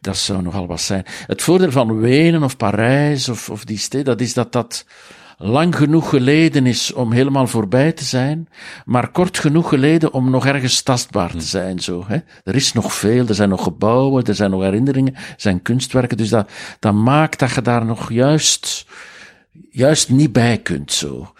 dat 0.00 0.16
zou 0.16 0.42
nogal 0.42 0.66
wat 0.66 0.80
zijn. 0.80 1.04
Het 1.26 1.42
voordeel 1.42 1.70
van 1.70 1.98
Wenen 1.98 2.42
of 2.42 2.56
Parijs 2.56 2.87
of, 3.30 3.50
of 3.50 3.64
die 3.64 3.78
steden, 3.78 4.06
dat 4.06 4.20
is 4.20 4.34
dat 4.34 4.52
dat 4.52 4.84
lang 5.38 5.76
genoeg 5.76 6.08
geleden 6.08 6.66
is 6.66 6.92
om 6.92 7.12
helemaal 7.12 7.46
voorbij 7.46 7.92
te 7.92 8.04
zijn, 8.04 8.48
maar 8.84 9.10
kort 9.10 9.38
genoeg 9.38 9.68
geleden 9.68 10.12
om 10.12 10.30
nog 10.30 10.46
ergens 10.46 10.82
tastbaar 10.82 11.30
te 11.30 11.40
zijn. 11.40 11.78
Zo, 11.78 12.04
hè. 12.06 12.18
Er 12.44 12.54
is 12.54 12.72
nog 12.72 12.92
veel, 12.92 13.26
er 13.26 13.34
zijn 13.34 13.48
nog 13.48 13.62
gebouwen, 13.62 14.24
er 14.24 14.34
zijn 14.34 14.50
nog 14.50 14.62
herinneringen, 14.62 15.14
er 15.14 15.34
zijn 15.36 15.62
kunstwerken, 15.62 16.16
dus 16.16 16.28
dat, 16.28 16.50
dat 16.78 16.94
maakt 16.94 17.38
dat 17.38 17.50
je 17.50 17.62
daar 17.62 17.84
nog 17.84 18.12
juist, 18.12 18.86
juist 19.70 20.10
niet 20.10 20.32
bij 20.32 20.58
kunt. 20.58 20.92
Zo. 20.92 21.32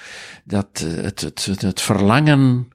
Dat, 0.44 0.84
het, 0.86 1.20
het, 1.20 1.44
het, 1.44 1.62
het 1.62 1.80
verlangen 1.80 2.68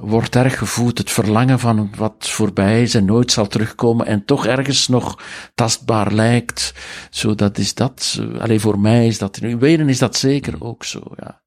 wordt 0.00 0.36
erg 0.36 0.58
gevoed, 0.58 0.98
het 0.98 1.10
verlangen 1.10 1.58
van 1.58 1.90
wat 1.96 2.14
voorbij 2.18 2.82
is 2.82 2.94
en 2.94 3.04
nooit 3.04 3.32
zal 3.32 3.46
terugkomen 3.46 4.06
en 4.06 4.24
toch 4.24 4.46
ergens 4.46 4.88
nog 4.88 5.22
tastbaar 5.54 6.12
lijkt. 6.12 6.74
Zo, 7.10 7.34
dat 7.34 7.58
is 7.58 7.74
dat. 7.74 8.20
Alleen 8.38 8.60
voor 8.60 8.78
mij 8.78 9.06
is 9.06 9.18
dat, 9.18 9.36
in 9.36 9.58
Wenen 9.58 9.88
is 9.88 9.98
dat 9.98 10.16
zeker 10.16 10.54
ook 10.58 10.84
zo, 10.84 11.00
ja. 11.16 11.40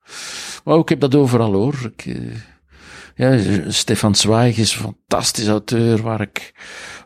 Maar 0.64 0.76
ook, 0.76 0.82
ik 0.82 0.90
heb 0.90 1.00
dat 1.00 1.16
overal 1.16 1.54
hoor. 1.54 1.94
Ik, 1.96 2.06
uh, 2.06 2.36
ja, 3.16 3.40
Stefan 3.72 4.16
Zweig 4.16 4.58
is 4.58 4.74
een 4.74 4.82
fantastisch 4.82 5.48
auteur 5.48 6.02
waar 6.02 6.22
ik 6.22 6.54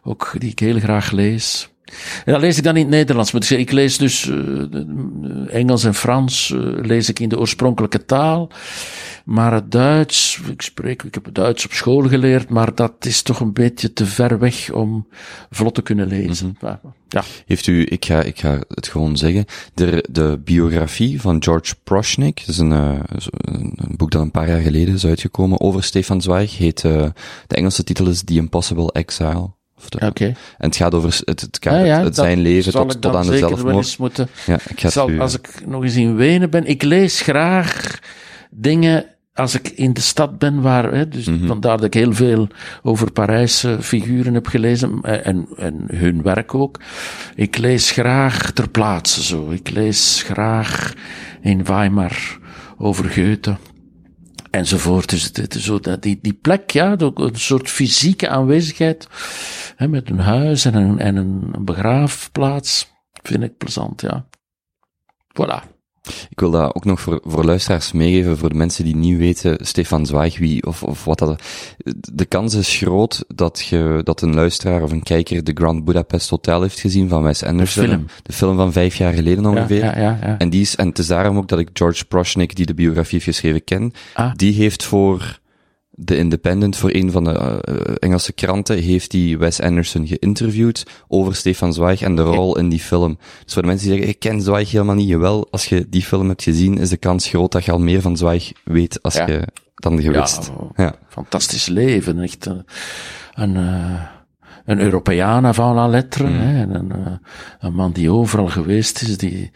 ook, 0.04 0.34
die 0.38 0.52
ik 0.52 0.60
heel 0.60 0.80
graag 0.80 1.12
lees. 1.12 1.70
En 2.26 2.32
dat 2.34 2.42
lees 2.42 2.58
ik 2.58 2.64
dan 2.64 2.76
in 2.76 2.82
het 2.82 2.92
Nederlands. 2.92 3.32
Maar 3.32 3.52
ik 3.52 3.72
lees 3.72 3.98
dus 3.98 4.26
uh, 4.26 5.54
Engels 5.54 5.84
en 5.84 5.94
Frans 5.94 6.50
uh, 6.50 6.60
lees 6.86 7.10
ik 7.10 7.20
in 7.20 7.30
de 7.30 7.40
oorspronkelijke 7.40 8.06
taal. 8.06 8.50
Maar 9.28 9.54
het 9.54 9.72
Duits, 9.72 10.40
ik 10.52 10.62
spreek, 10.62 11.04
ik 11.04 11.14
heb 11.14 11.26
het 11.26 11.36
Duits 11.36 11.66
op 11.66 11.72
school 11.72 12.02
geleerd, 12.02 12.50
maar 12.50 12.76
dat 12.76 12.94
is 13.00 13.22
toch 13.22 13.40
een 13.40 13.54
beetje 13.54 13.94
te 13.94 14.06
ver 14.06 14.40
weg 14.40 14.72
om 14.72 15.08
vlot 15.50 15.76
te 15.76 15.82
kunnen 15.82 16.08
lezen. 16.08 16.48
Mm 16.48 16.56
-hmm. 16.60 16.94
Ja. 17.08 17.24
Heeft 17.46 17.68
u, 17.68 17.86
ik 17.90 18.06
ga, 18.06 18.22
ik 18.22 18.40
ga 18.40 18.62
het 18.68 18.88
gewoon 18.88 19.18
zeggen, 19.18 19.46
de, 19.74 20.06
de 20.10 20.40
biografie 20.44 21.22
van 21.22 21.44
George 21.44 21.76
Prochnik, 21.84 22.40
dat 22.40 22.48
is 22.48 22.58
een, 22.58 22.72
uh, 22.72 23.00
een 23.36 23.94
boek 23.98 24.12
dat 24.12 24.22
een 24.22 24.32
paar 24.32 24.48
jaar 24.48 24.62
geleden 24.62 24.94
is 24.94 25.06
uitgekomen 25.06 25.60
over 25.60 25.84
Stefan 25.84 26.22
Zweig, 26.22 26.58
heet, 26.58 26.84
uh, 26.84 27.06
de 27.48 27.56
Engelse 27.56 27.84
titel 27.84 28.08
is 28.08 28.24
The 28.24 28.34
Impossible 28.34 28.92
Exile. 28.92 29.56
Oké. 29.96 30.06
Okay. 30.06 30.28
En 30.28 30.68
het 30.68 30.76
gaat 30.76 30.94
over 30.94 31.22
het, 31.26 31.42
het, 31.42 31.58
ja, 31.62 31.80
ja, 31.80 32.04
het 32.04 32.16
zijn 32.16 32.40
leven 32.40 32.72
tot, 32.72 33.02
tot 33.02 33.16
aan 33.16 33.28
de 33.28 33.38
zelfmoord. 33.38 33.98
Moeten, 33.98 34.30
ja, 34.46 34.60
ik 34.68 34.80
ga 34.80 34.90
zal, 34.90 35.10
u, 35.10 35.20
als 35.20 35.34
ik 35.34 35.66
nog 35.66 35.84
eens 35.84 35.96
in 35.96 36.16
Wenen 36.16 36.50
ben, 36.50 36.66
ik 36.66 36.84
lees 36.84 37.22
graag 37.22 38.00
dingen 38.50 39.06
als 39.38 39.56
ik 39.56 39.70
in 39.70 39.94
de 39.94 40.02
stad 40.02 40.38
ben 40.38 40.62
waar, 40.62 40.94
hè, 40.94 41.08
dus 41.08 41.26
mm 41.26 41.38
-hmm. 41.38 41.48
vandaar 41.48 41.78
dat 41.78 41.86
ik 41.86 41.94
heel 41.94 42.14
veel 42.14 42.48
over 42.84 43.12
Parijse 43.12 43.78
figuren 43.82 44.34
heb 44.34 44.48
gelezen 44.48 45.02
en, 45.02 45.48
en 45.58 45.86
hun 45.88 46.22
werk 46.22 46.56
ook. 46.56 46.80
Ik 47.36 47.58
lees 47.58 47.92
graag 47.92 48.52
ter 48.52 48.70
plaatse 48.70 49.24
zo. 49.24 49.50
Ik 49.50 49.70
lees 49.70 50.24
graag 50.26 50.94
in 51.42 51.64
Weimar 51.64 52.40
over 52.78 53.06
Goethe 53.06 53.58
enzovoort. 54.52 55.10
Dus 55.10 55.24
het, 55.24 55.56
is 55.56 55.64
zo 55.64 55.80
dat 55.80 56.02
die, 56.02 56.20
die 56.22 56.34
plek, 56.34 56.70
ja, 56.70 56.96
een 56.98 57.30
soort 57.34 57.70
fysieke 57.70 58.30
aanwezigheid, 58.30 59.08
hè, 59.76 59.88
met 59.88 60.10
een 60.10 60.20
huis 60.20 60.66
en 60.66 60.76
een, 60.76 61.00
en 61.00 61.16
een 61.16 61.54
begraafplaats, 61.60 62.94
vind 63.24 63.44
ik 63.44 63.58
plezant, 63.58 64.02
ja. 64.02 64.28
Voilà. 65.42 65.77
Ik 66.30 66.40
wil 66.40 66.52
dat 66.52 66.76
ook 66.76 66.86
nog 66.86 67.02
voor, 67.02 67.22
voor 67.24 67.46
luisteraars 67.46 67.92
meegeven, 67.92 68.38
voor 68.38 68.50
de 68.50 68.56
mensen 68.56 68.84
die 68.84 68.96
niet 68.96 69.18
weten, 69.18 69.58
Stefan 69.62 70.06
Zweig, 70.06 70.38
wie 70.38 70.66
of, 70.66 70.84
of 70.84 71.06
wat 71.06 71.20
dat... 71.20 71.42
De 72.14 72.26
kans 72.26 72.54
is 72.54 72.76
groot 72.76 73.26
dat 73.36 73.66
je, 73.70 74.02
dat 74.04 74.22
een 74.22 74.36
luisteraar 74.36 74.84
of 74.84 74.92
een 74.92 75.04
kijker 75.04 75.44
de 75.44 75.52
Grand 75.54 75.86
Budapest 75.86 76.30
Hotel 76.30 76.62
heeft 76.62 76.80
gezien 76.80 77.10
van 77.10 77.24
Wes 77.24 77.44
Anderson. 77.44 77.84
De 77.84 77.90
film. 77.90 78.06
De 78.24 78.34
film 78.34 78.56
van 78.56 78.72
vijf 78.72 78.96
jaar 78.96 79.14
geleden 79.14 79.46
ongeveer. 79.46 79.84
Ja, 79.84 79.98
ja, 79.98 80.18
ja, 80.22 80.38
en 80.38 80.50
die 80.50 80.62
is, 80.62 80.76
en 80.76 80.88
het 80.88 80.98
is 80.98 81.08
daarom 81.08 81.38
ook 81.38 81.48
dat 81.48 81.60
ik 81.60 81.70
George 81.74 82.06
Prochnik, 82.06 82.56
die 82.56 82.66
de 82.66 82.74
biografie 82.74 83.14
heeft 83.14 83.26
geschreven, 83.26 83.64
ken. 83.64 83.94
Ah. 84.14 84.32
Die 84.36 84.54
heeft 84.54 84.84
voor 84.84 85.40
de 86.00 86.18
Independent, 86.18 86.76
voor 86.76 86.90
een 86.94 87.12
van 87.12 87.24
de 87.24 87.62
uh, 87.70 87.96
Engelse 88.00 88.34
kranten, 88.34 88.78
heeft 88.78 89.12
die 89.12 89.38
Wes 89.38 89.62
Anderson 89.62 90.08
geïnterviewd 90.08 90.86
over 91.08 91.36
Stefan 91.36 91.74
Zweig 91.74 92.02
en 92.02 92.16
de 92.16 92.22
rol 92.22 92.58
in 92.58 92.70
die 92.70 92.80
film. 92.80 93.18
Dus 93.44 93.54
voor 93.54 93.62
de 93.62 93.68
mensen 93.68 93.88
die 93.88 93.96
zeggen, 93.96 94.14
ik 94.14 94.20
ken 94.20 94.42
Zweig 94.42 94.72
helemaal 94.72 94.96
niet, 94.96 95.08
jawel, 95.08 95.48
als 95.52 95.66
je 95.66 95.90
die 95.90 96.02
film 96.02 96.28
hebt 96.28 96.44
gezien, 96.44 96.78
is 96.78 96.90
de 96.90 96.98
kans 96.98 97.28
groot 97.28 97.52
dat 97.52 97.66
je 97.66 97.72
al 97.72 97.80
meer 97.80 98.02
van 98.02 98.18
Zweig 98.18 98.52
weet 98.64 99.04
als 99.04 99.16
ja. 99.16 99.28
je 99.28 99.48
dan 99.76 100.02
je 100.02 100.12
wist. 100.12 100.52
Ja, 100.76 100.84
ja. 100.84 100.96
fantastisch 101.08 101.68
leven, 101.68 102.20
echt 102.20 102.46
een, 102.46 102.66
een, 103.34 103.56
uh, 103.56 104.02
een 104.66 104.80
Europeaan 104.80 105.46
avant 105.46 105.76
la 105.76 105.88
lettre, 105.88 106.28
mm. 106.28 106.40
hè, 106.40 106.62
en 106.62 106.76
een, 106.76 107.20
een 107.60 107.74
man 107.74 107.92
die 107.92 108.12
overal 108.12 108.48
geweest 108.48 109.02
is, 109.02 109.18
die, 109.18 109.52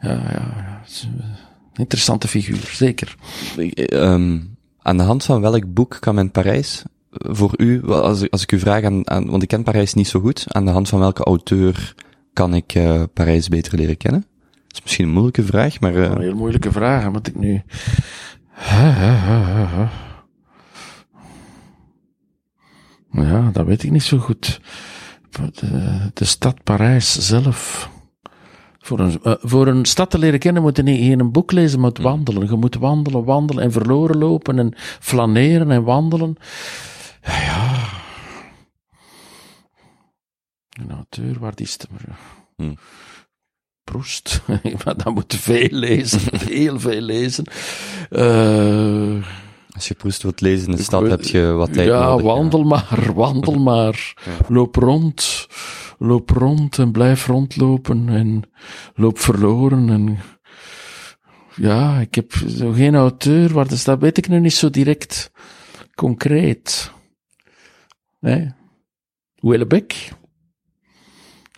ja, 0.00 0.10
ja, 0.10 0.82
interessante 1.74 2.28
figuur, 2.28 2.70
zeker. 2.72 3.14
Um, 3.92 4.55
aan 4.86 4.96
de 4.96 5.02
hand 5.02 5.24
van 5.24 5.40
welk 5.40 5.74
boek 5.74 5.96
kan 6.00 6.14
men 6.14 6.30
Parijs 6.30 6.84
voor 7.10 7.54
u, 7.56 7.86
als, 7.86 8.30
als 8.30 8.42
ik 8.42 8.52
u 8.52 8.58
vraag 8.58 8.84
aan, 8.84 9.10
aan, 9.10 9.30
want 9.30 9.42
ik 9.42 9.48
ken 9.48 9.62
Parijs 9.62 9.94
niet 9.94 10.08
zo 10.08 10.20
goed, 10.20 10.44
aan 10.48 10.64
de 10.64 10.70
hand 10.70 10.88
van 10.88 10.98
welke 10.98 11.24
auteur 11.24 11.94
kan 12.32 12.54
ik 12.54 12.74
uh, 12.74 13.02
Parijs 13.12 13.48
beter 13.48 13.78
leren 13.78 13.96
kennen? 13.96 14.26
Dat 14.66 14.76
is 14.76 14.82
misschien 14.82 15.04
een 15.04 15.12
moeilijke 15.12 15.44
vraag, 15.44 15.80
maar... 15.80 15.94
Uh... 15.94 16.04
Een 16.04 16.20
heel 16.20 16.34
moeilijke 16.34 16.72
vraag, 16.72 17.10
moet 17.10 17.26
ik 17.26 17.36
nu... 17.36 17.62
Ja, 23.12 23.50
dat 23.52 23.66
weet 23.66 23.82
ik 23.82 23.90
niet 23.90 24.02
zo 24.02 24.18
goed. 24.18 24.60
De, 25.30 26.10
de 26.14 26.24
stad 26.24 26.62
Parijs 26.64 27.18
zelf... 27.18 27.90
Voor 28.86 28.98
een, 28.98 29.20
uh, 29.24 29.34
voor 29.40 29.66
een 29.66 29.84
stad 29.84 30.10
te 30.10 30.18
leren 30.18 30.38
kennen 30.38 30.62
moet 30.62 30.76
je 30.76 30.82
niet 30.82 31.20
een 31.20 31.32
boek 31.32 31.52
lezen, 31.52 31.80
maar 31.80 31.92
wandelen. 32.00 32.48
Je 32.48 32.56
moet 32.56 32.74
wandelen, 32.74 33.24
wandelen 33.24 33.62
en 33.62 33.72
verloren 33.72 34.18
lopen 34.18 34.58
en 34.58 34.72
flaneren 35.00 35.70
en 35.70 35.82
wandelen. 35.82 36.36
Ja. 37.22 37.88
Een 40.70 40.90
auteur, 40.90 41.38
waar 41.38 41.52
is 41.54 41.72
het? 41.72 41.86
Hmm. 42.56 42.76
Proest. 43.84 44.42
maar 44.84 44.96
dan 44.96 45.14
moet 45.14 45.34
veel 45.34 45.68
lezen, 45.70 46.20
heel 46.58 46.80
veel 46.80 47.00
lezen. 47.00 47.44
Uh, 48.10 49.26
Als 49.76 49.88
je 49.88 49.94
Proest 49.94 50.22
wilt 50.22 50.40
lezen 50.40 50.70
in 50.70 50.76
de 50.76 50.82
stad, 50.82 51.08
heb 51.08 51.22
je 51.22 51.46
wat 51.46 51.72
tijd 51.72 51.88
ja, 51.88 52.08
nodig. 52.08 52.24
Wandel 52.24 52.60
ja, 52.60 52.64
wandel 52.64 52.64
maar, 52.64 53.12
wandel 53.24 53.58
maar. 53.58 54.14
Ja. 54.24 54.54
Loop 54.54 54.76
rond 54.76 55.46
loop 55.98 56.30
rond 56.30 56.78
en 56.78 56.92
blijf 56.92 57.26
rondlopen 57.26 58.08
en 58.08 58.42
loop 58.94 59.18
verloren 59.18 59.88
en 59.90 60.18
ja, 61.54 61.98
ik 61.98 62.14
heb 62.14 62.32
zo 62.32 62.72
geen 62.72 62.94
auteur 62.94 63.52
waar 63.52 63.68
dat 63.68 63.78
staat, 63.78 64.00
weet 64.00 64.18
ik 64.18 64.28
nu 64.28 64.40
niet 64.40 64.52
zo 64.52 64.70
direct 64.70 65.30
concreet. 65.94 66.92
Nee. 68.20 68.52
Willebek. 69.34 70.12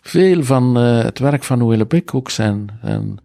veel 0.01 0.43
van 0.43 0.77
uh, 0.77 1.03
het 1.03 1.19
werk 1.19 1.43
van 1.43 1.87
Beck, 1.87 2.13
ook 2.13 2.29
zijn, 2.29 2.79
zijn 2.81 3.19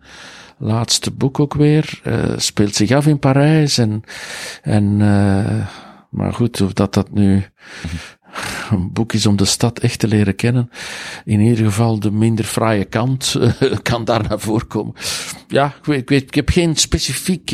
laatste 0.64 1.10
boek 1.10 1.40
ook 1.40 1.54
weer, 1.54 2.00
uh, 2.06 2.32
speelt 2.36 2.74
zich 2.74 2.90
af 2.90 3.06
in 3.06 3.18
Parijs 3.18 3.78
en, 3.78 4.02
en 4.62 4.84
uh, 5.00 5.68
maar 6.10 6.32
goed, 6.32 6.60
of 6.60 6.72
dat 6.72 6.94
dat 6.94 7.10
nu 7.10 7.44
een 8.70 8.92
boek 8.92 9.12
is 9.12 9.26
om 9.26 9.36
de 9.36 9.44
stad 9.44 9.78
echt 9.78 9.98
te 9.98 10.08
leren 10.08 10.36
kennen. 10.36 10.70
In 11.24 11.40
ieder 11.40 11.64
geval 11.64 12.00
de 12.00 12.10
minder 12.10 12.44
fraaie 12.44 12.84
kant 12.84 13.36
kan 13.82 14.04
daar 14.04 14.28
naar 14.28 14.40
voren 14.40 14.66
komen. 14.66 14.94
Ja, 15.48 15.66
ik 15.66 15.84
weet, 15.84 16.00
ik, 16.00 16.08
weet, 16.08 16.22
ik 16.22 16.34
heb 16.34 16.48
geen 16.48 16.76
specifiek 16.76 17.50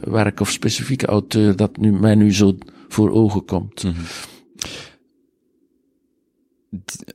werk 0.00 0.40
of 0.40 0.50
specifieke 0.50 1.06
auteur 1.06 1.56
dat 1.56 1.76
nu, 1.76 1.92
mij 1.92 2.14
nu 2.14 2.34
zo 2.34 2.56
voor 2.88 3.10
ogen 3.10 3.44
komt. 3.44 3.82
-hmm. 3.82 3.94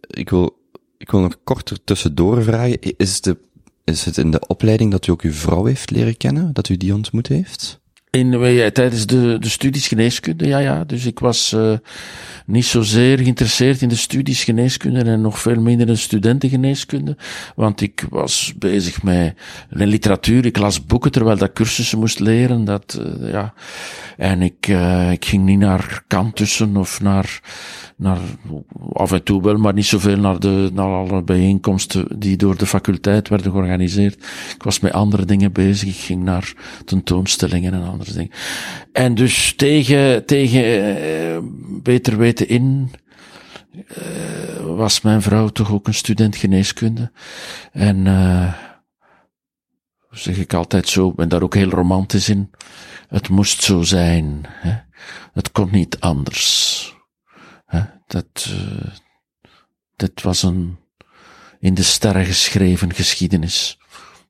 Ik 0.07 0.29
wil, 0.29 0.57
ik 0.97 1.11
wil 1.11 1.19
nog 1.19 1.37
kort 1.43 1.81
tussendoor 1.83 2.43
vragen. 2.43 2.79
Is, 2.97 3.21
de, 3.21 3.37
is 3.83 4.05
het 4.05 4.17
in 4.17 4.31
de 4.31 4.47
opleiding 4.47 4.91
dat 4.91 5.07
u 5.07 5.11
ook 5.11 5.21
uw 5.21 5.31
vrouw 5.31 5.65
heeft 5.65 5.91
leren 5.91 6.17
kennen? 6.17 6.53
Dat 6.53 6.69
u 6.69 6.77
die 6.77 6.93
ontmoet 6.93 7.27
heeft? 7.27 7.81
In, 8.17 8.39
ja, 8.39 8.71
tijdens 8.71 9.05
de, 9.05 9.37
de 9.39 9.49
studies 9.49 9.87
geneeskunde, 9.87 10.47
ja, 10.47 10.57
ja. 10.57 10.83
Dus 10.83 11.05
ik 11.05 11.19
was 11.19 11.53
uh, 11.53 11.73
niet 12.45 12.65
zozeer 12.65 13.17
geïnteresseerd 13.17 13.81
in 13.81 13.89
de 13.89 13.95
studies 13.95 14.43
geneeskunde 14.43 15.03
en 15.03 15.21
nog 15.21 15.39
veel 15.39 15.61
minder 15.61 15.87
in 15.87 15.97
studentengeneeskunde. 15.97 17.17
Want 17.55 17.81
ik 17.81 18.05
was 18.09 18.53
bezig 18.57 19.03
met 19.03 19.37
literatuur. 19.69 20.45
Ik 20.45 20.57
las 20.57 20.85
boeken 20.85 21.11
terwijl 21.11 21.37
dat 21.37 21.53
cursussen 21.53 21.99
moest 21.99 22.19
leren. 22.19 22.65
Dat, 22.65 22.99
uh, 23.01 23.31
ja. 23.31 23.53
En 24.17 24.41
ik, 24.41 24.67
uh, 24.67 25.11
ik 25.11 25.25
ging 25.25 25.45
niet 25.45 25.59
naar 25.59 26.03
kantussen 26.07 26.77
of 26.77 27.01
naar 27.01 27.41
naar, 28.03 28.19
af 28.93 29.11
en 29.11 29.23
toe 29.23 29.41
wel, 29.41 29.57
maar 29.57 29.73
niet 29.73 29.85
zoveel 29.85 30.17
naar, 30.17 30.39
de, 30.39 30.69
naar 30.73 30.87
alle 30.87 31.23
bijeenkomsten 31.23 32.19
die 32.19 32.37
door 32.37 32.57
de 32.57 32.65
faculteit 32.65 33.29
werden 33.29 33.51
georganiseerd. 33.51 34.13
Ik 34.55 34.63
was 34.63 34.79
met 34.79 34.91
andere 34.91 35.25
dingen 35.25 35.51
bezig. 35.51 35.89
Ik 35.89 35.95
ging 35.95 36.23
naar 36.23 36.53
tentoonstellingen 36.85 37.73
en 37.73 37.83
andere 37.83 38.02
En 38.91 39.15
dus 39.15 39.53
tegen, 39.55 40.25
tegen 40.25 40.63
uh, 40.63 41.37
beter 41.81 42.17
weten 42.17 42.47
in, 42.47 42.91
uh, 43.73 44.75
was 44.75 45.01
mijn 45.01 45.21
vrouw 45.21 45.47
toch 45.47 45.71
ook 45.71 45.87
een 45.87 45.93
student 45.93 46.35
geneeskunde. 46.35 47.11
En, 47.71 48.05
uh, 48.05 48.53
zeg 50.09 50.37
ik 50.37 50.53
altijd 50.53 50.87
zo, 50.87 51.11
ben 51.11 51.29
daar 51.29 51.41
ook 51.41 51.55
heel 51.55 51.69
romantisch 51.69 52.29
in. 52.29 52.51
Het 53.07 53.29
moest 53.29 53.63
zo 53.63 53.81
zijn. 53.81 54.41
Hè? 54.47 54.75
Het 55.33 55.51
kon 55.51 55.69
niet 55.71 55.99
anders. 55.99 56.81
Dat, 58.07 58.49
uh, 58.49 58.93
dat 59.95 60.21
was 60.21 60.43
een 60.43 60.77
in 61.59 61.73
de 61.73 61.83
sterren 61.83 62.25
geschreven 62.25 62.93
geschiedenis. 62.93 63.77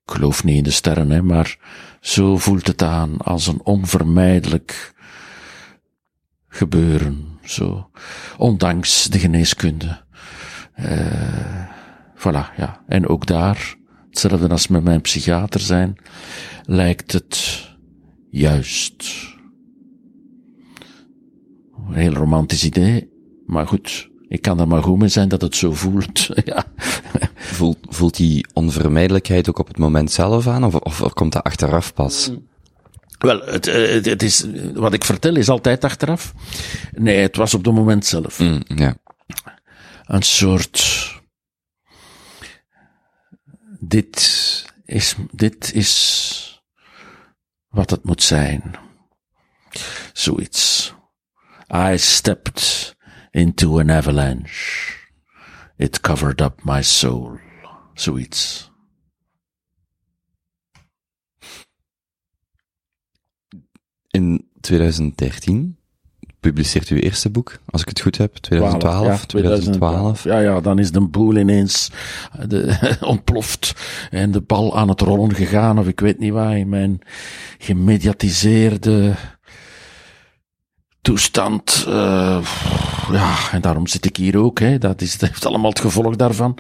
Ik 0.06 0.14
geloof 0.14 0.44
niet 0.44 0.58
in 0.58 0.64
de 0.64 0.72
sterren, 0.72 1.10
hè, 1.10 1.22
maar 1.22 1.58
zo 2.04 2.38
voelt 2.38 2.68
het 2.68 2.82
aan 2.82 3.18
als 3.18 3.48
een 3.48 3.62
onvermijdelijk 3.64 4.94
gebeuren. 6.48 7.40
Zo, 7.44 7.90
ondanks 8.38 9.08
de 9.10 9.20
geneeskunde. 9.20 10.02
Uh, 10.80 11.66
voilà, 12.16 12.56
ja. 12.58 12.84
En 12.88 13.08
ook 13.08 13.26
daar, 13.26 13.76
hetzelfde 14.10 14.50
als 14.50 14.68
met 14.68 14.84
mijn 14.84 15.02
psychiater 15.02 15.60
zijn, 15.60 15.96
lijkt 16.64 17.12
het 17.12 17.68
juist. 18.30 19.26
Een 21.88 21.94
heel 21.94 22.14
romantisch 22.14 22.66
idee, 22.66 23.10
maar 23.46 23.68
goed, 23.68 24.10
ik 24.34 24.42
kan 24.42 24.60
er 24.60 24.68
maar 24.68 24.84
goed 24.84 25.00
mee 25.00 25.08
zijn 25.08 25.28
dat 25.28 25.42
het 25.42 25.56
zo 25.56 25.74
voelt. 25.74 26.30
ja. 26.46 26.66
voelt, 27.36 27.78
voelt 27.82 28.16
die 28.16 28.46
onvermijdelijkheid 28.54 29.50
ook 29.50 29.60
op 29.60 29.68
het 29.68 29.78
moment 29.78 30.12
zelf 30.12 30.48
aan, 30.48 30.64
of, 30.64 30.76
of, 30.76 31.02
of 31.02 31.14
komt 31.14 31.32
dat 31.32 31.44
achteraf 31.44 31.94
pas? 31.94 32.30
Mm. 32.30 32.48
Wel, 33.18 33.40
het, 33.40 33.66
het, 33.66 34.06
het, 34.06 34.24
is, 34.24 34.46
wat 34.74 34.94
ik 34.94 35.04
vertel 35.04 35.36
is 35.36 35.50
altijd 35.50 35.84
achteraf. 35.84 36.34
Nee, 36.92 37.18
het 37.18 37.36
was 37.36 37.54
op 37.54 37.66
het 37.66 37.74
moment 37.74 38.06
zelf. 38.06 38.40
Mm, 38.40 38.64
ja. 38.76 38.98
Een 40.06 40.22
soort, 40.22 41.12
dit 43.80 44.18
is, 44.86 45.16
dit 45.32 45.74
is 45.74 46.64
wat 47.68 47.90
het 47.90 48.04
moet 48.04 48.24
zijn. 48.24 48.76
Zoiets. 50.14 50.94
I 51.76 51.98
stepped 51.98 52.93
into 53.34 53.80
an 53.80 53.90
avalanche. 53.90 54.98
It 55.78 56.02
covered 56.02 56.42
up 56.42 56.64
my 56.64 56.82
soul. 56.82 57.40
Zoiets. 57.94 58.72
In 64.12 64.48
2013 64.62 65.78
publiceert 66.40 66.88
uw 66.88 66.98
eerste 66.98 67.30
boek, 67.30 67.60
als 67.66 67.82
ik 67.82 67.88
het 67.88 68.02
goed 68.02 68.18
heb, 68.18 68.36
2012, 68.36 69.06
ja, 69.06 69.26
2012. 69.26 70.24
Ja, 70.24 70.40
ja, 70.40 70.62
dan 70.62 70.80
is 70.80 70.92
de 70.92 71.02
boel 71.02 71.38
ineens 71.38 71.92
de, 72.48 72.78
ontploft 73.14 73.74
en 74.10 74.32
de 74.32 74.42
bal 74.42 74.78
aan 74.78 74.90
het 74.90 75.02
rollen 75.02 75.36
gegaan, 75.36 75.80
of 75.80 75.88
ik 75.88 76.00
weet 76.00 76.20
niet 76.20 76.32
waar, 76.32 76.58
in 76.58 76.70
mijn 76.70 77.02
gemediatiseerde 77.58 79.14
toestand. 81.04 81.86
Uh, 81.88 82.46
ja, 83.12 83.36
en 83.52 83.62
daarom 83.62 83.88
zit 83.88 84.06
ik 84.06 84.18
hier 84.18 84.38
ook. 84.38 84.60
Hè. 84.60 84.78
Dat, 84.78 85.02
is, 85.02 85.18
dat 85.18 85.30
heeft 85.30 85.46
allemaal 85.46 85.70
het 85.70 85.80
gevolg 85.80 86.16
daarvan. 86.16 86.58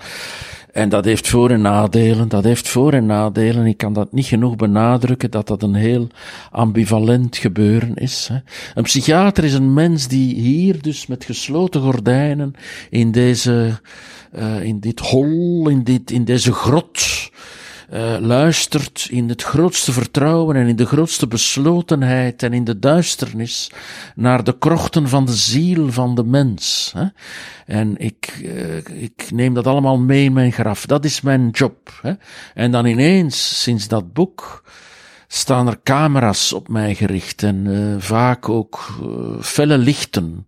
En 0.71 0.89
dat 0.89 1.05
heeft 1.05 1.27
voor- 1.27 1.49
en 1.49 1.61
nadelen. 1.61 2.27
Dat 2.29 2.43
heeft 2.43 2.67
voor- 2.67 2.93
en 2.93 3.05
nadelen. 3.05 3.65
Ik 3.65 3.77
kan 3.77 3.93
dat 3.93 4.11
niet 4.11 4.25
genoeg 4.25 4.55
benadrukken 4.55 5.31
dat 5.31 5.47
dat 5.47 5.63
een 5.63 5.73
heel 5.73 6.07
ambivalent 6.51 7.37
gebeuren 7.37 7.95
is. 7.95 8.29
Hè. 8.31 8.37
Een 8.75 8.83
psychiater 8.83 9.43
is 9.43 9.53
een 9.53 9.73
mens 9.73 10.07
die 10.07 10.35
hier 10.35 10.81
dus 10.81 11.07
met 11.07 11.25
gesloten 11.25 11.81
gordijnen 11.81 12.53
in 12.89 13.11
deze, 13.11 13.79
uh, 14.35 14.63
in 14.63 14.79
dit 14.79 14.99
hol, 14.99 15.69
in 15.69 15.83
dit, 15.83 16.11
in 16.11 16.25
deze 16.25 16.53
grot, 16.53 17.31
uh, 17.93 18.15
luistert 18.19 19.07
in 19.09 19.29
het 19.29 19.43
grootste 19.43 19.91
vertrouwen 19.91 20.55
en 20.55 20.67
in 20.67 20.75
de 20.75 20.85
grootste 20.85 21.27
beslotenheid 21.27 22.43
en 22.43 22.53
in 22.53 22.63
de 22.63 22.79
duisternis 22.79 23.71
naar 24.15 24.43
de 24.43 24.57
krochten 24.57 25.09
van 25.09 25.25
de 25.25 25.33
ziel 25.33 25.91
van 25.91 26.15
de 26.15 26.23
mens. 26.23 26.91
Hè? 26.97 27.05
En 27.65 27.97
ik, 27.97 28.39
uh, 28.43 28.77
ik 29.03 29.27
neem 29.31 29.53
dat 29.53 29.67
allemaal 29.67 29.99
mee 29.99 30.23
in 30.23 30.33
mijn 30.33 30.51
graf. 30.51 30.85
Dat 30.85 31.05
is 31.05 31.21
mijn 31.21 31.49
job. 31.49 31.99
Hè? 32.01 32.13
En 32.53 32.71
dan 32.71 32.85
ineens, 32.85 33.61
sinds 33.61 33.87
dat 33.87 34.13
boek, 34.13 34.63
staan 35.27 35.67
er 35.67 35.79
camera's 35.83 36.53
op 36.53 36.67
mij 36.67 36.95
gericht 36.95 37.43
en 37.43 37.65
uh, 37.65 37.95
vaak 37.97 38.49
ook 38.49 38.99
felle 39.41 39.77
lichten 39.77 40.45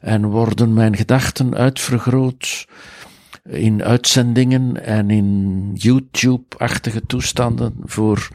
en 0.00 0.26
worden 0.26 0.72
mijn 0.72 0.96
gedachten 0.96 1.54
uitvergroot 1.54 2.66
in 3.48 3.84
uitzendingen 3.84 4.84
en 4.84 5.10
in 5.10 5.70
YouTube-achtige 5.74 7.06
toestanden 7.06 7.74
voor 7.84 8.28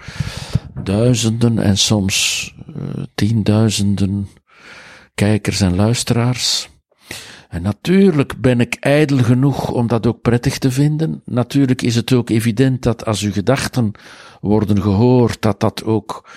duizenden 0.84 1.59
en 1.59 1.78
soms 1.78 2.53
uh, 2.68 2.76
tienduizenden 3.16 4.28
kijkers 5.14 5.61
en 5.61 5.76
luisteraars. 5.76 6.70
En 7.49 7.61
natuurlijk 7.61 8.41
ben 8.41 8.59
ik 8.59 8.78
ijdel 8.80 9.18
genoeg 9.18 9.72
om 9.72 9.88
dat 9.88 10.07
ook 10.07 10.22
prettig 10.22 10.57
te 10.57 10.72
vinden. 10.72 11.22
Natuurlijk 11.26 11.82
is 11.82 11.95
het 11.95 12.14
ook 12.14 12.30
evident 12.30 12.82
dat 12.82 13.05
als 13.05 13.22
uw 13.22 13.32
gedachten 13.32 13.91
worden 14.41 14.82
gehoord, 14.82 15.41
dat 15.41 15.59
dat 15.59 15.84
ook 15.84 16.30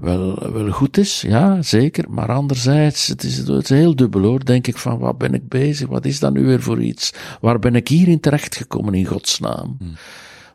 wel, 0.00 0.52
wel 0.52 0.70
goed 0.70 0.96
is, 0.96 1.20
ja, 1.20 1.62
zeker. 1.62 2.10
Maar 2.10 2.32
anderzijds, 2.32 3.06
het 3.06 3.22
is, 3.22 3.36
het 3.36 3.62
is 3.62 3.68
heel 3.68 3.96
dubbel 3.96 4.22
hoor. 4.22 4.44
Denk 4.44 4.66
ik 4.66 4.76
van, 4.76 4.98
wat 4.98 5.18
ben 5.18 5.34
ik 5.34 5.48
bezig? 5.48 5.88
Wat 5.88 6.04
is 6.04 6.18
dat 6.18 6.32
nu 6.32 6.44
weer 6.44 6.62
voor 6.62 6.82
iets? 6.82 7.12
Waar 7.40 7.58
ben 7.58 7.74
ik 7.74 7.88
hierin 7.88 8.20
terechtgekomen 8.20 8.94
in 8.94 9.04
godsnaam? 9.04 9.76
Hmm. 9.78 9.94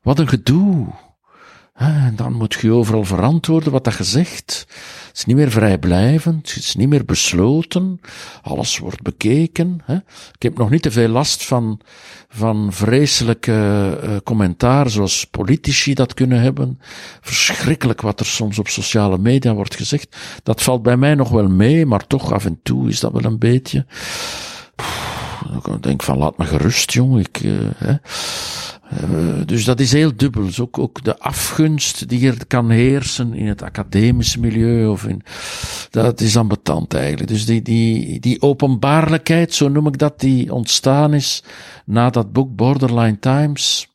Wat 0.01 0.19
een 0.19 0.27
gedoe. 0.27 0.87
En 1.75 2.13
dan 2.15 2.33
moet 2.33 2.53
je 2.53 2.71
overal 2.71 3.03
verantwoorden 3.03 3.71
wat 3.71 3.83
dat 3.83 3.97
je 3.97 4.03
zegt. 4.03 4.65
Het 5.07 5.17
is 5.17 5.25
niet 5.25 5.35
meer 5.35 5.51
vrijblijvend, 5.51 6.53
het 6.53 6.63
is 6.63 6.75
niet 6.75 6.89
meer 6.89 7.05
besloten, 7.05 7.99
alles 8.41 8.77
wordt 8.77 9.01
bekeken. 9.01 9.79
Hè. 9.83 9.95
Ik 10.35 10.41
heb 10.41 10.57
nog 10.57 10.69
niet 10.69 10.81
te 10.81 10.91
veel 10.91 11.07
last 11.07 11.45
van, 11.45 11.79
van 12.29 12.67
vreselijke 12.71 13.51
uh, 14.03 14.15
commentaar 14.23 14.89
zoals 14.89 15.25
politici 15.25 15.93
dat 15.93 16.13
kunnen 16.13 16.41
hebben. 16.41 16.79
Verschrikkelijk 17.21 18.01
wat 18.01 18.19
er 18.19 18.25
soms 18.25 18.59
op 18.59 18.67
sociale 18.67 19.17
media 19.17 19.53
wordt 19.53 19.75
gezegd. 19.75 20.17
Dat 20.43 20.61
valt 20.61 20.81
bij 20.81 20.97
mij 20.97 21.15
nog 21.15 21.29
wel 21.29 21.47
mee, 21.47 21.85
maar 21.85 22.07
toch 22.07 22.31
af 22.31 22.45
en 22.45 22.59
toe 22.63 22.89
is 22.89 22.99
dat 22.99 23.11
wel 23.11 23.23
een 23.23 23.39
beetje... 23.39 23.85
ik 25.75 25.83
denk 25.83 26.03
van, 26.03 26.17
laat 26.17 26.37
me 26.37 26.45
gerust, 26.45 26.91
jong. 26.91 27.19
Ik, 27.19 27.41
uh, 27.41 27.69
hè. 27.77 27.93
Uh, 28.93 29.41
dus 29.45 29.65
dat 29.65 29.79
is 29.79 29.91
heel 29.91 30.15
dubbel. 30.15 30.45
Dus 30.45 30.59
ook, 30.59 30.79
ook 30.79 31.03
de 31.03 31.19
afgunst 31.19 32.09
die 32.09 32.27
er 32.27 32.45
kan 32.47 32.69
heersen 32.69 33.33
in 33.33 33.47
het 33.47 33.61
academische 33.61 34.39
milieu 34.39 34.87
of 34.87 35.05
in, 35.05 35.21
dat 35.89 36.21
is 36.21 36.37
ambetant 36.37 36.93
eigenlijk. 36.93 37.29
Dus 37.29 37.45
die, 37.45 37.61
die, 37.61 38.19
die 38.19 38.41
openbaarlijkheid, 38.41 39.53
zo 39.53 39.67
noem 39.67 39.87
ik 39.87 39.97
dat, 39.97 40.19
die 40.19 40.53
ontstaan 40.53 41.13
is 41.13 41.43
na 41.85 42.09
dat 42.09 42.31
boek 42.33 42.55
Borderline 42.55 43.19
Times, 43.19 43.87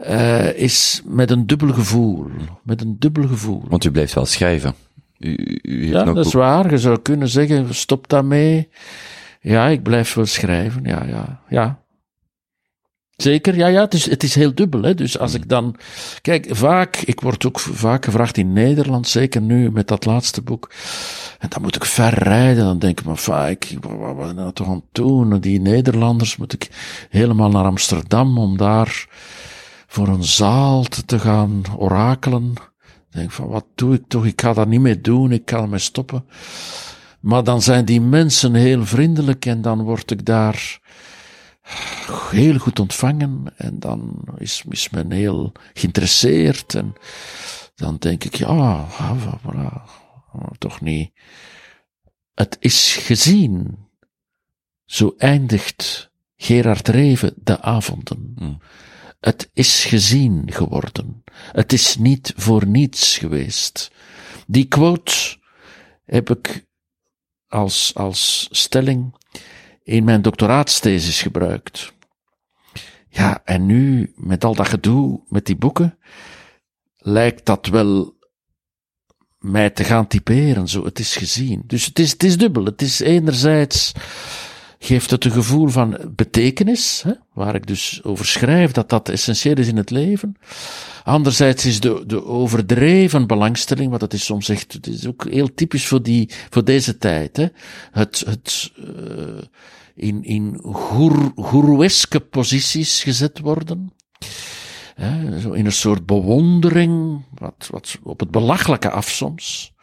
uh, 0.00 0.52
is 0.52 1.02
met 1.04 1.30
een 1.30 1.46
dubbel 1.46 1.72
gevoel. 1.72 2.26
Met 2.62 2.80
een 2.80 2.96
dubbel 2.98 3.28
gevoel. 3.28 3.62
Want 3.68 3.84
u 3.84 3.90
blijft 3.90 4.14
wel 4.14 4.26
schrijven. 4.26 4.74
U, 5.18 5.58
u 5.62 5.88
ja, 5.88 6.04
dat 6.04 6.26
is 6.26 6.32
waar. 6.32 6.70
Je 6.70 6.78
zou 6.78 6.98
kunnen 6.98 7.28
zeggen, 7.28 7.74
stop 7.74 8.08
daarmee. 8.08 8.68
Ja, 9.40 9.66
ik 9.66 9.82
blijf 9.82 10.14
wel 10.14 10.26
schrijven. 10.26 10.84
Ja, 10.84 11.04
ja, 11.04 11.40
ja. 11.48 11.78
Zeker, 13.16 13.56
ja, 13.56 13.66
ja, 13.66 13.80
het 13.80 13.94
is, 13.94 14.10
het 14.10 14.22
is 14.22 14.34
heel 14.34 14.54
dubbel. 14.54 14.82
Hè? 14.82 14.94
Dus 14.94 15.18
als 15.18 15.34
ik 15.34 15.48
dan. 15.48 15.76
Kijk, 16.20 16.46
vaak, 16.50 16.96
ik 16.96 17.20
word 17.20 17.46
ook 17.46 17.60
vaak 17.60 18.04
gevraagd 18.04 18.36
in 18.36 18.52
Nederland, 18.52 19.08
zeker 19.08 19.40
nu 19.40 19.70
met 19.70 19.88
dat 19.88 20.04
laatste 20.04 20.42
boek. 20.42 20.70
En 21.38 21.48
dan 21.48 21.62
moet 21.62 21.76
ik 21.76 21.84
ver 21.84 22.14
rijden. 22.14 22.64
Dan 22.64 22.78
denk 22.78 22.98
ik, 23.00 23.06
maar 23.06 23.16
vaak, 23.16 23.74
wat, 23.80 24.16
wat 24.16 24.34
nou 24.34 24.52
toch 24.52 24.66
aan 24.66 24.74
het 24.74 24.84
doen? 24.92 25.40
Die 25.40 25.60
Nederlanders 25.60 26.36
moet 26.36 26.52
ik 26.52 26.68
helemaal 27.10 27.50
naar 27.50 27.64
Amsterdam 27.64 28.38
om 28.38 28.56
daar 28.56 29.06
voor 29.86 30.08
een 30.08 30.24
zaal 30.24 30.84
te 31.06 31.18
gaan 31.18 31.62
orakelen. 31.76 32.52
Ik 32.84 33.12
denk 33.22 33.30
van, 33.30 33.48
wat 33.48 33.66
doe 33.74 33.94
ik 33.94 34.02
toch? 34.08 34.26
Ik 34.26 34.40
ga 34.40 34.52
dat 34.52 34.68
niet 34.68 34.80
meer 34.80 35.02
doen, 35.02 35.32
ik 35.32 35.44
kan 35.44 35.62
ermee 35.62 35.78
stoppen. 35.78 36.24
Maar 37.20 37.44
dan 37.44 37.62
zijn 37.62 37.84
die 37.84 38.00
mensen 38.00 38.54
heel 38.54 38.86
vriendelijk 38.86 39.46
en 39.46 39.62
dan 39.62 39.82
word 39.82 40.10
ik 40.10 40.24
daar 40.24 40.78
heel 42.30 42.58
goed 42.58 42.78
ontvangen 42.78 43.44
en 43.56 43.78
dan 43.78 44.24
is, 44.38 44.62
is 44.68 44.90
men 44.90 45.10
heel 45.10 45.52
geïnteresseerd 45.74 46.74
en 46.74 46.94
dan 47.74 47.96
denk 47.96 48.24
ik, 48.24 48.34
ja, 48.34 48.86
voilà, 48.90 49.82
toch 50.58 50.80
niet. 50.80 51.10
Het 52.34 52.56
is 52.60 52.96
gezien. 52.96 53.84
Zo 54.84 55.14
eindigt 55.18 56.10
Gerard 56.36 56.88
Reven 56.88 57.34
de 57.36 57.60
avonden. 57.60 58.32
Hmm. 58.36 58.58
Het 59.20 59.50
is 59.52 59.84
gezien 59.84 60.52
geworden. 60.52 61.24
Het 61.32 61.72
is 61.72 61.96
niet 61.96 62.32
voor 62.36 62.66
niets 62.66 63.18
geweest. 63.18 63.90
Die 64.46 64.64
quote 64.64 65.12
heb 66.04 66.30
ik 66.30 66.66
als, 67.48 67.94
als 67.94 68.48
stelling 68.50 69.14
in 69.86 70.04
mijn 70.04 70.22
doctoraatsthesis 70.22 71.22
gebruikt. 71.22 71.92
Ja, 73.08 73.40
en 73.44 73.66
nu, 73.66 74.12
met 74.16 74.44
al 74.44 74.54
dat 74.54 74.68
gedoe 74.68 75.20
met 75.28 75.46
die 75.46 75.56
boeken, 75.56 75.98
lijkt 76.96 77.46
dat 77.46 77.66
wel 77.66 78.16
mij 79.38 79.70
te 79.70 79.84
gaan 79.84 80.06
typeren, 80.06 80.68
zo. 80.68 80.84
Het 80.84 80.98
is 80.98 81.16
gezien. 81.16 81.62
Dus 81.66 81.84
het 81.84 81.98
is, 81.98 82.10
het 82.10 82.22
is 82.22 82.36
dubbel. 82.36 82.64
Het 82.64 82.82
is 82.82 83.00
enerzijds, 83.00 83.92
geeft 84.78 85.10
het 85.10 85.24
een 85.24 85.30
gevoel 85.30 85.68
van 85.68 85.98
betekenis, 86.16 87.02
hè, 87.02 87.12
waar 87.32 87.54
ik 87.54 87.66
dus 87.66 88.00
over 88.02 88.26
schrijf 88.26 88.72
dat 88.72 88.88
dat 88.88 89.08
essentieel 89.08 89.56
is 89.56 89.68
in 89.68 89.76
het 89.76 89.90
leven. 89.90 90.36
Anderzijds 91.04 91.64
is 91.64 91.80
de, 91.80 92.04
de 92.06 92.24
overdreven 92.24 93.26
belangstelling, 93.26 93.90
wat 93.90 94.00
het 94.00 94.12
is 94.12 94.24
soms 94.24 94.48
echt, 94.48 94.72
het 94.72 94.86
is 94.86 95.06
ook 95.06 95.28
heel 95.30 95.54
typisch 95.54 95.86
voor 95.86 96.02
die, 96.02 96.30
voor 96.50 96.64
deze 96.64 96.98
tijd, 96.98 97.36
hè. 97.36 97.46
Het, 97.90 98.22
het, 98.26 98.72
uh, 98.78 99.42
in, 99.96 100.24
in 100.24 100.58
goer, 100.62 101.32
posities 102.30 103.02
gezet 103.02 103.40
worden. 103.40 103.92
Zo 105.40 105.52
in 105.52 105.66
een 105.66 105.72
soort 105.72 106.06
bewondering, 106.06 107.24
wat, 107.34 107.68
wat 107.70 107.98
op 108.02 108.20
het 108.20 108.30
belachelijke 108.30 108.90
af 108.90 109.08
soms. 109.08 109.74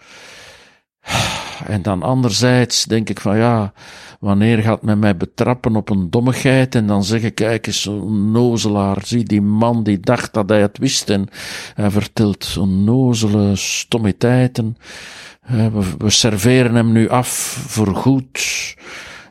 En 1.65 1.81
dan 1.81 2.03
anderzijds 2.03 2.85
denk 2.85 3.09
ik 3.09 3.19
van 3.19 3.37
ja, 3.37 3.73
wanneer 4.19 4.57
gaat 4.57 4.81
men 4.81 4.99
mij 4.99 5.17
betrappen 5.17 5.75
op 5.75 5.89
een 5.89 6.09
dommigheid 6.09 6.75
en 6.75 6.87
dan 6.87 7.03
zeggen, 7.03 7.33
kijk 7.33 7.67
eens, 7.67 7.81
zo'n 7.81 8.31
nozelaar, 8.31 8.97
zie 9.05 9.23
die 9.23 9.41
man 9.41 9.83
die 9.83 9.99
dacht 9.99 10.33
dat 10.33 10.49
hij 10.49 10.61
het 10.61 10.77
wist 10.77 11.09
en 11.09 11.27
hij 11.73 11.91
vertelt 11.91 12.45
zo'n 12.45 12.83
nozele 12.83 13.55
stomiteiten. 13.55 14.77
We, 15.47 15.69
we 15.97 16.09
serveren 16.09 16.75
hem 16.75 16.91
nu 16.91 17.09
af 17.09 17.27
voor 17.67 17.95
goed. 17.95 18.75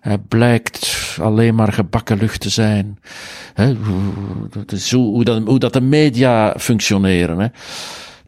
Hij 0.03 0.19
blijkt 0.19 1.17
alleen 1.21 1.55
maar 1.55 1.73
gebakken 1.73 2.19
lucht 2.19 2.41
te 2.41 2.49
zijn. 2.49 2.99
dat 4.51 4.73
is 4.73 4.93
hoe, 4.93 5.25
dat, 5.25 5.43
hoe 5.43 5.59
dat 5.59 5.73
de 5.73 5.81
media 5.81 6.55
functioneren. 6.59 7.39
Hè. 7.39 7.47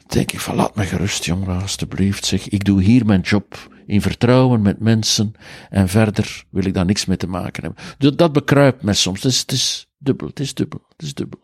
denk 0.06 0.32
ik 0.32 0.40
van, 0.40 0.54
laat 0.54 0.74
me 0.74 0.84
gerust, 0.84 1.24
jongen, 1.24 1.60
alstublieft. 1.60 2.24
Zeg, 2.24 2.48
ik 2.48 2.64
doe 2.64 2.82
hier 2.82 3.06
mijn 3.06 3.20
job 3.20 3.68
in 3.86 4.02
vertrouwen 4.02 4.62
met 4.62 4.80
mensen 4.80 5.32
en 5.70 5.88
verder 5.88 6.44
wil 6.50 6.64
ik 6.64 6.74
daar 6.74 6.84
niks 6.84 7.04
mee 7.04 7.16
te 7.16 7.26
maken 7.26 7.62
hebben. 7.62 7.84
Dat, 7.98 8.18
dat 8.18 8.32
bekruipt 8.32 8.82
mij 8.82 8.94
soms. 8.94 9.22
Het 9.22 9.32
is, 9.32 9.40
het 9.40 9.52
is 9.52 9.86
dubbel, 9.98 10.26
het 10.26 10.40
is 10.40 10.54
dubbel, 10.54 10.84
het 10.88 11.02
is 11.06 11.14
dubbel. 11.14 11.40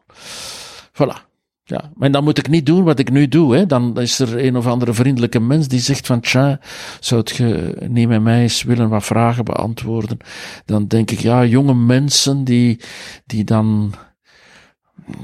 Voilà. 0.93 1.30
Ja, 1.70 1.90
maar 1.94 2.10
dan 2.10 2.24
moet 2.24 2.38
ik 2.38 2.48
niet 2.48 2.66
doen 2.66 2.84
wat 2.84 2.98
ik 2.98 3.10
nu 3.10 3.28
doe. 3.28 3.54
Hè. 3.54 3.66
Dan 3.66 4.00
is 4.00 4.18
er 4.18 4.44
een 4.44 4.56
of 4.56 4.66
andere 4.66 4.94
vriendelijke 4.94 5.40
mens 5.40 5.68
die 5.68 5.80
zegt 5.80 6.06
van, 6.06 6.20
tja, 6.20 6.60
zou 7.00 7.22
je 7.24 7.76
niet 7.88 8.08
met 8.08 8.22
mij 8.22 8.42
eens 8.42 8.62
willen 8.62 8.88
wat 8.88 9.04
vragen 9.04 9.44
beantwoorden? 9.44 10.16
Dan 10.64 10.86
denk 10.86 11.10
ik, 11.10 11.18
ja, 11.18 11.44
jonge 11.44 11.74
mensen 11.74 12.44
die, 12.44 12.80
die 13.26 13.44
dan, 13.44 13.94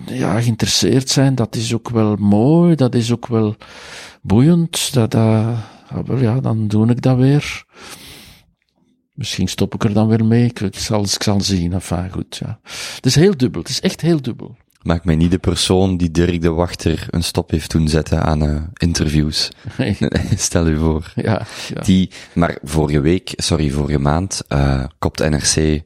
ja, 0.07 0.41
geïnteresseerd 0.41 1.09
zijn, 1.09 1.35
dat 1.35 1.55
is 1.55 1.75
ook 1.75 1.89
wel 1.89 2.17
mooi, 2.17 2.75
dat 2.75 2.95
is 2.95 3.13
ook 3.13 3.27
wel 3.27 3.57
boeiend, 4.23 4.93
dat, 4.93 5.11
dat, 5.11 5.57
ja, 6.19 6.41
dan 6.41 6.69
doe 6.69 6.91
ik 6.91 7.03
dat 7.03 7.17
weer. 7.17 7.65
Misschien 9.13 9.49
stop 9.49 9.75
ik 9.75 9.85
er 9.85 9.93
dan 9.93 10.09
weer 10.09 10.25
mee, 10.25 10.45
ik, 10.45 10.77
zal, 10.77 11.03
ik 11.03 11.23
zal 11.23 11.41
zien, 11.41 11.73
enfin 11.73 12.11
goed, 12.11 12.37
ja. 12.37 12.61
Het 12.95 13.07
is 13.07 13.15
heel 13.15 13.37
dubbel, 13.37 13.61
het 13.61 13.71
is 13.71 13.81
echt 13.81 14.01
heel 14.01 14.23
dubbel 14.23 14.57
maak 14.87 15.05
mij 15.05 15.17
niet 15.17 15.31
de 15.31 15.39
persoon 15.39 15.97
die 15.97 16.11
Dirk 16.11 16.43
de 16.43 16.51
Wachter 16.51 17.07
een 17.11 17.25
stop 17.25 17.51
heeft 17.51 17.71
doen 17.71 17.89
zetten 17.89 18.23
aan 18.23 18.43
uh, 18.43 18.63
interviews. 18.75 19.49
Stel 20.37 20.67
u 20.67 20.77
voor. 20.77 21.13
Ja, 21.15 21.47
ja, 21.75 21.81
Die, 21.81 22.11
maar 22.35 22.59
vorige 22.63 23.01
week, 23.01 23.33
sorry, 23.37 23.71
vorige 23.71 23.99
maand, 23.99 24.43
uh, 24.49 24.85
kopt 24.99 25.31
NRC 25.31 25.83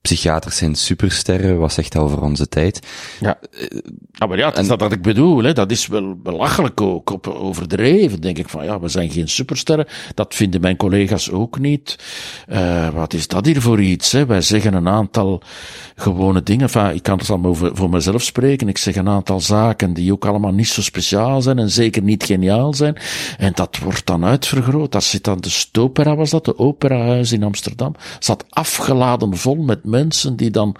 psychiaters 0.00 0.56
zijn 0.56 0.74
supersterren, 0.74 1.58
wat 1.58 1.72
zegt 1.72 1.92
dat 1.92 2.02
over 2.02 2.22
onze 2.22 2.48
tijd? 2.48 2.86
Ja, 3.20 3.38
ah, 4.18 4.28
maar 4.28 4.38
ja, 4.38 4.50
dat 4.50 4.58
is 4.58 4.68
dat 4.68 4.80
wat 4.80 4.92
ik 4.92 5.02
bedoel, 5.02 5.42
hè. 5.42 5.52
dat 5.52 5.70
is 5.70 5.86
wel 5.86 6.16
belachelijk 6.16 6.80
ook, 6.80 7.10
op, 7.10 7.26
overdreven, 7.26 8.20
denk 8.20 8.38
ik 8.38 8.48
van, 8.48 8.64
ja, 8.64 8.80
we 8.80 8.88
zijn 8.88 9.10
geen 9.10 9.28
supersterren, 9.28 9.86
dat 10.14 10.34
vinden 10.34 10.60
mijn 10.60 10.76
collega's 10.76 11.30
ook 11.30 11.58
niet. 11.58 11.98
Uh, 12.48 12.88
wat 12.88 13.12
is 13.12 13.28
dat 13.28 13.46
hier 13.46 13.60
voor 13.60 13.80
iets, 13.80 14.12
hè? 14.12 14.26
Wij 14.26 14.40
zeggen 14.40 14.74
een 14.74 14.88
aantal 14.88 15.42
gewone 15.96 16.42
dingen, 16.42 16.62
enfin, 16.62 16.94
ik 16.94 17.02
kan 17.02 17.18
het 17.18 17.30
allemaal 17.30 17.50
over, 17.50 17.76
voor 17.76 17.90
mezelf 17.90 18.22
spreken, 18.22 18.68
ik 18.68 18.78
zeg 18.78 18.96
een 18.96 19.08
aantal 19.08 19.40
zaken 19.40 19.92
die 19.92 20.12
ook 20.12 20.26
allemaal 20.26 20.52
niet 20.52 20.68
zo 20.68 20.82
speciaal 20.82 21.42
zijn 21.42 21.58
en 21.58 21.70
zeker 21.70 22.02
niet 22.02 22.24
geniaal 22.24 22.74
zijn, 22.74 22.96
en 23.38 23.52
dat 23.54 23.78
wordt 23.78 24.06
dan 24.06 24.24
uitvergroot, 24.24 24.92
dat 24.92 25.04
zit 25.04 25.28
aan 25.28 25.40
de 25.40 25.50
Stopera, 25.50 26.16
was 26.16 26.30
dat, 26.30 26.44
de 26.44 26.58
operahuis 26.58 27.32
in 27.32 27.42
Amsterdam, 27.42 27.94
zat 28.18 28.44
afgeladen 28.48 29.36
vol 29.36 29.56
met 29.56 29.84
mensen 29.88 30.36
die 30.36 30.50
dan 30.50 30.76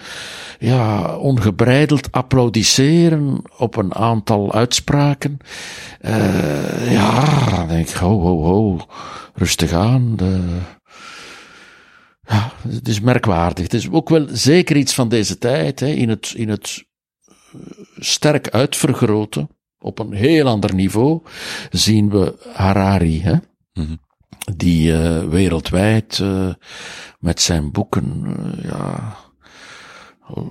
ja, 0.58 1.16
ongebreideld 1.16 2.12
applaudisseren 2.12 3.42
op 3.56 3.76
een 3.76 3.94
aantal 3.94 4.52
uitspraken. 4.52 5.38
Uh, 6.00 6.92
ja, 6.92 7.44
dan 7.50 7.68
denk 7.68 7.88
ik, 7.88 7.94
ho, 7.94 8.20
ho, 8.20 8.42
ho, 8.42 8.86
rustig 9.34 9.72
aan. 9.72 10.16
De, 10.16 10.58
ja, 12.20 12.52
het 12.68 12.88
is 12.88 13.00
merkwaardig. 13.00 13.64
Het 13.64 13.74
is 13.74 13.90
ook 13.90 14.08
wel 14.08 14.26
zeker 14.30 14.76
iets 14.76 14.94
van 14.94 15.08
deze 15.08 15.38
tijd, 15.38 15.80
hè, 15.80 15.86
in 15.86 16.08
het, 16.08 16.32
in 16.36 16.48
het 16.48 16.84
eh, 17.26 17.60
sterk 17.98 18.48
uitvergroten, 18.48 19.48
op 19.78 19.98
een 19.98 20.12
heel 20.12 20.46
ander 20.46 20.74
niveau, 20.74 21.22
zien 21.70 22.10
we 22.10 22.34
Harari, 22.52 23.22
hè. 23.22 23.34
-hmm 23.72 24.06
die 24.56 24.92
uh, 24.92 25.24
wereldwijd 25.24 26.18
uh, 26.18 26.54
met 27.18 27.40
zijn 27.40 27.72
boeken, 27.72 28.24
uh, 28.26 28.70
ja, 28.70 29.16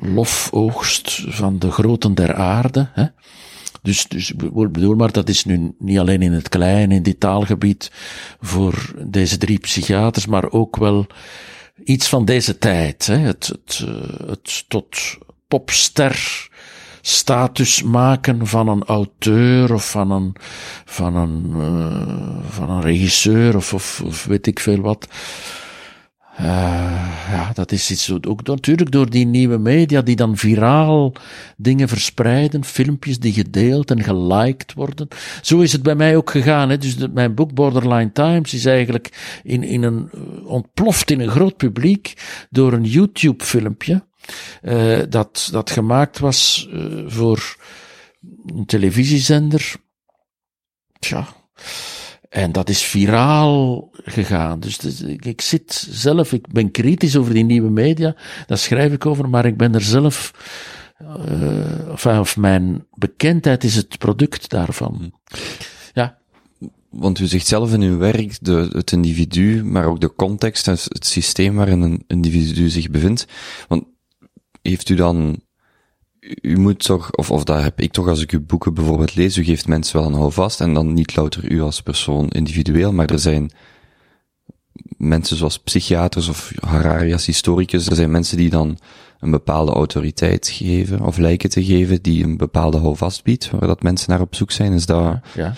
lofoogst 0.01 1.23
van 1.27 1.59
de 1.59 1.71
groten 1.71 2.15
der 2.15 2.33
aarde. 2.33 2.89
Hè? 2.93 3.05
Dus, 3.81 4.07
dus 4.07 4.35
bedoel 4.35 4.95
maar, 4.95 5.11
dat 5.11 5.29
is 5.29 5.45
nu 5.45 5.75
niet 5.79 5.99
alleen 5.99 6.21
in 6.21 6.31
het 6.31 6.49
klein, 6.49 6.91
in 6.91 7.03
dit 7.03 7.19
taalgebied, 7.19 7.91
voor 8.41 8.93
deze 9.05 9.37
drie 9.37 9.59
psychiaters, 9.59 10.25
maar 10.25 10.51
ook 10.51 10.75
wel 10.75 11.07
iets 11.83 12.07
van 12.07 12.25
deze 12.25 12.57
tijd. 12.57 13.05
Hè? 13.07 13.17
Het, 13.17 13.47
het, 13.47 13.85
het 14.25 14.65
tot 14.67 15.17
popster 15.47 16.47
status 17.07 17.83
maken 17.83 18.47
van 18.47 18.67
een 18.67 18.83
auteur 18.83 19.73
of 19.73 19.89
van 19.89 20.11
een, 20.11 20.35
van 20.85 21.15
een, 21.15 21.45
uh, 21.55 22.49
van 22.49 22.69
een 22.69 22.81
regisseur 22.81 23.55
of, 23.55 23.73
of, 23.73 24.01
of 24.05 24.25
weet 24.25 24.47
ik 24.47 24.59
veel 24.59 24.81
wat. 24.81 25.07
Uh, 26.39 26.45
ja, 27.31 27.51
dat 27.53 27.71
is 27.71 27.91
iets 27.91 28.11
ook 28.27 28.47
natuurlijk 28.47 28.91
door 28.91 29.09
die 29.09 29.25
nieuwe 29.25 29.57
media 29.57 30.01
die 30.01 30.15
dan 30.15 30.37
viraal 30.37 31.13
dingen 31.57 31.87
verspreiden, 31.87 32.63
filmpjes 32.63 33.19
die 33.19 33.33
gedeeld 33.33 33.91
en 33.91 34.03
geliked 34.03 34.73
worden. 34.73 35.07
Zo 35.41 35.59
is 35.59 35.71
het 35.71 35.83
bij 35.83 35.95
mij 35.95 36.15
ook 36.15 36.29
gegaan. 36.29 36.69
Hè. 36.69 36.77
Dus 36.77 36.97
mijn 37.13 37.33
boek 37.33 37.53
Borderline 37.53 38.11
Times 38.11 38.53
is 38.53 38.65
eigenlijk 38.65 39.39
in, 39.43 39.63
in 39.63 39.83
een, 39.83 40.09
ontploft 40.45 41.11
in 41.11 41.19
een 41.19 41.29
groot 41.29 41.57
publiek 41.57 42.13
door 42.49 42.73
een 42.73 42.85
YouTube 42.85 43.43
filmpje. 43.43 44.06
Uh, 44.61 44.99
dat, 45.09 45.49
dat 45.51 45.71
gemaakt 45.71 46.19
was 46.19 46.69
uh, 46.73 47.03
voor 47.07 47.57
een 48.45 48.65
televisiezender. 48.65 49.75
Tja. 50.99 51.27
En 52.29 52.51
dat 52.51 52.69
is 52.69 52.81
viraal 52.81 53.89
gegaan. 54.03 54.59
Dus, 54.59 54.77
dus 54.77 55.01
ik 55.01 55.41
zit 55.41 55.87
zelf, 55.89 56.33
ik 56.33 56.47
ben 56.47 56.71
kritisch 56.71 57.15
over 57.15 57.33
die 57.33 57.43
nieuwe 57.43 57.69
media, 57.69 58.15
daar 58.47 58.57
schrijf 58.57 58.93
ik 58.93 59.05
over, 59.05 59.29
maar 59.29 59.45
ik 59.45 59.57
ben 59.57 59.75
er 59.75 59.81
zelf, 59.81 60.33
uh, 61.01 61.89
enfin, 61.89 62.19
of 62.19 62.37
mijn 62.37 62.85
bekendheid 62.93 63.63
is 63.63 63.75
het 63.75 63.97
product 63.97 64.49
daarvan. 64.49 64.95
Hm. 64.97 65.35
Ja. 65.93 66.17
Want 66.89 67.19
u 67.19 67.25
zegt 67.25 67.47
zelf 67.47 67.73
in 67.73 67.81
uw 67.81 67.97
werk 67.97 68.37
de, 68.41 68.69
het 68.71 68.91
individu, 68.91 69.63
maar 69.63 69.85
ook 69.85 70.01
de 70.01 70.15
context 70.15 70.67
en 70.67 70.77
het 70.87 71.05
systeem 71.05 71.55
waarin 71.55 71.81
een 71.81 72.03
individu 72.07 72.69
zich 72.69 72.89
bevindt. 72.89 73.27
Want 73.67 73.83
heeft 74.69 74.89
u 74.89 74.95
dan 74.95 75.41
u 76.41 76.57
moet 76.59 76.83
toch, 76.83 77.11
of, 77.11 77.31
of 77.31 77.43
daar 77.43 77.63
heb 77.63 77.81
ik 77.81 77.91
toch 77.91 78.07
als 78.07 78.21
ik 78.21 78.31
uw 78.31 78.45
boeken 78.45 78.73
bijvoorbeeld 78.73 79.15
lees, 79.15 79.37
u 79.37 79.43
geeft 79.43 79.67
mensen 79.67 79.99
wel 79.99 80.07
een 80.07 80.13
houvast 80.13 80.61
en 80.61 80.73
dan 80.73 80.93
niet 80.93 81.15
louter 81.15 81.51
u 81.51 81.61
als 81.61 81.81
persoon 81.81 82.29
individueel, 82.29 82.93
maar 82.93 83.09
er 83.09 83.19
zijn 83.19 83.51
mensen 84.97 85.37
zoals 85.37 85.59
psychiaters 85.59 86.27
of 86.27 86.51
Harari 86.59 87.13
als 87.13 87.25
historicus, 87.25 87.87
er 87.87 87.95
zijn 87.95 88.11
mensen 88.11 88.37
die 88.37 88.49
dan 88.49 88.77
een 89.19 89.31
bepaalde 89.31 89.71
autoriteit 89.71 90.47
geven, 90.47 91.01
of 91.01 91.17
lijken 91.17 91.49
te 91.49 91.63
geven, 91.63 92.01
die 92.01 92.23
een 92.23 92.37
bepaalde 92.37 92.77
houvast 92.77 93.23
biedt, 93.23 93.49
waar 93.49 93.67
dat 93.67 93.83
mensen 93.83 94.09
naar 94.09 94.21
op 94.21 94.35
zoek 94.35 94.51
zijn. 94.51 94.73
Is 94.73 94.85
dat, 94.85 95.19
ja. 95.35 95.53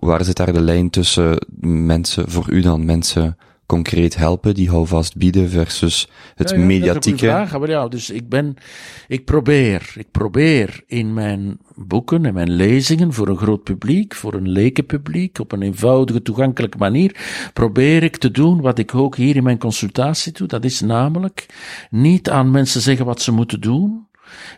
waar 0.00 0.24
zit 0.24 0.36
daar 0.36 0.52
de 0.52 0.60
lijn 0.60 0.90
tussen 0.90 1.46
mensen, 1.60 2.30
voor 2.30 2.50
u 2.50 2.60
dan 2.60 2.84
mensen 2.84 3.36
concreet 3.66 4.16
helpen, 4.16 4.54
die 4.54 4.68
houvast 4.68 5.16
bieden 5.16 5.50
versus 5.50 6.08
het 6.34 6.50
ja, 6.50 6.56
ja, 6.56 6.64
mediatieke? 6.64 7.26
Dat 7.26 7.42
is 7.42 7.48
vraag, 7.48 7.60
maar 7.60 7.70
ja, 7.70 7.88
dus 7.88 8.10
ik 8.10 8.28
ben, 8.28 8.54
ik 9.08 9.24
probeer, 9.24 9.92
ik 9.96 10.10
probeer 10.10 10.82
in 10.86 11.14
mijn 11.14 11.58
boeken 11.74 12.24
en 12.24 12.34
mijn 12.34 12.50
lezingen 12.50 13.12
voor 13.12 13.28
een 13.28 13.36
groot 13.36 13.62
publiek, 13.62 14.14
voor 14.14 14.34
een 14.34 14.48
lekenpubliek, 14.48 15.38
op 15.38 15.52
een 15.52 15.62
eenvoudige, 15.62 16.22
toegankelijke 16.22 16.78
manier, 16.78 17.16
probeer 17.52 18.02
ik 18.02 18.16
te 18.16 18.30
doen 18.30 18.60
wat 18.60 18.78
ik 18.78 18.94
ook 18.94 19.16
hier 19.16 19.36
in 19.36 19.42
mijn 19.42 19.58
consultatie 19.58 20.32
doe. 20.32 20.46
Dat 20.46 20.64
is 20.64 20.80
namelijk 20.80 21.46
niet 21.90 22.30
aan 22.30 22.50
mensen 22.50 22.80
zeggen 22.80 23.06
wat 23.06 23.22
ze 23.22 23.32
moeten 23.32 23.60
doen, 23.60 24.06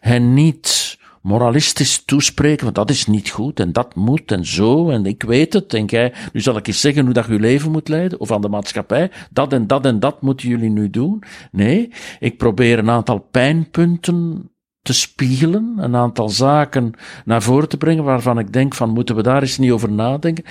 en 0.01 0.35
niet 0.35 0.95
moralistisch 1.27 2.05
toespreken, 2.05 2.64
want 2.64 2.77
dat 2.77 2.91
is 2.91 3.07
niet 3.07 3.31
goed 3.31 3.61
en 3.61 3.72
dat 3.72 3.95
moet 3.95 4.33
en 4.33 4.47
zo 4.47 4.91
en 4.91 5.07
ik 5.07 5.22
weet 5.22 5.53
het 5.53 5.74
en 5.74 5.85
jij, 5.85 6.12
nu 6.33 6.41
zal 6.41 6.57
ik 6.57 6.66
eens 6.66 6.81
zeggen 6.81 7.05
hoe 7.05 7.12
dat 7.12 7.27
je 7.27 7.41
leven 7.41 7.70
moet 7.70 7.89
leiden 7.89 8.20
of 8.20 8.33
aan 8.33 8.41
de 8.41 8.49
maatschappij, 8.49 9.11
dat 9.31 9.53
en 9.53 9.66
dat 9.66 9.87
en 9.87 10.01
dat 10.01 10.22
moeten 10.22 10.49
jullie 10.49 10.70
nu 10.70 10.91
doen. 10.91 11.22
Nee, 11.53 11.93
ik 12.18 12.37
probeer 12.37 12.79
een 12.79 12.91
aantal 12.91 13.18
pijnpunten 13.18 14.51
te 14.83 14.93
spiegelen, 14.93 15.74
een 15.77 15.97
aantal 15.97 16.29
zaken 16.29 16.93
naar 17.24 17.43
voren 17.43 17.68
te 17.68 17.77
brengen 17.77 18.05
waarvan 18.05 18.39
ik 18.39 18.53
denk 18.53 18.74
van 18.74 18.91
moeten 18.91 19.16
we 19.16 19.22
daar 19.22 19.43
eens 19.43 19.59
niet 19.59 19.70
over 19.70 19.93
nadenken. 19.93 20.45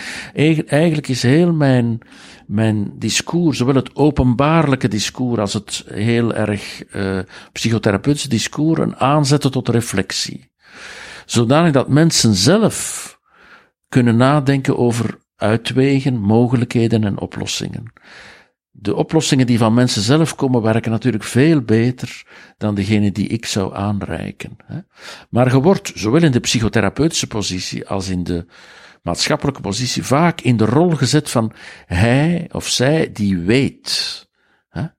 Eigenlijk 0.68 1.08
is 1.08 1.24
heel 1.24 1.54
mijn, 1.54 2.00
mijn 2.48 2.94
discours, 2.98 3.58
zowel 3.58 3.76
het 3.76 3.96
openbaarlijke 3.96 4.88
discours 4.88 5.40
als 5.40 5.54
het 5.54 5.86
heel 5.88 6.34
erg 6.34 6.84
uh, 6.96 7.20
psychotherapeutische 7.52 8.30
discours, 8.30 8.80
een 8.80 8.96
aanzetten 8.96 9.52
tot 9.52 9.70
reflectie 9.70 10.54
zodanig 11.26 11.72
dat 11.72 11.88
mensen 11.88 12.34
zelf 12.34 13.20
kunnen 13.90 14.16
nadenken 14.16 14.78
over 14.78 15.18
uitwegen, 15.36 16.20
mogelijkheden 16.20 17.04
en 17.04 17.20
oplossingen. 17.20 17.94
De 18.72 18.96
oplossingen 18.96 19.46
die 19.46 19.58
van 19.58 19.74
mensen 19.74 20.02
zelf 20.02 20.36
komen 20.36 20.62
werken 20.62 20.92
natuurlijk 20.92 21.24
veel 21.24 21.62
beter 21.62 22.24
dan 22.58 22.76
degene 22.76 23.12
die 23.12 23.28
ik 23.28 23.46
zou 23.46 23.76
aanreiken. 23.76 24.58
Maar 25.30 25.54
je 25.54 25.62
wordt, 25.62 25.92
zowel 25.96 26.24
in 26.24 26.32
de 26.32 26.40
psychotherapeutische 26.40 27.28
positie 27.28 27.88
als 27.88 28.10
in 28.10 28.24
de 28.24 28.46
maatschappelijke 29.02 29.62
positie, 29.62 30.04
vaak 30.04 30.42
in 30.42 30.58
de 30.58 30.66
rol 30.66 30.90
gezet 30.90 31.30
van 31.30 31.52
hij 31.86 32.50
of 32.52 32.68
zij 32.68 33.12
die 33.12 33.38
weet. 33.38 34.25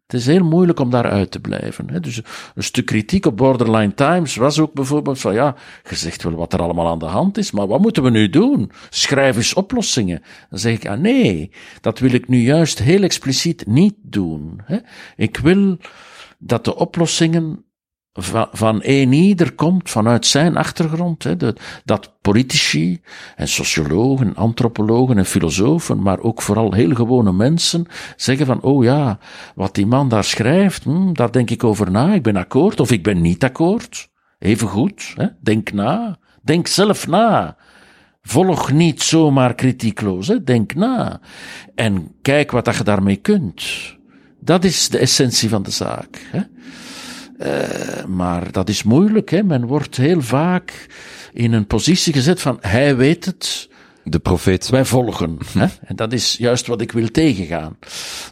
Het 0.06 0.14
is 0.20 0.26
heel 0.26 0.44
moeilijk 0.44 0.80
om 0.80 0.90
daaruit 0.90 1.30
te 1.30 1.40
blijven. 1.40 2.02
Dus 2.02 2.22
een 2.54 2.62
stuk 2.62 2.86
kritiek 2.86 3.26
op 3.26 3.36
Borderline 3.36 3.94
Times 3.94 4.36
was 4.36 4.58
ook 4.58 4.72
bijvoorbeeld 4.72 5.20
van 5.20 5.34
ja, 5.34 5.54
je 5.88 5.94
zegt 5.94 6.22
wel 6.22 6.34
wat 6.34 6.52
er 6.52 6.62
allemaal 6.62 6.88
aan 6.88 6.98
de 6.98 7.04
hand 7.04 7.38
is, 7.38 7.50
maar 7.50 7.66
wat 7.66 7.80
moeten 7.80 8.02
we 8.02 8.10
nu 8.10 8.30
doen? 8.30 8.70
Schrijf 8.90 9.36
eens 9.36 9.54
oplossingen. 9.54 10.22
Dan 10.50 10.58
zeg 10.58 10.74
ik, 10.74 10.86
ah 10.86 10.98
nee, 10.98 11.50
dat 11.80 11.98
wil 11.98 12.12
ik 12.12 12.28
nu 12.28 12.38
juist 12.38 12.78
heel 12.78 13.02
expliciet 13.02 13.66
niet 13.66 13.94
doen. 14.02 14.60
Ik 15.16 15.36
wil 15.36 15.78
dat 16.38 16.64
de 16.64 16.76
oplossingen 16.76 17.64
van, 18.16 18.48
van 18.52 18.80
een 18.82 19.12
ieder 19.12 19.52
komt 19.52 19.90
vanuit 19.90 20.26
zijn 20.26 20.56
achtergrond. 20.56 21.22
Hè, 21.22 21.36
de, 21.36 21.56
dat 21.84 22.12
politici 22.20 23.00
en 23.36 23.48
sociologen, 23.48 24.34
antropologen 24.34 25.18
en 25.18 25.26
filosofen, 25.26 26.02
maar 26.02 26.18
ook 26.18 26.42
vooral 26.42 26.72
heel 26.72 26.94
gewone 26.94 27.32
mensen 27.32 27.86
zeggen 28.16 28.46
van, 28.46 28.60
oh 28.60 28.84
ja, 28.84 29.18
wat 29.54 29.74
die 29.74 29.86
man 29.86 30.08
daar 30.08 30.24
schrijft, 30.24 30.84
hm, 30.84 31.12
daar 31.12 31.32
denk 31.32 31.50
ik 31.50 31.64
over 31.64 31.90
na, 31.90 32.14
ik 32.14 32.22
ben 32.22 32.36
akkoord 32.36 32.80
of 32.80 32.90
ik 32.90 33.02
ben 33.02 33.20
niet 33.20 33.44
akkoord. 33.44 34.08
Even 34.38 34.68
goed, 34.68 35.12
hè, 35.16 35.26
denk 35.40 35.72
na, 35.72 36.18
denk 36.42 36.66
zelf 36.66 37.06
na. 37.06 37.56
Volg 38.22 38.72
niet 38.72 39.02
zomaar 39.02 39.54
kritiekloos, 39.54 40.28
hè, 40.28 40.42
denk 40.42 40.74
na. 40.74 41.20
En 41.74 42.14
kijk 42.22 42.50
wat 42.50 42.64
dat 42.64 42.76
je 42.76 42.84
daarmee 42.84 43.16
kunt. 43.16 43.64
Dat 44.40 44.64
is 44.64 44.88
de 44.88 44.98
essentie 44.98 45.48
van 45.48 45.62
de 45.62 45.70
zaak. 45.70 46.28
Hè. 46.30 46.40
Uh, 47.42 48.04
maar 48.04 48.52
dat 48.52 48.68
is 48.68 48.82
moeilijk. 48.82 49.30
Hè? 49.30 49.42
Men 49.42 49.66
wordt 49.66 49.96
heel 49.96 50.22
vaak 50.22 50.86
in 51.32 51.52
een 51.52 51.66
positie 51.66 52.12
gezet 52.12 52.40
van 52.40 52.58
hij 52.60 52.96
weet 52.96 53.24
het, 53.24 53.68
de 54.08 54.18
profeet. 54.18 54.68
Wij 54.68 54.84
volgen. 54.84 55.38
Hè? 55.58 55.66
En 55.80 55.96
dat 55.96 56.12
is 56.12 56.36
juist 56.36 56.66
wat 56.66 56.80
ik 56.80 56.92
wil 56.92 57.10
tegengaan. 57.10 57.76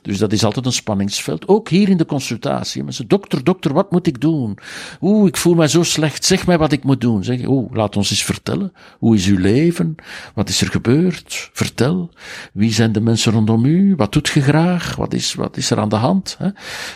Dus 0.03 0.19
dat 0.19 0.33
is 0.33 0.45
altijd 0.45 0.67
een 0.67 0.73
spanningsveld. 0.73 1.49
Ook 1.49 1.69
hier 1.69 1.89
in 1.89 1.97
de 1.97 2.07
consultatie. 2.07 2.85
Mensen, 2.85 3.09
dokter, 3.09 3.45
dokter, 3.45 3.73
wat 3.73 3.91
moet 3.91 4.07
ik 4.07 4.21
doen? 4.21 4.59
Oeh, 5.01 5.29
ik 5.29 5.37
voel 5.37 5.55
mij 5.55 5.69
zo 5.69 5.83
slecht. 5.83 6.25
Zeg 6.25 6.47
mij 6.47 6.59
wat 6.59 6.73
ik 6.73 6.85
moet 6.85 7.01
doen. 7.01 7.25
Zeg, 7.25 7.47
oeh, 7.47 7.73
laat 7.73 7.97
ons 7.97 8.11
eens 8.11 8.25
vertellen. 8.25 8.73
Hoe 8.99 9.15
is 9.15 9.27
uw 9.27 9.39
leven? 9.39 9.95
Wat 10.35 10.49
is 10.49 10.61
er 10.61 10.69
gebeurd? 10.69 11.51
Vertel. 11.53 12.11
Wie 12.53 12.73
zijn 12.73 12.93
de 12.93 13.01
mensen 13.01 13.33
rondom 13.33 13.65
u? 13.65 13.95
Wat 13.97 14.13
doet 14.13 14.29
je 14.29 14.41
graag? 14.41 14.97
Wat 14.97 15.15
is, 15.15 15.35
wat 15.35 15.57
is 15.57 15.71
er 15.71 15.79
aan 15.79 15.89
de 15.89 15.97
hand? 15.97 16.37
Hè? 16.39 16.49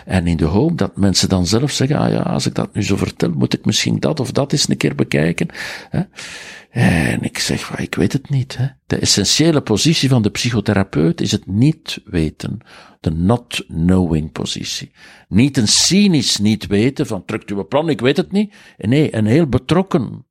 En 0.04 0.26
in 0.26 0.36
de 0.36 0.44
hoop 0.44 0.78
dat 0.78 0.96
mensen 0.96 1.28
dan 1.28 1.46
zelf 1.46 1.70
zeggen, 1.70 1.96
ah 1.96 2.10
ja, 2.12 2.20
als 2.20 2.46
ik 2.46 2.54
dat 2.54 2.74
nu 2.74 2.82
zo 2.82 2.96
vertel, 2.96 3.30
moet 3.30 3.54
ik 3.54 3.64
misschien 3.64 4.00
dat 4.00 4.20
of 4.20 4.32
dat 4.32 4.52
eens 4.52 4.68
een 4.68 4.76
keer 4.76 4.94
bekijken. 4.94 5.48
Hè? 5.90 6.00
En 6.78 7.22
ik 7.22 7.38
zeg, 7.38 7.78
ik 7.78 7.94
weet 7.94 8.12
het 8.12 8.30
niet. 8.30 8.56
Hè. 8.56 8.66
De 8.86 8.96
essentiële 8.96 9.60
positie 9.60 10.08
van 10.08 10.22
de 10.22 10.30
psychotherapeut 10.30 11.20
is 11.20 11.32
het 11.32 11.46
niet 11.46 12.00
weten. 12.04 12.58
De 13.00 13.10
not 13.10 13.64
knowing 13.66 14.32
positie. 14.32 14.90
Niet 15.28 15.56
een 15.56 15.68
cynisch 15.68 16.36
niet 16.36 16.66
weten 16.66 17.06
van 17.06 17.24
drukt 17.24 17.50
uw 17.50 17.66
plan, 17.66 17.88
ik 17.88 18.00
weet 18.00 18.16
het 18.16 18.32
niet. 18.32 18.54
Nee, 18.76 19.14
een 19.14 19.26
heel 19.26 19.46
betrokken, 19.46 20.26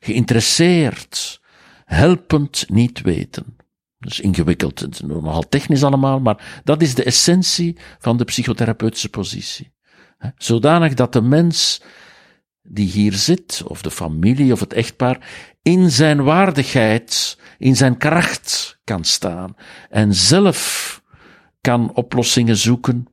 geïnteresseerd, 0.00 1.40
helpend 1.84 2.64
niet 2.68 3.00
weten. 3.00 3.56
Dat 3.98 4.12
is 4.12 4.20
ingewikkeld, 4.20 4.80
het 4.80 4.94
is 4.94 5.00
nogal 5.00 5.48
technisch 5.48 5.84
allemaal, 5.84 6.20
maar 6.20 6.60
dat 6.64 6.82
is 6.82 6.94
de 6.94 7.04
essentie 7.04 7.76
van 7.98 8.16
de 8.16 8.24
psychotherapeutische 8.24 9.08
positie. 9.08 9.72
Zodanig 10.36 10.94
dat 10.94 11.12
de 11.12 11.22
mens 11.22 11.82
die 12.62 12.88
hier 12.88 13.12
zit, 13.12 13.62
of 13.66 13.82
de 13.82 13.90
familie 13.90 14.52
of 14.52 14.60
het 14.60 14.72
echtpaar, 14.72 15.28
in 15.70 15.90
zijn 15.90 16.22
waardigheid, 16.22 17.38
in 17.58 17.76
zijn 17.76 17.96
kracht 17.96 18.78
kan 18.84 19.04
staan 19.04 19.54
en 19.90 20.14
zelf 20.14 21.02
kan 21.60 21.94
oplossingen 21.94 22.56
zoeken 22.56 23.06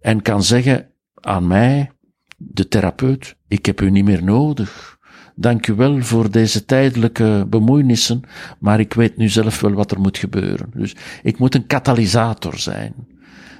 en 0.00 0.22
kan 0.22 0.42
zeggen 0.42 0.88
aan 1.14 1.46
mij, 1.46 1.90
de 2.36 2.68
therapeut, 2.68 3.36
ik 3.48 3.66
heb 3.66 3.80
u 3.80 3.90
niet 3.90 4.04
meer 4.04 4.24
nodig. 4.24 4.98
Dank 5.36 5.66
u 5.66 5.74
wel 5.74 6.02
voor 6.02 6.30
deze 6.30 6.64
tijdelijke 6.64 7.46
bemoeienissen, 7.48 8.20
maar 8.58 8.80
ik 8.80 8.94
weet 8.94 9.16
nu 9.16 9.28
zelf 9.28 9.60
wel 9.60 9.72
wat 9.72 9.90
er 9.90 10.00
moet 10.00 10.18
gebeuren. 10.18 10.70
Dus 10.74 10.96
ik 11.22 11.38
moet 11.38 11.54
een 11.54 11.66
katalysator 11.66 12.58
zijn, 12.58 12.94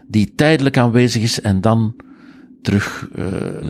die 0.09 0.35
tijdelijk 0.35 0.79
aanwezig 0.79 1.23
is 1.23 1.41
en 1.41 1.61
dan 1.61 1.97
terug 2.65 3.09
uh, 3.15 3.27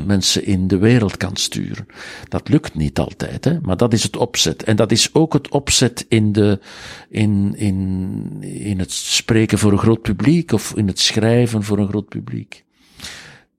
mensen 0.06 0.44
in 0.44 0.68
de 0.68 0.78
wereld 0.78 1.16
kan 1.16 1.36
sturen. 1.36 1.86
Dat 2.28 2.48
lukt 2.48 2.74
niet 2.74 2.98
altijd, 2.98 3.44
hè? 3.44 3.60
maar 3.62 3.76
dat 3.76 3.92
is 3.92 4.02
het 4.02 4.16
opzet. 4.16 4.62
En 4.62 4.76
dat 4.76 4.92
is 4.92 5.14
ook 5.14 5.32
het 5.32 5.48
opzet 5.48 6.06
in, 6.08 6.32
de, 6.32 6.60
in, 7.08 7.54
in, 7.56 8.42
in 8.42 8.78
het 8.78 8.92
spreken 8.92 9.58
voor 9.58 9.72
een 9.72 9.78
groot 9.78 10.02
publiek 10.02 10.52
of 10.52 10.76
in 10.76 10.86
het 10.86 10.98
schrijven 10.98 11.62
voor 11.62 11.78
een 11.78 11.88
groot 11.88 12.08
publiek. 12.08 12.64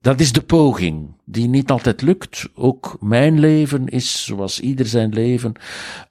Dat 0.00 0.20
is 0.20 0.32
de 0.32 0.42
poging, 0.42 1.14
die 1.24 1.48
niet 1.48 1.70
altijd 1.70 2.02
lukt. 2.02 2.48
Ook 2.54 2.96
mijn 3.00 3.40
leven 3.40 3.88
is, 3.88 4.24
zoals 4.24 4.60
ieder 4.60 4.86
zijn 4.86 5.12
leven, 5.12 5.52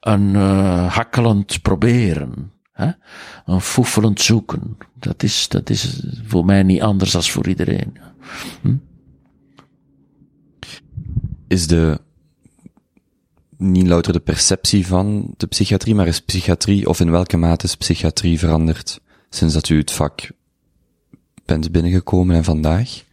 een 0.00 0.34
uh, 0.34 0.94
hakkelend 0.94 1.62
proberen. 1.62 2.52
Hè? 2.72 2.90
Een 3.46 3.60
foefelend 3.60 4.20
zoeken. 4.20 4.76
Dat 4.94 5.22
is, 5.22 5.48
dat 5.48 5.70
is 5.70 6.02
voor 6.26 6.44
mij 6.44 6.62
niet 6.62 6.80
anders 6.80 7.12
dan 7.12 7.22
voor 7.22 7.48
iedereen. 7.48 7.96
Hm? 8.60 8.74
Is 11.48 11.66
de, 11.66 12.00
niet 13.56 13.86
louter 13.86 14.12
de 14.12 14.20
perceptie 14.20 14.86
van 14.86 15.34
de 15.36 15.46
psychiatrie, 15.46 15.94
maar 15.94 16.06
is 16.06 16.20
psychiatrie, 16.20 16.88
of 16.88 17.00
in 17.00 17.10
welke 17.10 17.36
mate 17.36 17.64
is 17.64 17.76
psychiatrie 17.76 18.38
veranderd 18.38 19.00
sinds 19.30 19.54
dat 19.54 19.68
u 19.68 19.78
het 19.78 19.92
vak 19.92 20.30
bent 21.44 21.72
binnengekomen 21.72 22.36
en 22.36 22.44
vandaag? 22.44 23.04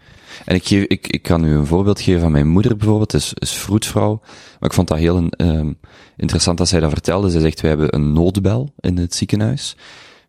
En 0.45 0.55
ik, 0.55 0.65
geef, 0.67 0.83
ik, 0.83 1.07
ik 1.07 1.21
kan 1.21 1.45
u 1.45 1.55
een 1.55 1.65
voorbeeld 1.65 2.01
geven 2.01 2.21
van 2.21 2.31
mijn 2.31 2.47
moeder 2.47 2.77
bijvoorbeeld, 2.77 3.13
is, 3.13 3.33
is 3.33 3.53
vroedvrouw. 3.53 4.19
Maar 4.59 4.69
ik 4.69 4.75
vond 4.75 4.87
dat 4.87 4.97
heel 4.97 5.29
um, 5.37 5.77
interessant 6.17 6.57
dat 6.57 6.67
zij 6.67 6.79
dat 6.79 6.89
vertelde. 6.89 7.29
Zij 7.29 7.41
zegt, 7.41 7.61
wij 7.61 7.69
hebben 7.69 7.95
een 7.95 8.13
noodbel 8.13 8.73
in 8.79 8.97
het 8.97 9.15
ziekenhuis. 9.15 9.75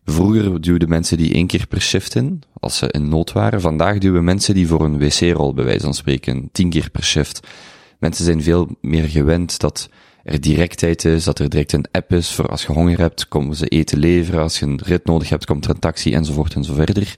Vroeger 0.05 0.61
duwden 0.61 0.89
mensen 0.89 1.17
die 1.17 1.33
één 1.33 1.47
keer 1.47 1.67
per 1.67 1.81
shift 1.81 2.15
in, 2.15 2.43
als 2.59 2.77
ze 2.77 2.91
in 2.91 3.09
nood 3.09 3.31
waren. 3.31 3.61
Vandaag 3.61 3.97
duwen 3.97 4.23
mensen 4.23 4.53
die 4.53 4.67
voor 4.67 4.85
een 4.85 4.97
wc-rol, 4.97 5.53
bij 5.53 5.63
wijze 5.65 5.83
van 5.83 5.93
spreken, 5.93 6.49
tien 6.51 6.69
keer 6.69 6.89
per 6.89 7.03
shift. 7.03 7.47
Mensen 7.99 8.25
zijn 8.25 8.43
veel 8.43 8.69
meer 8.81 9.09
gewend 9.09 9.59
dat 9.59 9.89
er 10.23 10.41
directheid 10.41 11.05
is, 11.05 11.23
dat 11.23 11.39
er 11.39 11.49
direct 11.49 11.73
een 11.73 11.85
app 11.91 12.13
is 12.13 12.31
voor 12.31 12.47
als 12.47 12.65
je 12.65 12.73
honger 12.73 12.99
hebt, 12.99 13.27
komen 13.27 13.55
ze 13.55 13.67
eten 13.67 13.97
leveren, 13.97 14.41
als 14.41 14.59
je 14.59 14.65
een 14.65 14.79
rit 14.83 15.05
nodig 15.05 15.29
hebt, 15.29 15.45
komt 15.45 15.65
er 15.65 15.69
een 15.69 15.79
taxi, 15.79 16.13
enzovoort 16.13 16.53
en 16.53 16.63
zo 16.63 16.73
verder. 16.73 17.15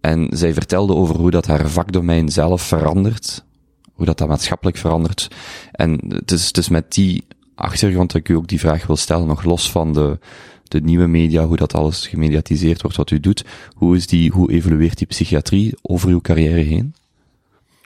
En 0.00 0.26
zij 0.30 0.52
vertelde 0.52 0.94
over 0.94 1.16
hoe 1.16 1.30
dat 1.30 1.46
haar 1.46 1.68
vakdomein 1.68 2.28
zelf 2.28 2.62
verandert, 2.62 3.44
hoe 3.92 4.06
dat 4.06 4.18
dat 4.18 4.28
maatschappelijk 4.28 4.76
verandert. 4.76 5.28
En 5.72 6.00
het 6.08 6.30
is, 6.30 6.46
het 6.46 6.56
is 6.56 6.68
met 6.68 6.92
die 6.92 7.24
achtergrond 7.54 8.12
dat 8.12 8.20
ik 8.20 8.28
u 8.28 8.34
ook 8.34 8.48
die 8.48 8.60
vraag 8.60 8.86
wil 8.86 8.96
stellen, 8.96 9.26
nog 9.26 9.44
los 9.44 9.70
van 9.70 9.92
de, 9.92 10.18
de 10.64 10.80
nieuwe 10.80 11.06
media, 11.06 11.46
hoe 11.46 11.56
dat 11.56 11.74
alles 11.74 12.06
gemediatiseerd 12.06 12.82
wordt 12.82 12.96
wat 12.96 13.10
u 13.10 13.20
doet. 13.20 13.44
Hoe 13.74 13.96
is 13.96 14.06
die, 14.06 14.30
hoe 14.30 14.52
evolueert 14.52 14.98
die 14.98 15.06
psychiatrie 15.06 15.74
over 15.82 16.08
uw 16.08 16.20
carrière 16.20 16.60
heen? 16.60 16.94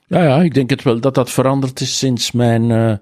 Ja, 0.08 0.22
ja, 0.22 0.42
ik 0.42 0.54
denk 0.54 0.70
het 0.70 0.82
wel 0.82 1.00
dat 1.00 1.14
dat 1.14 1.30
veranderd 1.30 1.80
is 1.80 1.98
sinds 1.98 2.32
mijn, 2.32 2.70
uh, 2.70 2.92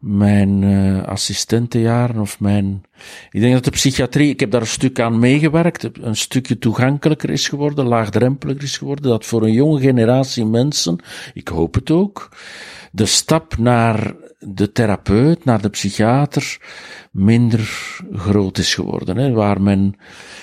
mijn 0.00 0.62
uh, 0.62 1.02
assistentenjaren 1.02 2.20
of 2.20 2.40
mijn. 2.40 2.82
Ik 3.30 3.40
denk 3.40 3.54
dat 3.54 3.64
de 3.64 3.70
psychiatrie, 3.70 4.30
ik 4.30 4.40
heb 4.40 4.50
daar 4.50 4.60
een 4.60 4.66
stuk 4.66 5.00
aan 5.00 5.18
meegewerkt, 5.18 5.88
een 6.00 6.16
stukje 6.16 6.58
toegankelijker 6.58 7.30
is 7.30 7.48
geworden, 7.48 7.86
laagdrempeliger 7.86 8.62
is 8.62 8.76
geworden, 8.76 9.10
dat 9.10 9.24
voor 9.24 9.42
een 9.42 9.52
jonge 9.52 9.80
generatie 9.80 10.44
mensen, 10.44 10.98
ik 11.34 11.48
hoop 11.48 11.74
het 11.74 11.90
ook, 11.90 12.28
de 12.92 13.06
stap 13.06 13.56
naar 13.56 14.14
de 14.38 14.72
therapeut, 14.72 15.44
naar 15.44 15.62
de 15.62 15.68
psychiater, 15.68 16.58
minder 17.18 17.96
groot 18.12 18.58
is 18.58 18.74
geworden. 18.74 19.16
Hè, 19.16 19.30
waar 19.30 19.62
men, 19.62 19.94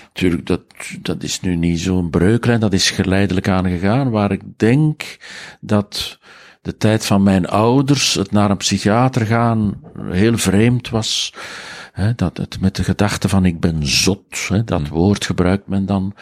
natuurlijk, 0.07 0.45
dat, 0.45 0.61
dat 1.01 1.23
is 1.23 1.41
nu 1.41 1.55
niet 1.55 1.79
zo'n 1.79 2.09
breuklijn, 2.09 2.59
dat 2.59 2.73
is 2.73 2.91
geleidelijk 2.91 3.47
aangegaan, 3.47 4.09
waar 4.09 4.31
ik 4.31 4.41
denk 4.57 5.17
dat 5.61 6.19
de 6.61 6.77
tijd 6.77 7.05
van 7.05 7.23
mijn 7.23 7.47
ouders, 7.47 8.13
het 8.13 8.31
naar 8.31 8.49
een 8.49 8.57
psychiater 8.57 9.25
gaan, 9.25 9.81
heel 10.09 10.37
vreemd 10.37 10.89
was. 10.89 11.33
He, 11.91 12.15
dat 12.15 12.37
het 12.37 12.59
met 12.59 12.75
de 12.75 12.83
gedachte 12.83 13.29
van 13.29 13.45
ik 13.45 13.59
ben 13.59 13.87
zot, 13.87 14.47
he, 14.47 14.63
dat 14.63 14.81
hmm. 14.81 14.89
woord 14.89 15.25
gebruikt 15.25 15.67
men 15.67 15.85
dan. 15.85 16.13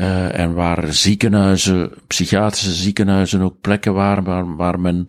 Uh, 0.00 0.38
en 0.38 0.54
waar 0.54 0.92
ziekenhuizen, 0.92 1.92
psychiatrische 2.06 2.72
ziekenhuizen 2.72 3.40
ook 3.40 3.60
plekken 3.60 3.94
waren 3.94 4.24
waar, 4.24 4.56
waar 4.56 4.80
men 4.80 5.08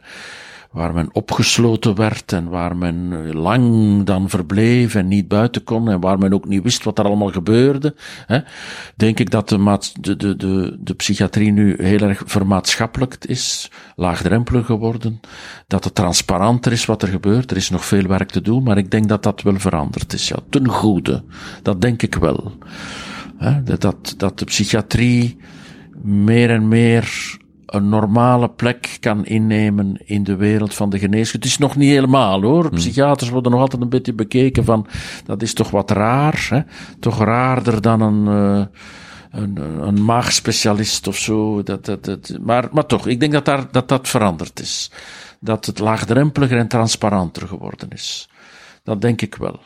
waar 0.71 0.93
men 0.93 1.09
opgesloten 1.11 1.95
werd 1.95 2.31
en 2.31 2.49
waar 2.49 2.77
men 2.77 3.31
lang 3.33 4.03
dan 4.03 4.29
verbleef 4.29 4.95
en 4.95 5.07
niet 5.07 5.27
buiten 5.27 5.63
kon 5.63 5.89
en 5.89 5.99
waar 5.99 6.17
men 6.17 6.33
ook 6.33 6.47
niet 6.47 6.63
wist 6.63 6.83
wat 6.83 6.99
er 6.99 7.05
allemaal 7.05 7.31
gebeurde, 7.31 7.95
hè, 8.25 8.39
denk 8.95 9.19
ik 9.19 9.29
dat 9.29 9.49
de, 9.49 9.57
maat, 9.57 10.03
de, 10.03 10.15
de, 10.15 10.35
de, 10.35 10.77
de 10.79 10.93
psychiatrie 10.93 11.51
nu 11.51 11.75
heel 11.77 11.99
erg 11.99 12.23
vermaatschappelijk 12.25 13.15
is, 13.25 13.71
laagdrempelig 13.95 14.65
geworden, 14.65 15.19
dat 15.67 15.83
het 15.83 15.95
transparanter 15.95 16.71
is 16.71 16.85
wat 16.85 17.01
er 17.01 17.07
gebeurt. 17.07 17.51
Er 17.51 17.57
is 17.57 17.69
nog 17.69 17.85
veel 17.85 18.07
werk 18.07 18.29
te 18.29 18.41
doen, 18.41 18.63
maar 18.63 18.77
ik 18.77 18.91
denk 18.91 19.07
dat 19.07 19.23
dat 19.23 19.41
wel 19.41 19.59
veranderd 19.59 20.13
is. 20.13 20.27
Ja, 20.27 20.37
ten 20.49 20.67
goede. 20.67 21.23
Dat 21.61 21.81
denk 21.81 22.01
ik 22.01 22.15
wel. 22.15 22.51
Hè, 23.37 23.63
dat, 23.63 24.13
dat 24.17 24.39
de 24.39 24.45
psychiatrie 24.45 25.37
meer 26.01 26.49
en 26.49 26.67
meer 26.67 27.39
een 27.71 27.89
normale 27.89 28.49
plek 28.49 28.97
kan 28.99 29.25
innemen 29.25 29.97
in 30.05 30.23
de 30.23 30.35
wereld 30.35 30.73
van 30.73 30.89
de 30.89 30.99
geneeskunde. 30.99 31.45
Het 31.45 31.55
is 31.55 31.61
nog 31.61 31.75
niet 31.75 31.89
helemaal 31.89 32.41
hoor. 32.41 32.65
Hmm. 32.65 32.77
Psychiaters 32.77 33.29
worden 33.29 33.51
nog 33.51 33.61
altijd 33.61 33.81
een 33.81 33.89
beetje 33.89 34.13
bekeken 34.13 34.63
van, 34.63 34.87
dat 35.25 35.41
is 35.41 35.53
toch 35.53 35.69
wat 35.69 35.91
raar, 35.91 36.47
hè? 36.49 36.61
Toch 36.99 37.17
raarder 37.23 37.81
dan 37.81 38.01
een, 38.01 38.25
uh, 38.25 38.65
een, 39.31 39.57
een 39.87 40.05
maagspecialist 40.05 41.07
of 41.07 41.17
zo. 41.17 41.63
Dat, 41.63 41.85
dat, 41.85 42.05
dat, 42.05 42.37
maar, 42.41 42.67
maar 42.71 42.85
toch, 42.85 43.07
ik 43.07 43.19
denk 43.19 43.31
dat, 43.31 43.45
daar, 43.45 43.71
dat 43.71 43.87
dat 43.87 44.07
veranderd 44.07 44.59
is. 44.59 44.91
Dat 45.39 45.65
het 45.65 45.79
laagdrempeliger 45.79 46.57
en 46.57 46.67
transparanter 46.67 47.47
geworden 47.47 47.89
is. 47.89 48.29
Dat 48.83 49.01
denk 49.01 49.21
ik 49.21 49.35
wel. 49.35 49.59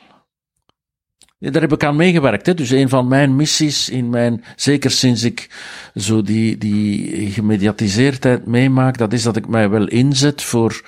Ja, 1.38 1.52
daar 1.52 1.62
heb 1.62 1.74
ik 1.74 1.84
aan 1.84 1.96
meegewerkt. 1.96 2.46
Hè. 2.46 2.54
Dus 2.54 2.70
een 2.70 2.90
van 2.90 3.08
mijn 3.08 3.36
missies 3.36 3.90
in 3.90 4.10
mijn, 4.10 4.44
zeker 4.56 4.92
sinds 4.92 5.24
ik 5.24 5.50
zo 5.96 6.22
die, 6.22 6.58
die 6.58 7.32
gemediatiseerdheid 7.32 8.46
meemaak, 8.46 8.98
dat 8.98 9.14
is 9.14 9.24
dat 9.24 9.36
ik 9.36 9.48
mij 9.48 9.70
wel 9.70 9.88
inzet 9.88 10.42
voor, 10.42 10.82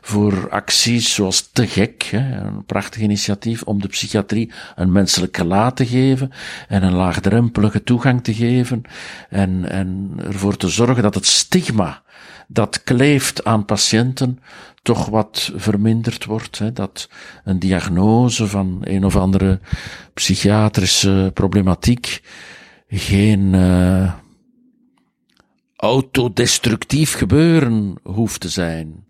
voor 0.00 0.50
acties 0.50 1.14
zoals 1.14 1.50
Te 1.52 1.66
Gek, 1.66 2.02
hè, 2.02 2.44
een 2.46 2.64
prachtig 2.64 3.00
initiatief 3.00 3.62
om 3.62 3.80
de 3.80 3.88
psychiatrie 3.88 4.52
een 4.74 4.92
menselijk 4.92 5.36
gelaat 5.36 5.76
te 5.76 5.86
geven 5.86 6.30
en 6.68 6.82
een 6.82 6.94
laagdrempelige 6.94 7.82
toegang 7.82 8.24
te 8.24 8.34
geven 8.34 8.82
en, 9.30 9.70
en 9.70 10.12
ervoor 10.24 10.56
te 10.56 10.68
zorgen 10.68 11.02
dat 11.02 11.14
het 11.14 11.26
stigma 11.26 12.02
dat 12.48 12.82
kleeft 12.82 13.44
aan 13.44 13.64
patiënten 13.64 14.38
toch 14.82 15.06
wat 15.06 15.52
verminderd 15.56 16.24
wordt. 16.24 16.58
Hè, 16.58 16.72
dat 16.72 17.08
een 17.44 17.58
diagnose 17.58 18.46
van 18.46 18.78
een 18.80 19.04
of 19.04 19.16
andere 19.16 19.60
psychiatrische 20.14 21.30
problematiek 21.34 22.22
geen 22.88 23.52
uh, 23.52 24.12
autodestructief 25.76 27.14
gebeuren 27.14 27.94
hoeft 28.02 28.40
te 28.40 28.48
zijn. 28.48 29.04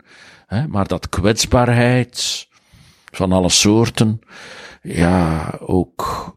Hè, 0.45 0.67
maar 0.67 0.87
dat 0.87 1.09
kwetsbaarheid 1.09 2.47
van 3.11 3.31
alle 3.31 3.49
soorten, 3.49 4.19
ja, 4.81 5.53
ook 5.59 6.33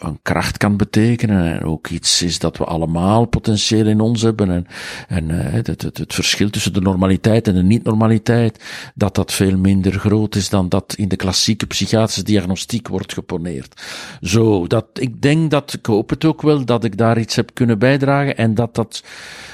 een 0.00 0.18
kracht 0.22 0.56
kan 0.56 0.76
betekenen 0.76 1.52
en 1.52 1.64
ook 1.64 1.88
iets 1.88 2.22
is 2.22 2.38
dat 2.38 2.56
we 2.56 2.64
allemaal 2.64 3.24
potentieel 3.24 3.86
in 3.86 4.00
ons 4.00 4.22
hebben 4.22 4.50
en, 4.50 4.66
en 5.08 5.28
uh, 5.28 5.38
het, 5.40 5.66
het, 5.66 5.82
het, 5.82 6.14
verschil 6.14 6.50
tussen 6.50 6.72
de 6.72 6.80
normaliteit 6.80 7.48
en 7.48 7.54
de 7.54 7.62
niet-normaliteit, 7.62 8.64
dat 8.94 9.14
dat 9.14 9.32
veel 9.32 9.58
minder 9.58 9.92
groot 9.92 10.34
is 10.34 10.48
dan 10.48 10.68
dat 10.68 10.94
in 10.96 11.08
de 11.08 11.16
klassieke 11.16 11.66
psychiatrische 11.66 12.22
diagnostiek 12.22 12.88
wordt 12.88 13.12
geponeerd. 13.12 13.82
Zo, 14.20 14.66
dat, 14.66 14.86
ik 14.92 15.22
denk 15.22 15.50
dat, 15.50 15.72
ik 15.72 15.86
hoop 15.86 16.10
het 16.10 16.24
ook 16.24 16.42
wel, 16.42 16.64
dat 16.64 16.84
ik 16.84 16.96
daar 16.96 17.18
iets 17.18 17.36
heb 17.36 17.50
kunnen 17.54 17.78
bijdragen 17.78 18.36
en 18.36 18.54
dat 18.54 18.74
dat 18.74 19.04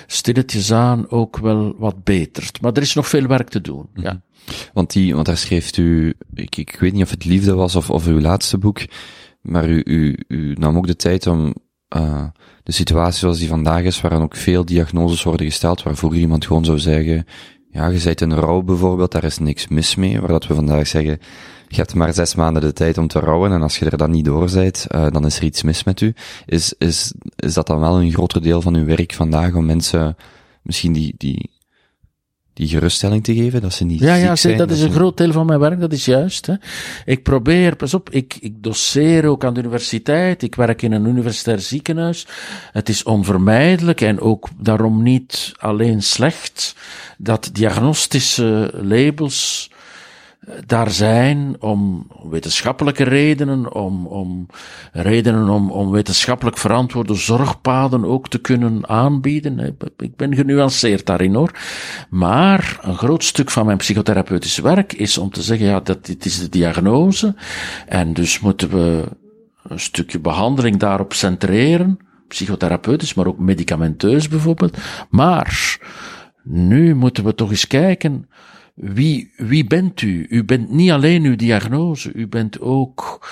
stilletjes 0.07 0.73
aan 0.73 1.11
ook 1.11 1.39
wel 1.39 1.75
wat 1.79 2.05
betert. 2.05 2.61
Maar 2.61 2.73
er 2.73 2.83
is 2.83 2.95
nog 2.95 3.09
veel 3.09 3.27
werk 3.27 3.49
te 3.49 3.61
doen, 3.61 3.87
ja. 3.95 4.13
Mhm. 4.13 4.21
Want 4.73 4.93
die, 4.93 5.15
want 5.15 5.27
daar 5.27 5.37
schreef 5.37 5.77
u, 5.77 6.15
ik, 6.35 6.57
ik 6.57 6.77
weet 6.81 6.93
niet 6.93 7.03
of 7.03 7.11
het 7.11 7.25
liefde 7.25 7.55
was 7.55 7.77
of, 7.77 7.91
of 7.91 8.07
uw 8.07 8.21
laatste 8.21 8.59
boek, 8.59 8.81
maar 9.47 9.69
u, 9.69 9.83
u, 9.85 10.17
u 10.29 10.55
nam 10.59 10.77
ook 10.77 10.87
de 10.87 10.97
tijd 10.97 11.27
om 11.27 11.55
uh, 11.97 12.25
de 12.63 12.73
situatie 12.73 13.19
zoals 13.19 13.39
die 13.39 13.49
vandaag 13.49 13.83
is, 13.83 14.01
waarin 14.01 14.21
ook 14.21 14.37
veel 14.37 14.65
diagnoses 14.65 15.23
worden 15.23 15.47
gesteld, 15.47 15.83
waarvoor 15.83 16.17
iemand 16.17 16.47
gewoon 16.47 16.65
zou 16.65 16.79
zeggen, 16.79 17.27
ja, 17.71 17.87
je 17.87 18.01
bent 18.05 18.21
in 18.21 18.33
rouw 18.33 18.63
bijvoorbeeld, 18.63 19.13
daar 19.13 19.25
is 19.25 19.39
niks 19.39 19.69
mis 19.69 19.95
mee, 19.95 20.21
waar 20.21 20.29
dat 20.29 20.47
we 20.47 20.55
vandaag 20.55 20.87
zeggen, 20.87 21.19
je 21.69 21.77
hebt 21.77 21.95
maar 21.95 22.15
zes 22.15 22.35
maanden 22.35 22.63
de 22.63 22.73
tijd 22.73 22.99
om 22.99 23.07
te 23.07 23.19
rouwen 23.19 23.53
en 23.53 23.63
als 23.63 23.79
je 23.79 23.91
er 23.91 23.97
dan 23.97 24.11
niet 24.11 24.25
door 24.25 24.51
bent, 24.53 24.87
uh, 24.95 25.07
dan 25.11 25.27
is 25.27 25.37
er 25.37 25.45
iets 25.45 25.63
mis 25.63 25.85
met 25.85 26.01
u. 26.01 26.15
Is, 26.47 26.75
is, 26.79 27.13
is 27.37 27.55
dat 27.55 27.67
dan 27.67 27.81
wel 27.81 28.01
een 28.01 28.13
groter 28.13 28.43
deel 28.43 28.61
van 28.61 28.75
uw 28.75 28.85
werk 28.85 29.13
vandaag 29.13 29.55
om 29.55 29.67
mensen 29.67 30.17
misschien 30.63 30.93
die, 30.93 31.15
die, 31.17 31.51
die 32.57 32.69
geruststelling 32.69 33.25
te 33.25 33.35
geven, 33.35 33.61
dat 33.61 33.73
ze 33.73 33.85
niet 33.85 34.01
Ja, 34.01 34.15
ja, 34.15 34.37
zijn. 34.37 34.57
dat 34.57 34.71
is 34.71 34.81
een 34.81 34.93
groot 34.93 35.17
deel 35.17 35.33
van 35.33 35.47
mijn 35.47 35.61
werk, 35.61 35.81
dat 35.81 35.93
is 35.93 36.05
juist. 36.05 36.47
Hè. 36.47 36.55
Ik 37.05 37.23
probeer, 37.23 37.77
pas 37.77 37.95
op, 37.95 38.11
ik, 38.11 38.37
ik 38.41 38.63
doseer 38.63 39.25
ook 39.27 39.45
aan 39.45 39.55
de 39.55 39.61
universiteit, 39.61 40.43
ik 40.43 40.55
werk 40.55 40.83
in 40.83 40.93
een 40.93 41.07
universitair 41.07 41.61
ziekenhuis. 41.61 42.27
Het 42.73 42.89
is 42.89 43.03
onvermijdelijk 43.03 44.01
en 44.01 44.21
ook 44.21 44.49
daarom 44.59 45.03
niet 45.03 45.53
alleen 45.57 46.03
slecht 46.03 46.77
dat 47.19 47.51
diagnostische 47.53 48.73
labels 48.83 49.71
daar 50.67 50.91
zijn 50.91 51.57
om 51.61 52.07
wetenschappelijke 52.31 53.05
redenen, 53.05 53.75
om, 53.75 54.07
om 54.07 54.47
redenen 54.93 55.49
om, 55.49 55.71
om 55.71 55.91
wetenschappelijk 55.91 56.59
verantwoorde 56.59 57.15
zorgpaden 57.15 58.05
ook 58.05 58.29
te 58.29 58.39
kunnen 58.39 58.89
aanbieden. 58.89 59.77
Ik 59.97 60.17
ben 60.17 60.35
genuanceerd 60.35 61.07
daarin 61.07 61.35
hoor. 61.35 61.51
Maar 62.11 62.79
een 62.83 62.97
groot 62.97 63.25
stuk 63.25 63.51
van 63.51 63.67
mijn 63.67 63.79
psychotherapeutisch 63.79 64.59
werk 64.59 64.93
is 64.93 65.19
om 65.19 65.31
te 65.31 65.43
zeggen, 65.43 65.67
ja, 65.67 65.81
dat 65.81 66.07
dit 66.07 66.25
is 66.25 66.39
de 66.39 66.49
diagnose. 66.49 67.35
En 67.87 68.13
dus 68.13 68.41
moeten 68.41 68.69
we 68.71 69.05
een 69.63 69.81
stukje 69.81 70.19
behandeling 70.21 70.77
daarop 70.77 71.13
centreren. 71.13 71.99
Psychotherapeutisch, 72.29 73.15
maar 73.15 73.27
ook 73.27 73.39
medicamenteus 73.39 74.29
bijvoorbeeld. 74.29 74.77
Maar 75.11 75.79
nu 76.43 76.95
moeten 76.95 77.25
we 77.25 77.35
toch 77.35 77.51
eens 77.51 77.67
kijken, 77.67 78.29
wie, 78.77 79.33
wie 79.37 79.65
bent 79.65 80.01
u? 80.01 80.27
U 80.29 80.45
bent 80.45 80.71
niet 80.71 80.91
alleen 80.91 81.25
uw 81.25 81.37
diagnose, 81.37 82.13
u 82.13 82.27
bent 82.27 82.61
ook 82.61 83.27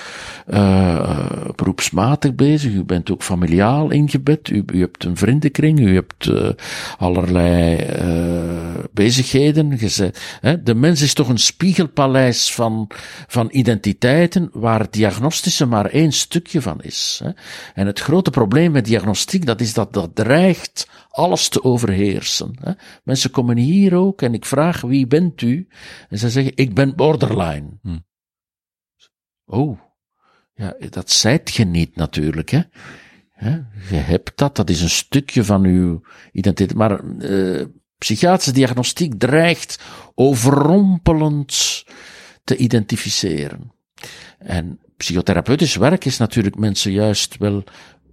uh, 0.47 1.45
beroepsmatig 1.55 2.35
bezig, 2.35 2.73
u 2.73 2.83
bent 2.83 3.11
ook 3.11 3.23
familiaal 3.23 3.91
ingebed, 3.91 4.49
u, 4.49 4.63
u 4.73 4.79
hebt 4.79 5.03
een 5.03 5.17
vriendenkring, 5.17 5.79
u 5.79 5.93
hebt 5.93 6.25
uh, 6.25 6.49
allerlei 6.97 7.77
uh, 7.77 8.83
bezigheden 8.91 9.77
gezet. 9.77 10.37
Hè? 10.41 10.63
De 10.63 10.75
mens 10.75 11.01
is 11.01 11.13
toch 11.13 11.29
een 11.29 11.37
spiegelpaleis 11.37 12.53
van, 12.53 12.87
van 13.27 13.47
identiteiten 13.51 14.49
waar 14.53 14.87
diagnostische 14.89 15.65
maar 15.65 15.85
één 15.85 16.11
stukje 16.11 16.61
van 16.61 16.81
is. 16.81 17.21
Hè? 17.23 17.29
En 17.73 17.87
het 17.87 17.99
grote 17.99 18.29
probleem 18.29 18.71
met 18.71 18.85
diagnostiek, 18.85 19.45
dat 19.45 19.61
is 19.61 19.73
dat 19.73 19.93
dat 19.93 20.09
dreigt 20.13 20.87
alles 21.15 21.47
te 21.47 21.63
overheersen. 21.63 22.55
Hè? 22.59 22.71
Mensen 23.03 23.31
komen 23.31 23.57
hier 23.57 23.95
ook 23.95 24.21
en 24.21 24.33
ik 24.33 24.45
vraag 24.45 24.81
wie 24.81 25.07
bent 25.07 25.34
u? 25.41 25.67
En 26.09 26.17
ze 26.17 26.29
zeggen 26.29 26.51
ik 26.55 26.73
ben 26.73 26.95
borderline. 26.95 27.77
Hm. 27.81 27.97
Oh, 29.45 29.79
ja, 30.53 30.75
dat 30.89 31.11
zijt 31.11 31.53
je 31.53 31.65
niet 31.65 31.95
natuurlijk, 31.95 32.49
hè. 32.49 32.61
hè? 33.29 33.49
Je 33.89 33.95
hebt 33.95 34.37
dat, 34.37 34.55
dat 34.55 34.69
is 34.69 34.81
een 34.81 34.89
stukje 34.89 35.43
van 35.43 35.63
uw 35.63 36.01
identiteit. 36.31 36.77
Maar 36.77 37.03
uh, 37.03 37.65
psychiatrische 37.97 38.51
diagnostiek 38.51 39.19
dreigt 39.19 39.83
overrompelend 40.13 41.83
te 42.43 42.57
identificeren. 42.57 43.71
En 44.37 44.79
psychotherapeutisch 44.97 45.75
werk 45.75 46.05
is 46.05 46.17
natuurlijk 46.17 46.55
mensen 46.57 46.91
juist 46.91 47.37
wel 47.37 47.63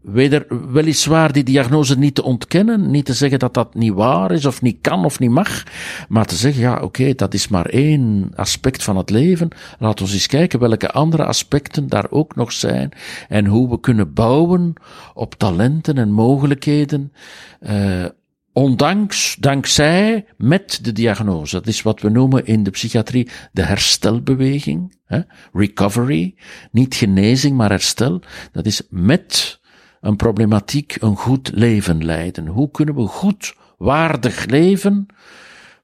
weder, 0.03 0.47
weliswaar 0.73 1.33
die 1.33 1.45
diagnose 1.45 1.99
niet 1.99 2.15
te 2.15 2.23
ontkennen, 2.23 2.91
niet 2.91 3.05
te 3.05 3.15
zeggen 3.15 3.39
dat 3.39 3.55
dat 3.55 3.75
niet 3.75 3.93
waar 3.93 4.31
is, 4.31 4.45
of 4.45 4.63
niet 4.63 4.79
kan, 4.81 5.05
of 5.05 5.19
niet 5.19 5.31
mag, 5.31 5.63
maar 6.09 6.25
te 6.25 6.35
zeggen, 6.35 6.63
ja, 6.63 6.81
oké, 6.81 7.15
dat 7.15 7.35
is 7.35 7.49
maar 7.49 7.67
één 7.67 8.33
aspect 8.35 8.83
van 8.83 8.97
het 8.97 9.11
leven. 9.11 9.49
Laat 9.79 10.01
ons 10.01 10.13
eens 10.13 10.27
kijken 10.27 10.59
welke 10.59 10.91
andere 10.91 11.25
aspecten 11.25 11.89
daar 11.89 12.07
ook 12.11 12.35
nog 12.35 12.53
zijn, 12.53 12.93
en 13.29 13.47
hoe 13.47 13.71
we 13.71 13.81
kunnen 13.81 14.13
bouwen 14.13 14.75
op 15.15 15.35
talenten 15.35 15.99
en 15.99 16.11
mogelijkheden, 16.11 17.13
uh, 17.61 18.05
ondanks, 18.53 19.37
dankzij, 19.41 20.25
met 20.37 20.79
de 20.83 20.93
diagnose. 20.93 21.57
Dat 21.57 21.67
is 21.67 21.83
wat 21.83 22.01
we 22.01 22.11
noemen 22.11 22.47
in 22.47 22.63
de 22.63 22.71
psychiatrie 22.71 23.29
de 23.53 23.63
herstelbeweging, 23.63 24.99
hè? 25.05 25.21
recovery, 25.53 26.35
niet 26.71 26.95
genezing, 26.95 27.57
maar 27.57 27.71
herstel. 27.71 28.23
Dat 28.53 28.67
is 28.67 28.83
met 28.91 29.61
een 30.03 30.17
problematiek 30.17 30.97
een 31.01 31.17
goed 31.17 31.51
leven 31.55 32.05
leiden. 32.05 32.47
Hoe 32.47 32.71
kunnen 32.71 32.95
we 32.95 33.07
goed, 33.07 33.55
waardig 33.79 34.45
leven 34.45 35.07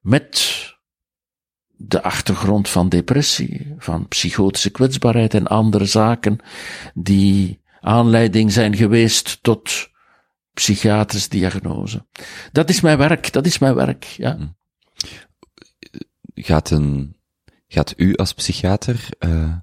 met 0.00 0.66
de 1.76 2.02
achtergrond 2.02 2.68
van 2.68 2.88
depressie, 2.88 3.74
van 3.78 4.08
psychotische 4.08 4.70
kwetsbaarheid 4.70 5.34
en 5.34 5.46
andere 5.46 5.84
zaken 5.84 6.38
die 6.94 7.60
aanleiding 7.80 8.52
zijn 8.52 8.76
geweest 8.76 9.42
tot 9.42 9.90
psychiatrische 10.52 11.28
diagnose. 11.28 12.06
Dat 12.52 12.68
is 12.68 12.80
mijn 12.80 12.98
werk, 12.98 13.32
dat 13.32 13.46
is 13.46 13.58
mijn 13.58 13.74
werk, 13.74 14.04
ja. 14.04 14.54
Gaat 16.34 16.70
een, 16.70 17.16
gaat 17.68 17.94
u 17.96 18.14
als 18.14 18.34
psychiater, 18.34 19.08
uh, 19.18 19.56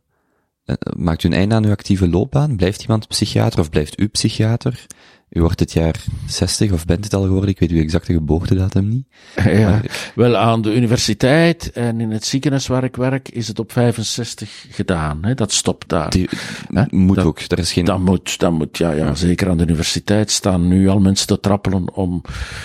maakt 0.98 1.24
u 1.24 1.28
een 1.28 1.34
einde 1.34 1.56
aan 1.56 1.66
uw 1.66 1.72
actieve 1.72 2.10
loopbaan? 2.10 2.56
Blijft 2.56 2.82
iemand 2.82 3.08
psychiater 3.08 3.60
of 3.60 3.70
blijft 3.70 4.00
u 4.00 4.08
psychiater? 4.08 4.86
U 5.30 5.42
wordt 5.42 5.60
het 5.60 5.72
jaar 5.72 5.96
60 6.28 6.72
of 6.72 6.86
bent 6.86 7.04
het 7.04 7.14
al 7.14 7.24
geworden, 7.24 7.50
ik 7.50 7.60
weet 7.60 7.72
uw 7.72 7.82
exacte 7.82 8.14
geboortedatum 8.14 8.88
niet. 8.88 9.06
Ja, 9.36 9.70
maar... 9.70 10.12
wel 10.16 10.36
aan 10.36 10.62
de 10.62 10.76
universiteit 10.76 11.72
en 11.72 12.02
in 12.02 12.12
het 12.12 12.26
ziekenhuis 12.26 12.68
waar 12.68 12.84
ik 12.84 12.96
werk 12.96 13.30
is 13.30 13.48
het 13.48 13.60
op 13.60 13.72
65 13.72 14.66
gedaan. 14.70 15.20
Hè? 15.22 15.34
Dat 15.34 15.52
stopt 15.52 15.90
daar. 15.90 16.10
Die, 16.10 16.30
moet 16.90 17.16
dat, 17.16 17.26
ook, 17.26 17.40
er 17.40 17.60
is 17.60 17.74
geen... 17.74 17.86
Dat 17.86 18.00
moet, 18.00 18.40
dat 18.40 18.52
moet, 18.52 18.78
ja, 18.78 18.92
ja, 18.92 19.16
zeker 19.16 19.50
aan 19.50 19.58
de 19.58 19.64
universiteit 19.64 20.32
staan 20.32 20.68
nu 20.68 20.88
al 20.88 21.00
mensen 21.00 21.28
te 21.28 21.40
trappelen 21.40 21.94
om 21.94 22.22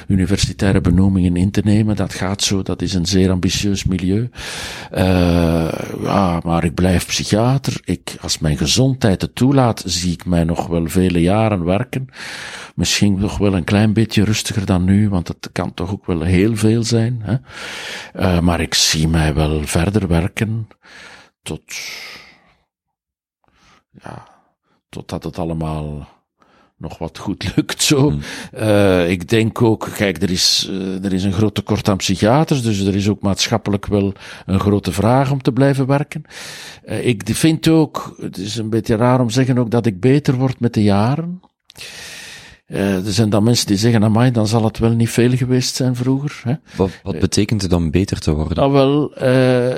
universitaire 0.06 0.80
benoemingen 0.80 1.36
in 1.36 1.50
te 1.50 1.60
nemen. 1.64 1.96
Dat 1.96 2.14
gaat 2.14 2.42
zo, 2.42 2.62
dat 2.62 2.82
is 2.82 2.94
een 2.94 3.06
zeer 3.06 3.30
ambitieus 3.30 3.84
milieu. 3.84 4.28
Uh, 4.94 5.72
ja, 6.02 6.40
maar 6.44 6.64
ik 6.64 6.74
blijf 6.74 7.06
psychiater. 7.06 7.80
Ik, 7.84 8.16
als 8.20 8.38
mijn 8.38 8.56
gezondheid 8.56 9.22
het 9.22 9.34
toelaat, 9.34 9.82
zie 9.86 10.12
ik 10.12 10.26
mij 10.26 10.44
nog 10.44 10.66
wel 10.66 10.88
vele 10.88 11.20
jaren 11.20 11.64
werken. 11.64 12.08
Misschien 12.74 13.18
nog 13.18 13.38
wel 13.38 13.54
een 13.54 13.64
klein 13.64 13.92
beetje 13.92 14.24
rustiger 14.24 14.66
dan 14.66 14.84
nu, 14.84 15.08
want 15.08 15.28
het 15.28 15.48
kan 15.52 15.74
toch 15.74 15.90
ook 15.92 16.06
wel 16.06 16.22
heel 16.22 16.56
veel 16.56 16.84
zijn. 16.84 17.22
Hè? 17.22 17.36
Uh, 18.20 18.40
maar 18.40 18.60
ik 18.60 18.74
zie 18.74 19.08
mij 19.08 19.34
wel 19.34 19.62
verder 19.62 20.08
werken 20.08 20.68
tot, 21.42 21.62
ja, 23.90 24.26
totdat 24.88 25.24
het 25.24 25.38
allemaal 25.38 26.08
nog 26.80 26.98
wat 26.98 27.18
goed 27.18 27.50
lukt 27.56 27.82
zo. 27.82 28.10
Hmm. 28.10 28.20
Uh, 28.54 29.10
ik 29.10 29.28
denk 29.28 29.62
ook, 29.62 29.88
kijk, 29.94 30.22
er 30.22 30.30
is, 30.30 30.68
uh, 30.70 31.04
er 31.04 31.12
is 31.12 31.24
een 31.24 31.32
groot 31.32 31.54
tekort 31.54 31.88
aan 31.88 31.96
psychiaters, 31.96 32.62
dus 32.62 32.80
er 32.80 32.94
is 32.94 33.08
ook 33.08 33.22
maatschappelijk 33.22 33.86
wel 33.86 34.12
een 34.46 34.60
grote 34.60 34.92
vraag 34.92 35.30
om 35.30 35.42
te 35.42 35.52
blijven 35.52 35.86
werken. 35.86 36.24
Uh, 36.84 37.06
ik 37.06 37.22
vind 37.24 37.68
ook, 37.68 38.14
het 38.20 38.38
is 38.38 38.56
een 38.56 38.70
beetje 38.70 38.96
raar 38.96 39.20
om 39.20 39.26
te 39.26 39.32
zeggen 39.32 39.58
ook 39.58 39.70
dat 39.70 39.86
ik 39.86 40.00
beter 40.00 40.34
word 40.34 40.60
met 40.60 40.74
de 40.74 40.82
jaren. 40.82 41.40
Uh, 42.70 43.06
er 43.06 43.12
zijn 43.12 43.30
dan 43.30 43.42
mensen 43.42 43.66
die 43.66 43.76
zeggen, 43.76 44.04
amai, 44.04 44.30
dan 44.30 44.46
zal 44.46 44.64
het 44.64 44.78
wel 44.78 44.90
niet 44.90 45.10
veel 45.10 45.36
geweest 45.36 45.74
zijn 45.74 45.96
vroeger. 45.96 46.40
Hè? 46.44 46.54
Wat, 46.76 46.90
wat 47.02 47.18
betekent 47.18 47.62
het 47.62 47.70
dan 47.70 47.90
beter 47.90 48.18
te 48.18 48.32
worden? 48.32 48.56
Nou 48.56 48.72
wel, 48.72 49.22
uh, 49.22 49.76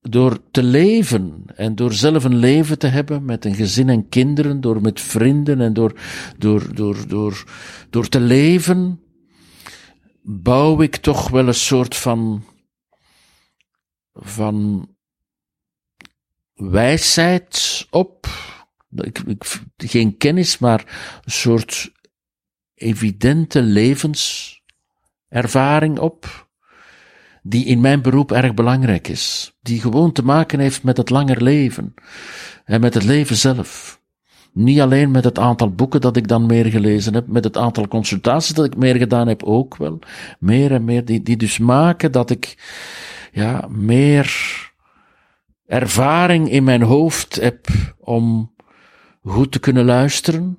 door 0.00 0.38
te 0.50 0.62
leven 0.62 1.42
en 1.54 1.74
door 1.74 1.92
zelf 1.92 2.24
een 2.24 2.36
leven 2.36 2.78
te 2.78 2.86
hebben 2.86 3.24
met 3.24 3.44
een 3.44 3.54
gezin 3.54 3.88
en 3.88 4.08
kinderen, 4.08 4.60
door 4.60 4.80
met 4.80 5.00
vrienden 5.00 5.60
en 5.60 5.72
door, 5.72 6.00
door, 6.38 6.74
door, 6.74 7.08
door, 7.08 7.44
door 7.90 8.08
te 8.08 8.20
leven, 8.20 9.00
bouw 10.22 10.80
ik 10.80 10.96
toch 10.96 11.28
wel 11.28 11.46
een 11.46 11.54
soort 11.54 11.96
van, 11.96 12.44
van 14.12 14.88
wijsheid 16.54 17.86
op. 17.90 18.26
Ik, 18.90 19.18
ik, 19.18 19.60
geen 19.76 20.16
kennis, 20.16 20.58
maar 20.58 20.80
een 21.24 21.32
soort 21.32 21.92
evidente 22.80 23.62
levenservaring 23.62 25.98
op, 25.98 26.48
die 27.42 27.64
in 27.64 27.80
mijn 27.80 28.02
beroep 28.02 28.32
erg 28.32 28.54
belangrijk 28.54 29.08
is, 29.08 29.56
die 29.62 29.80
gewoon 29.80 30.12
te 30.12 30.24
maken 30.24 30.58
heeft 30.58 30.82
met 30.82 30.96
het 30.96 31.10
langer 31.10 31.42
leven 31.42 31.94
en 32.64 32.80
met 32.80 32.94
het 32.94 33.04
leven 33.04 33.36
zelf. 33.36 34.00
Niet 34.52 34.80
alleen 34.80 35.10
met 35.10 35.24
het 35.24 35.38
aantal 35.38 35.70
boeken 35.70 36.00
dat 36.00 36.16
ik 36.16 36.28
dan 36.28 36.46
meer 36.46 36.66
gelezen 36.66 37.14
heb, 37.14 37.26
met 37.26 37.44
het 37.44 37.56
aantal 37.56 37.88
consultaties 37.88 38.54
dat 38.54 38.64
ik 38.64 38.76
meer 38.76 38.96
gedaan 38.96 39.28
heb 39.28 39.42
ook 39.42 39.76
wel, 39.76 39.98
meer 40.38 40.72
en 40.72 40.84
meer, 40.84 41.04
die, 41.04 41.22
die 41.22 41.36
dus 41.36 41.58
maken 41.58 42.12
dat 42.12 42.30
ik, 42.30 42.56
ja, 43.32 43.68
meer 43.68 44.28
ervaring 45.66 46.50
in 46.50 46.64
mijn 46.64 46.82
hoofd 46.82 47.40
heb 47.40 47.66
om 47.98 48.54
goed 49.22 49.52
te 49.52 49.58
kunnen 49.58 49.84
luisteren, 49.84 50.58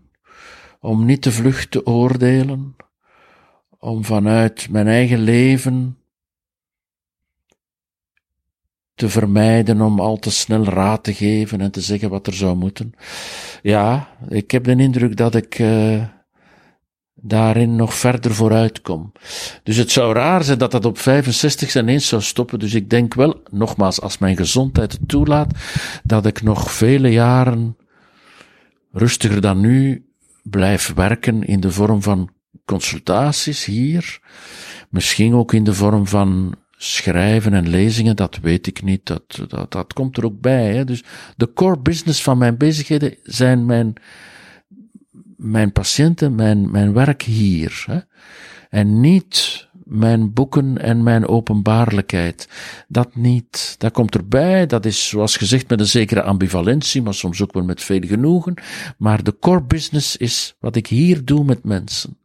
om 0.81 1.05
niet 1.05 1.21
te 1.21 1.31
vlug 1.31 1.65
te 1.65 1.85
oordelen, 1.85 2.75
om 3.79 4.05
vanuit 4.05 4.67
mijn 4.69 4.87
eigen 4.87 5.19
leven 5.19 5.97
te 8.95 9.09
vermijden 9.09 9.81
om 9.81 9.99
al 9.99 10.17
te 10.17 10.31
snel 10.31 10.63
raad 10.63 11.03
te 11.03 11.13
geven 11.13 11.61
en 11.61 11.71
te 11.71 11.81
zeggen 11.81 12.09
wat 12.09 12.27
er 12.27 12.33
zou 12.33 12.55
moeten. 12.55 12.93
Ja, 13.61 14.09
ik 14.29 14.51
heb 14.51 14.63
de 14.63 14.75
indruk 14.75 15.17
dat 15.17 15.35
ik 15.35 15.59
uh, 15.59 16.03
daarin 17.13 17.75
nog 17.75 17.93
verder 17.93 18.35
vooruit 18.35 18.81
kom. 18.81 19.11
Dus 19.63 19.77
het 19.77 19.91
zou 19.91 20.13
raar 20.13 20.43
zijn 20.43 20.57
dat 20.57 20.71
dat 20.71 20.85
op 20.85 20.97
65 20.97 21.75
ineens 21.75 22.07
zou 22.07 22.21
stoppen. 22.21 22.59
Dus 22.59 22.73
ik 22.73 22.89
denk 22.89 23.13
wel, 23.13 23.41
nogmaals, 23.51 24.01
als 24.01 24.17
mijn 24.17 24.35
gezondheid 24.35 24.91
het 24.91 25.07
toelaat, 25.07 25.53
dat 26.03 26.25
ik 26.25 26.41
nog 26.41 26.71
vele 26.71 27.11
jaren 27.11 27.77
rustiger 28.91 29.41
dan 29.41 29.59
nu 29.59 30.05
blijf 30.43 30.93
werken 30.93 31.43
in 31.43 31.59
de 31.59 31.71
vorm 31.71 32.01
van 32.01 32.29
consultaties 32.65 33.65
hier. 33.65 34.19
Misschien 34.89 35.33
ook 35.33 35.53
in 35.53 35.63
de 35.63 35.73
vorm 35.73 36.07
van 36.07 36.55
schrijven 36.77 37.53
en 37.53 37.69
lezingen, 37.69 38.15
dat 38.15 38.39
weet 38.41 38.67
ik 38.67 38.83
niet. 38.83 39.05
Dat, 39.05 39.43
dat, 39.47 39.71
dat 39.71 39.93
komt 39.93 40.17
er 40.17 40.25
ook 40.25 40.41
bij. 40.41 40.73
Hè. 40.75 40.85
Dus 40.85 41.03
de 41.35 41.53
core 41.53 41.79
business 41.79 42.23
van 42.23 42.37
mijn 42.37 42.57
bezigheden 42.57 43.15
zijn 43.23 43.65
mijn, 43.65 43.93
mijn 45.37 45.71
patiënten, 45.71 46.35
mijn, 46.35 46.71
mijn 46.71 46.93
werk 46.93 47.21
hier. 47.21 47.83
Hè. 47.87 47.99
En 48.69 48.99
niet 48.99 49.67
mijn 49.91 50.33
boeken 50.33 50.77
en 50.77 51.03
mijn 51.03 51.27
openbaarlijkheid. 51.27 52.47
Dat 52.87 53.15
niet. 53.15 53.75
Dat 53.77 53.91
komt 53.91 54.15
erbij. 54.15 54.65
Dat 54.65 54.85
is, 54.85 55.07
zoals 55.07 55.37
gezegd, 55.37 55.69
met 55.69 55.79
een 55.79 55.85
zekere 55.85 56.23
ambivalentie, 56.23 57.01
maar 57.01 57.13
soms 57.13 57.41
ook 57.41 57.53
wel 57.53 57.63
met 57.63 57.81
veel 57.81 58.01
genoegen. 58.01 58.53
Maar 58.97 59.23
de 59.23 59.35
core 59.39 59.63
business 59.63 60.17
is 60.17 60.55
wat 60.59 60.75
ik 60.75 60.87
hier 60.87 61.25
doe 61.25 61.43
met 61.43 61.63
mensen. 61.63 62.17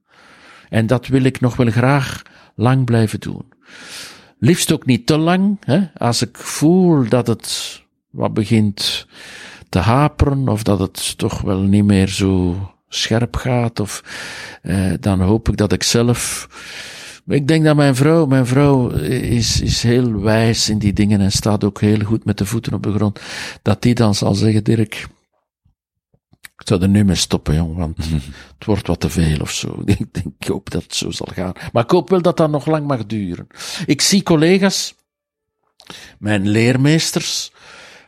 En 0.68 0.86
dat 0.86 1.06
wil 1.06 1.22
ik 1.22 1.40
nog 1.40 1.56
wel 1.56 1.70
graag 1.70 2.22
lang 2.54 2.84
blijven 2.84 3.20
doen. 3.20 3.44
Liefst 4.38 4.72
ook 4.72 4.86
niet 4.86 5.06
te 5.06 5.18
lang. 5.18 5.56
Hè? 5.60 5.80
Als 5.96 6.22
ik 6.22 6.36
voel 6.36 7.08
dat 7.08 7.26
het 7.26 7.82
wat 8.10 8.34
begint 8.34 9.06
te 9.68 9.78
haperen, 9.78 10.48
of 10.48 10.62
dat 10.62 10.78
het 10.78 11.18
toch 11.18 11.40
wel 11.40 11.60
niet 11.60 11.84
meer 11.84 12.08
zo 12.08 12.56
scherp 12.88 13.36
gaat, 13.36 13.80
of 13.80 14.02
eh, 14.62 14.92
dan 15.00 15.20
hoop 15.20 15.48
ik 15.48 15.56
dat 15.56 15.72
ik 15.72 15.82
zelf. 15.82 16.48
Ik 17.26 17.48
denk 17.48 17.64
dat 17.64 17.76
mijn 17.76 17.94
vrouw, 17.94 18.26
mijn 18.26 18.46
vrouw 18.46 18.88
is, 18.90 19.60
is 19.60 19.82
heel 19.82 20.20
wijs 20.20 20.68
in 20.68 20.78
die 20.78 20.92
dingen 20.92 21.20
en 21.20 21.32
staat 21.32 21.64
ook 21.64 21.80
heel 21.80 22.04
goed 22.04 22.24
met 22.24 22.38
de 22.38 22.46
voeten 22.46 22.74
op 22.74 22.82
de 22.82 22.92
grond. 22.92 23.20
Dat 23.62 23.82
die 23.82 23.94
dan 23.94 24.14
zal 24.14 24.34
zeggen, 24.34 24.64
Dirk, 24.64 25.08
ik 26.40 26.68
zou 26.68 26.82
er 26.82 26.88
nu 26.88 27.04
mee 27.04 27.14
stoppen, 27.14 27.54
jong, 27.54 27.76
want 27.76 27.96
het 28.54 28.64
wordt 28.64 28.86
wat 28.86 29.00
te 29.00 29.10
veel 29.10 29.40
of 29.40 29.50
zo. 29.50 29.82
Ik 29.84 30.12
denk, 30.12 30.26
ik 30.38 30.48
hoop 30.48 30.70
dat 30.70 30.82
het 30.82 30.94
zo 30.94 31.10
zal 31.10 31.28
gaan. 31.32 31.52
Maar 31.72 31.82
ik 31.82 31.90
hoop 31.90 32.08
wel 32.08 32.22
dat 32.22 32.36
dat 32.36 32.50
nog 32.50 32.66
lang 32.66 32.86
mag 32.86 33.06
duren. 33.06 33.46
Ik 33.86 34.00
zie 34.00 34.22
collega's, 34.22 34.94
mijn 36.18 36.48
leermeesters, 36.48 37.52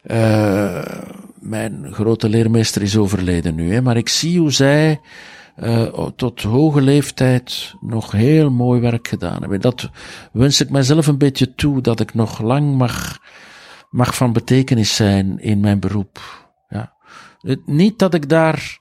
uh, 0.04 0.98
mijn 1.40 1.92
grote 1.92 2.28
leermeester 2.28 2.82
is 2.82 2.96
overleden 2.96 3.54
nu, 3.54 3.72
hè, 3.72 3.82
maar 3.82 3.96
ik 3.96 4.08
zie 4.08 4.38
hoe 4.38 4.52
zij 4.52 5.00
uh, 5.62 6.06
tot 6.16 6.42
hoge 6.42 6.80
leeftijd 6.80 7.74
nog 7.80 8.12
heel 8.12 8.50
mooi 8.50 8.80
werk 8.80 9.08
gedaan 9.08 9.40
hebben. 9.40 9.60
Dat 9.60 9.90
wens 10.32 10.60
ik 10.60 10.70
mijzelf 10.70 11.06
een 11.06 11.18
beetje 11.18 11.54
toe, 11.54 11.80
dat 11.80 12.00
ik 12.00 12.14
nog 12.14 12.40
lang 12.40 12.76
mag, 12.76 13.18
mag 13.90 14.14
van 14.14 14.32
betekenis 14.32 14.96
zijn 14.96 15.40
in 15.40 15.60
mijn 15.60 15.80
beroep. 15.80 16.46
Niet 17.64 17.98
dat 17.98 18.14
ik 18.14 18.28
daar. 18.28 18.78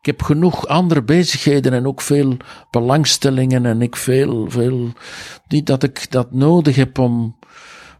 Ik 0.00 0.06
heb 0.06 0.22
genoeg 0.22 0.66
andere 0.66 1.02
bezigheden 1.02 1.72
en 1.72 1.86
ook 1.86 2.00
veel 2.00 2.36
belangstellingen 2.70 3.66
en 3.66 3.82
ik 3.82 3.96
veel, 3.96 4.50
veel. 4.50 4.92
Niet 5.48 5.66
dat 5.66 5.82
ik 5.82 6.10
dat 6.10 6.32
nodig 6.32 6.76
heb 6.76 6.98
om, 6.98 7.36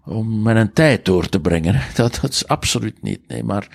om 0.07 0.43
mijn 0.43 0.73
tijd 0.73 1.05
door 1.05 1.29
te 1.29 1.41
brengen. 1.41 1.81
Dat, 1.95 2.19
dat 2.23 2.31
is 2.31 2.47
absoluut 2.47 3.03
niet. 3.03 3.21
Nee, 3.29 3.43
maar 3.43 3.69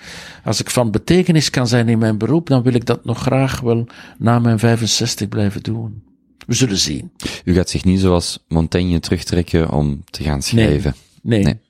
als 0.44 0.60
ik 0.60 0.70
van 0.70 0.90
betekenis 0.90 1.50
kan 1.50 1.66
zijn 1.66 1.88
in 1.88 1.98
mijn 1.98 2.18
beroep, 2.18 2.46
dan 2.46 2.62
wil 2.62 2.74
ik 2.74 2.86
dat 2.86 3.04
nog 3.04 3.18
graag 3.18 3.60
wel 3.60 3.86
na 4.18 4.38
mijn 4.38 4.58
65 4.58 5.28
blijven 5.28 5.62
doen. 5.62 6.02
We 6.46 6.54
zullen 6.54 6.78
zien. 6.78 7.12
U 7.44 7.54
gaat 7.54 7.70
zich 7.70 7.84
niet 7.84 8.00
zoals 8.00 8.44
Montaigne 8.48 9.00
terugtrekken 9.00 9.70
om 9.70 10.04
te 10.10 10.22
gaan 10.22 10.42
schrijven. 10.42 10.94
Nee. 11.22 11.42
nee. 11.42 11.44
nee. 11.44 11.60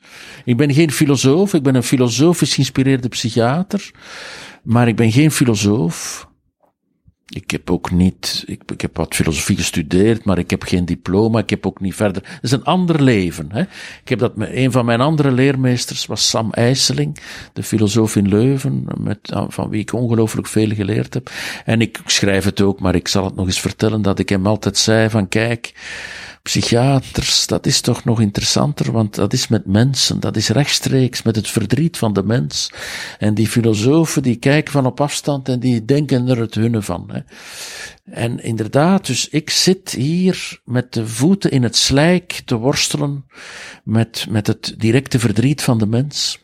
Ik 0.44 0.56
ben 0.56 0.74
geen 0.74 0.92
filosoof, 0.92 1.54
ik 1.54 1.62
ben 1.62 1.74
een 1.74 1.82
filosofisch 1.82 2.54
geïnspireerde 2.54 3.08
psychiater. 3.08 3.90
Maar 4.62 4.88
ik 4.88 4.96
ben 4.96 5.12
geen 5.12 5.30
filosoof. 5.30 6.28
Ik 7.35 7.51
heb 7.51 7.70
ook 7.70 7.91
niet, 7.91 8.45
ik, 8.47 8.80
heb 8.80 8.97
wat 8.97 9.14
filosofie 9.14 9.57
gestudeerd, 9.57 10.24
maar 10.24 10.39
ik 10.39 10.51
heb 10.51 10.62
geen 10.62 10.85
diploma, 10.85 11.39
ik 11.39 11.51
heb 11.51 11.66
ook 11.66 11.80
niet 11.80 11.95
verder. 11.95 12.22
Het 12.24 12.43
is 12.43 12.51
een 12.51 12.64
ander 12.64 13.03
leven. 13.03 13.49
Hè? 13.53 13.61
Ik 14.03 14.09
heb 14.09 14.18
dat 14.18 14.37
met 14.37 14.51
een 14.53 14.72
van 14.72 14.85
mijn 14.85 15.01
andere 15.01 15.30
leermeesters 15.30 16.07
was 16.07 16.28
Sam 16.28 16.51
IJsseling, 16.51 17.18
de 17.53 17.62
filosoof 17.62 18.16
in 18.16 18.28
Leuven, 18.28 18.87
met, 18.99 19.35
van 19.49 19.68
wie 19.68 19.80
ik 19.80 19.93
ongelooflijk 19.93 20.47
veel 20.47 20.70
geleerd 20.70 21.14
heb. 21.14 21.30
En 21.64 21.80
ik 21.80 22.01
schrijf 22.07 22.45
het 22.45 22.61
ook, 22.61 22.80
maar 22.80 22.95
ik 22.95 23.09
zal 23.09 23.24
het 23.24 23.35
nog 23.35 23.47
eens 23.47 23.61
vertellen 23.61 24.03
dat 24.03 24.18
ik 24.18 24.28
hem 24.28 24.47
altijd 24.47 24.76
zei 24.76 25.11
van 25.11 25.28
kijk, 25.28 25.72
psychiaters, 26.43 27.47
dat 27.47 27.66
is 27.66 27.80
toch 27.80 28.05
nog 28.05 28.20
interessanter, 28.20 28.93
want 28.93 29.14
dat 29.14 29.32
is 29.32 29.49
met 29.49 29.66
mensen, 29.66 30.20
dat 30.20 30.36
is 30.36 30.49
rechtstreeks 30.49 31.22
met 31.22 31.36
het 31.36 31.49
verdriet 31.49 31.97
van 31.97 32.12
de 32.12 32.22
mens. 32.22 32.72
En 33.18 33.34
die 33.34 33.49
filosofen 33.49 34.22
die 34.22 34.36
kijken 34.36 34.72
van 34.72 34.86
op 34.86 35.01
afstand 35.01 35.49
en 35.49 35.61
die 35.61 35.84
denken 35.84 36.28
er 36.28 36.38
het 36.38 36.55
hunne 36.55 36.82
van. 36.82 37.11
Hè. 37.12 37.20
En 38.05 38.43
inderdaad, 38.43 39.07
dus 39.07 39.28
ik 39.28 39.51
zit 39.51 39.90
hier 39.90 40.61
met 40.64 40.93
de 40.93 41.07
voeten 41.07 41.51
in 41.51 41.62
het 41.62 41.76
slijk 41.76 42.43
te 42.45 42.57
worstelen 42.57 43.24
met, 43.84 44.26
met 44.28 44.47
het 44.47 44.74
directe 44.78 45.18
verdriet 45.18 45.62
van 45.62 45.78
de 45.78 45.86
mens. 45.86 46.38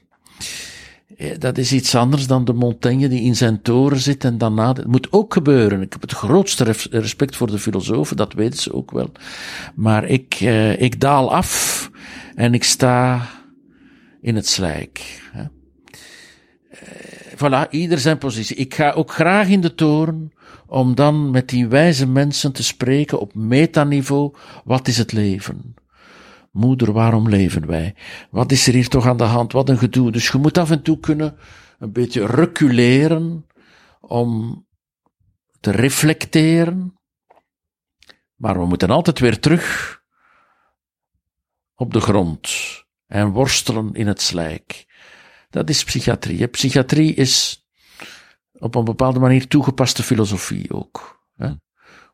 Eh, 1.19 1.31
dat 1.39 1.59
is 1.59 1.73
iets 1.73 1.95
anders 1.95 2.27
dan 2.27 2.45
de 2.45 2.53
Montaigne 2.53 3.09
die 3.09 3.23
in 3.23 3.37
zijn 3.37 3.63
toren 3.63 3.99
zit 3.99 4.25
en 4.25 4.39
dan 4.39 4.55
na. 4.55 4.73
Het 4.73 4.87
moet 4.87 5.13
ook 5.13 5.33
gebeuren. 5.33 5.83
Ik 5.83 5.93
heb 5.93 6.01
het 6.01 6.13
grootste 6.13 6.75
respect 6.91 7.37
voor 7.37 7.51
de 7.51 7.59
filosofen, 7.59 8.17
dat 8.17 8.33
weten 8.33 8.59
ze 8.59 8.73
ook 8.73 8.91
wel. 8.91 9.13
Maar 9.75 10.05
ik, 10.05 10.35
eh, 10.35 10.81
ik 10.81 11.01
daal 11.01 11.35
af 11.35 11.91
en 12.35 12.55
ik 12.55 12.65
sta 12.65 13.29
in 14.21 14.35
het 14.37 14.47
slijk. 14.47 15.21
Hè. 15.33 15.43
Eh, 16.71 17.35
voilà, 17.35 17.71
ieder 17.71 17.99
zijn 17.99 18.19
positie. 18.19 18.57
Ik 18.57 18.75
ga 18.75 18.91
ook 18.91 19.13
graag 19.13 19.49
in 19.49 19.61
de 19.61 19.75
toren 19.75 20.33
om 20.67 20.95
dan 20.95 21.31
met 21.31 21.49
die 21.49 21.67
wijze 21.67 22.07
mensen 22.07 22.53
te 22.53 22.63
spreken 22.63 23.21
op 23.21 23.35
metaniveau. 23.35 24.35
Wat 24.65 24.89
is 24.89 24.99
het 24.99 25.13
leven? 25.13 25.75
Moeder, 26.59 26.93
waarom 26.93 27.29
leven 27.29 27.67
wij? 27.67 27.95
Wat 28.31 28.53
is 28.53 28.67
er 28.67 28.73
hier 28.73 28.89
toch 28.89 29.07
aan 29.07 29.17
de 29.17 29.25
hand? 29.25 29.53
Wat 29.53 29.69
een 29.69 29.79
gedoe. 29.79 30.13
Dus 30.13 30.29
je 30.29 30.39
moet 30.39 30.59
af 30.59 30.71
en 30.71 30.83
toe 30.83 31.01
kunnen 31.01 31.37
een 31.79 31.93
beetje 31.93 32.27
reculeren 32.27 33.47
om 34.01 34.67
te 35.61 35.71
reflecteren. 35.71 36.99
Maar 38.35 38.59
we 38.59 38.67
moeten 38.67 38.91
altijd 38.91 39.19
weer 39.19 39.41
terug 39.41 39.99
op 41.75 41.93
de 41.93 42.01
grond 42.01 42.51
en 43.07 43.31
worstelen 43.31 43.95
in 43.95 44.07
het 44.07 44.21
slijk. 44.21 44.87
Dat 45.51 45.69
is 45.69 45.85
psychiatrie. 45.85 46.47
Psychiatrie 46.47 47.15
is 47.15 47.67
op 48.53 48.75
een 48.75 48.85
bepaalde 48.85 49.19
manier 49.19 49.49
toegepaste 49.49 50.03
filosofie 50.03 50.73
ook. 50.73 51.17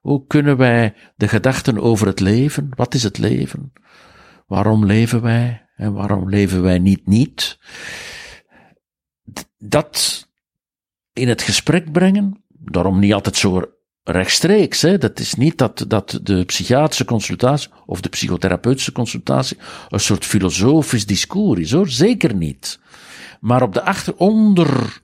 Hoe 0.01 0.26
kunnen 0.26 0.57
wij 0.57 0.95
de 1.16 1.28
gedachten 1.28 1.78
over 1.78 2.07
het 2.07 2.20
leven, 2.20 2.68
wat 2.76 2.95
is 2.95 3.03
het 3.03 3.18
leven, 3.18 3.72
Waarom 4.47 4.86
leven 4.86 5.22
wij 5.22 5.66
en 5.76 5.92
waarom 5.92 6.28
leven 6.28 6.62
wij 6.62 6.78
niet 6.78 7.07
niet? 7.07 7.59
Dat 9.59 10.28
in 11.12 11.28
het 11.28 11.42
gesprek 11.42 11.92
brengen, 11.92 12.45
daarom 12.49 12.99
niet 12.99 13.12
altijd 13.12 13.36
zo 13.36 13.62
rechtstreeks. 14.03 14.82
Hè. 14.82 14.99
Dat 14.99 15.18
is 15.18 15.34
niet 15.34 15.59
dat, 15.59 15.84
dat 15.88 16.20
de 16.22 16.45
psychiatrische 16.45 17.05
consultatie 17.05 17.70
of 17.86 18.01
de 18.01 18.09
psychotherapeutische 18.09 18.92
consultatie 18.92 19.57
een 19.88 20.01
soort 20.01 20.24
filosofisch 20.24 21.07
discours 21.07 21.61
is, 21.61 21.72
hoor. 21.72 21.88
Zeker 21.88 22.34
niet. 22.34 22.80
Maar 23.40 23.62
op 23.62 23.74
de 23.74 23.82
achteronder 23.82 25.01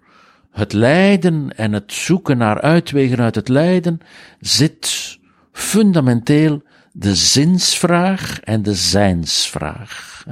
het 0.50 0.72
lijden 0.72 1.56
en 1.56 1.72
het 1.72 1.92
zoeken 1.92 2.38
naar 2.38 2.60
uitwegen 2.60 3.20
uit 3.20 3.34
het 3.34 3.48
lijden 3.48 4.00
zit 4.40 5.18
fundamenteel 5.52 6.62
de 7.00 7.14
zinsvraag 7.14 8.40
en 8.40 8.62
de 8.62 8.74
zijnsvraag. 8.74 10.24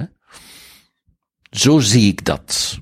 Zo 1.50 1.78
zie 1.78 2.10
ik 2.10 2.24
dat. 2.24 2.78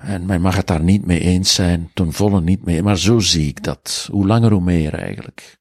En 0.00 0.26
men 0.26 0.40
mag 0.40 0.56
het 0.56 0.66
daar 0.66 0.82
niet 0.82 1.06
mee 1.06 1.20
eens 1.20 1.54
zijn, 1.54 1.90
ten 1.94 2.12
volle 2.12 2.40
niet 2.40 2.64
mee, 2.64 2.82
maar 2.82 2.98
zo 2.98 3.18
zie 3.18 3.48
ik 3.48 3.64
dat. 3.64 4.08
Hoe 4.10 4.26
langer 4.26 4.52
hoe 4.52 4.60
meer 4.60 4.94
eigenlijk. 4.94 5.58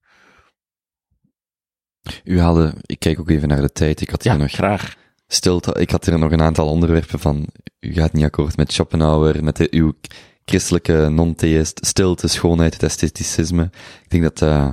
U 2.23 2.39
haalde, 2.39 2.73
ik 2.81 2.99
kijk 2.99 3.19
ook 3.19 3.29
even 3.29 3.47
naar 3.47 3.61
de 3.61 3.71
tijd, 3.71 4.01
ik 4.01 4.09
had 4.09 4.23
hier 4.23 4.31
ja, 4.31 4.37
nog 4.37 4.51
graag. 4.51 4.95
Stilte, 5.27 5.73
ik 5.79 5.89
had 5.89 6.05
hier 6.05 6.19
nog 6.19 6.31
een 6.31 6.41
aantal 6.41 6.69
onderwerpen 6.69 7.19
van, 7.19 7.47
u 7.79 7.93
gaat 7.93 8.13
niet 8.13 8.23
akkoord 8.23 8.57
met 8.57 8.73
Schopenhauer, 8.73 9.43
met 9.43 9.55
de, 9.55 9.67
uw 9.71 9.93
christelijke 10.45 11.09
non-theïst, 11.09 11.85
stilte, 11.85 12.27
schoonheid, 12.27 12.73
het 12.73 12.83
estheticisme. 12.83 13.63
Ik 14.03 14.09
denk 14.09 14.23
dat 14.23 14.41
uh, 14.41 14.69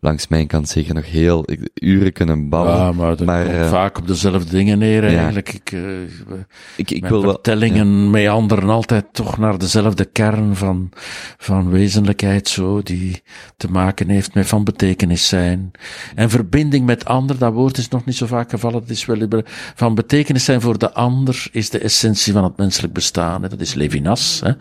langs 0.00 0.28
mijn 0.28 0.46
kant 0.46 0.68
zeker 0.68 0.94
nog 0.94 1.06
heel 1.06 1.42
ik- 1.50 1.68
uren 1.74 2.12
kunnen 2.12 2.48
babbelen. 2.48 2.78
Ja, 2.78 2.92
maar 2.92 3.16
dat 3.16 3.26
maar, 3.26 3.44
komt 3.44 3.56
eh, 3.56 3.68
vaak 3.68 3.98
op 3.98 4.06
dezelfde 4.06 4.50
dingen 4.50 4.78
neer 4.78 5.04
eigenlijk. 5.04 5.52
Ik, 5.52 5.72
eh, 5.72 6.90
ik, 6.96 7.06
wil 7.06 7.22
wel, 7.22 7.30
vertellingen 7.30 8.10
meanderen 8.10 8.68
altijd 8.68 9.04
toch 9.12 9.38
naar 9.38 9.58
dezelfde 9.58 10.04
kern 10.04 10.56
van, 10.56 10.88
van 11.36 11.70
wezenlijkheid, 11.70 12.48
zo, 12.48 12.82
die 12.82 13.22
te 13.56 13.70
maken 13.70 14.08
heeft 14.08 14.34
met 14.34 14.46
van 14.46 14.64
betekenis 14.64 15.28
zijn. 15.28 15.70
En 16.14 16.30
verbinding 16.30 16.86
met 16.86 17.04
ander, 17.04 17.38
dat 17.38 17.52
woord 17.52 17.78
is 17.78 17.88
nog 17.88 18.04
niet 18.04 18.16
zo 18.16 18.26
vaak 18.26 18.50
gevallen, 18.50 18.80
dat 18.80 18.90
is 18.90 19.06
wel 19.06 19.42
van 19.74 19.94
betekenis 19.94 20.44
zijn 20.44 20.60
voor 20.60 20.78
de 20.78 20.92
ander 20.92 21.46
is 21.52 21.70
de 21.70 21.78
essentie 21.78 22.32
van 22.32 22.44
het 22.44 22.56
menselijk 22.56 22.92
bestaan. 22.92 23.42
Hè. 23.42 23.48
Dat 23.48 23.60
is 23.60 23.74
Levinas, 23.74 24.40
hè. 24.44 24.52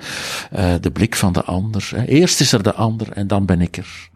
Eh, 0.51 0.81
de 0.81 0.91
blik 0.91 1.15
van 1.15 1.33
de 1.33 1.43
ander. 1.43 1.89
Hè. 1.95 2.05
Eerst 2.05 2.39
is 2.39 2.51
er 2.51 2.63
de 2.63 2.73
ander 2.73 3.11
en 3.11 3.27
dan 3.27 3.45
ben 3.45 3.61
ik 3.61 3.77
er. 3.77 4.09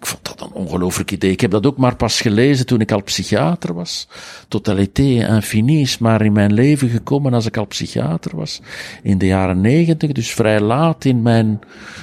Ik 0.00 0.06
vond 0.06 0.24
dat 0.24 0.40
een 0.40 0.52
ongelooflijk 0.52 1.10
idee. 1.10 1.30
Ik 1.30 1.40
heb 1.40 1.50
dat 1.50 1.66
ook 1.66 1.76
maar 1.76 1.96
pas 1.96 2.20
gelezen 2.20 2.66
toen 2.66 2.80
ik 2.80 2.92
al 2.92 3.02
psychiater 3.02 3.74
was. 3.74 4.08
Totalité 4.48 5.02
infinie 5.02 5.80
is 5.80 5.98
maar 5.98 6.22
in 6.22 6.32
mijn 6.32 6.52
leven 6.52 6.88
gekomen 6.88 7.34
als 7.34 7.46
ik 7.46 7.56
al 7.56 7.66
psychiater 7.66 8.36
was. 8.36 8.60
In 9.02 9.18
de 9.18 9.26
jaren 9.26 9.60
negentig, 9.60 10.12
dus 10.12 10.30
vrij 10.30 10.60
laat 10.60 11.04
in 11.04 11.22
mijn 11.22 11.58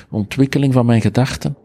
ontwikkeling 0.10 0.74
van 0.74 0.86
mijn 0.86 1.02
gedachten. 1.02 1.57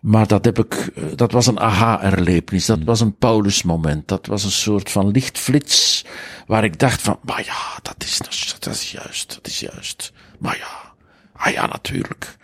Maar 0.00 0.26
dat 0.26 0.44
heb 0.44 0.58
ik, 0.58 0.74
eh, 0.74 1.04
dat 1.14 1.32
was 1.32 1.46
een 1.46 1.60
aha-erlevenis. 1.60 2.66
Dat 2.66 2.84
was 2.84 3.00
een 3.00 3.16
Paulus-moment. 3.16 4.08
Dat 4.08 4.26
was 4.26 4.44
een 4.44 4.50
soort 4.50 4.90
van 4.90 5.10
lichtflits. 5.10 6.04
Waar 6.46 6.64
ik 6.64 6.78
dacht 6.78 7.02
van, 7.02 7.18
maar 7.22 7.42
ja, 7.44 7.78
dat 7.82 7.96
is, 7.98 8.18
dat 8.58 8.74
is 8.74 8.92
juist, 8.92 9.34
dat 9.34 9.46
is 9.46 9.60
juist. 9.60 10.12
Maar 10.38 10.56
ja, 10.56 10.92
ah 11.32 11.52
ja, 11.52 11.66
natuurlijk. 11.66 12.36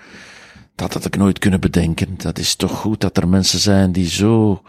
Dat 0.77 0.93
had 0.93 1.05
ik 1.05 1.17
nooit 1.17 1.39
kunnen 1.39 1.61
bedenken. 1.61 2.15
Dat 2.17 2.39
is 2.39 2.55
toch 2.55 2.73
goed 2.73 3.01
dat 3.01 3.17
er 3.17 3.29
mensen 3.29 3.59
zijn 3.59 3.93
die 3.93 4.09
zo 4.09 4.63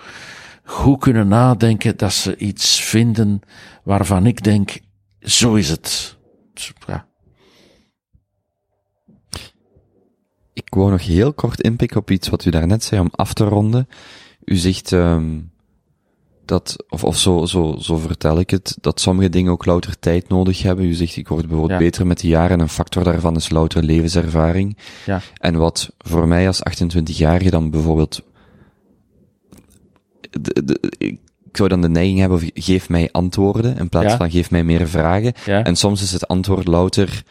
goed 0.64 1.00
kunnen 1.00 1.28
nadenken 1.28 1.98
dat 1.98 2.14
ze 2.14 2.38
iets 2.38 2.82
vinden 2.82 3.42
waarvan 3.84 4.26
ik 4.26 4.44
denk, 4.44 4.80
zo 5.20 5.56
is 5.56 5.70
het. 5.70 6.18
Ja. 6.88 7.08
Ik 10.54 10.74
wou 10.74 10.92
nog 10.92 11.06
heel 11.06 11.34
kort 11.34 11.62
inpikken 11.62 11.98
op 11.98 12.12
iets 12.12 12.30
wat 12.30 12.46
u 12.46 12.50
daarnet 12.50 12.84
zei 12.84 13.02
om 13.02 13.10
af 13.12 13.34
te 13.34 13.44
ronden. 13.44 13.88
U 14.44 14.56
zegt 14.56 14.92
ehm 14.92 15.40
dat, 16.48 16.76
of, 16.90 17.04
of 17.04 17.18
zo, 17.18 17.46
zo, 17.46 17.76
zo 17.80 17.98
vertel 17.98 18.40
ik 18.40 18.50
het, 18.50 18.78
dat 18.82 19.00
sommige 19.00 19.30
dingen 19.30 19.52
ook 19.52 19.66
louter 19.66 20.00
tijd 20.00 20.30
nodig 20.30 20.62
hebben. 20.64 20.86
U 20.86 20.94
zegt, 20.94 21.16
ik 21.16 21.28
word 21.28 21.48
bijvoorbeeld 21.48 21.80
Ja. 21.80 21.86
beter 21.86 22.08
met 22.08 22.20
de 22.20 22.28
jaren. 22.28 22.60
Een 22.60 22.70
factor 22.70 23.04
daarvan 23.04 23.36
is 23.36 23.50
louter 23.50 23.84
levenservaring. 23.84 24.78
Ja. 25.06 25.22
En 25.38 25.56
wat 25.56 25.90
voor 25.98 26.28
mij 26.28 26.48
als 26.48 26.60
28-jarige 26.60 27.50
dan 27.50 27.70
bijvoorbeeld... 27.70 28.22
De, 30.42 30.64
de, 30.66 30.94
ik 30.98 31.20
zou 31.52 31.70
dan 31.70 31.82
de 31.82 31.90
neiging 31.90 32.20
hebben, 32.20 32.38
of 32.38 32.50
geef 32.54 32.90
mij 32.90 33.10
antwoorden, 33.12 33.78
in 33.78 33.90
plaats 33.90 34.08
Ja. 34.08 34.18
van 34.18 34.32
geef 34.32 34.52
mij 34.52 34.64
meer 34.64 34.88
vragen. 34.88 35.34
Ja. 35.46 35.64
En 35.64 35.76
soms 35.76 36.02
is 36.02 36.12
het 36.12 36.28
antwoord 36.28 36.68
louter, 36.68 37.24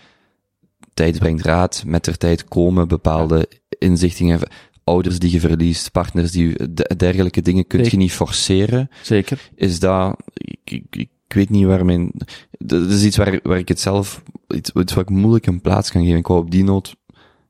tijd 0.94 1.18
brengt 1.18 1.44
raad, 1.44 1.82
met 1.86 2.04
der 2.04 2.16
tijd 2.18 2.44
komen 2.44 2.88
bepaalde 2.88 3.48
inzichtingen, 3.78 4.40
ouders 4.86 5.18
die 5.18 5.30
je 5.30 5.40
verliest, 5.40 5.92
partners 5.92 6.30
die 6.30 6.72
de- 6.72 6.94
dergelijke 6.96 7.42
dingen 7.42 7.66
kun 7.66 7.84
je 7.84 7.96
niet 7.96 8.12
forceren. 8.12 8.90
Zeker. 9.02 9.50
Is 9.54 9.78
dat, 9.78 10.16
ik, 10.34 10.58
ik, 10.64 10.94
ik 11.28 11.34
weet 11.34 11.50
niet 11.50 11.64
waar 11.64 11.84
mijn, 11.84 12.12
dat 12.50 12.90
is 12.90 13.04
iets 13.04 13.16
waar, 13.16 13.40
waar 13.42 13.58
ik 13.58 13.68
het 13.68 13.80
zelf, 13.80 14.22
iets, 14.48 14.70
iets 14.70 14.92
waar 14.94 15.02
ik 15.02 15.10
moeilijk 15.10 15.46
een 15.46 15.60
plaats 15.60 15.90
kan 15.90 16.02
geven. 16.02 16.18
Ik 16.18 16.26
wou 16.26 16.40
op 16.40 16.50
die 16.50 16.64
noot 16.64 16.96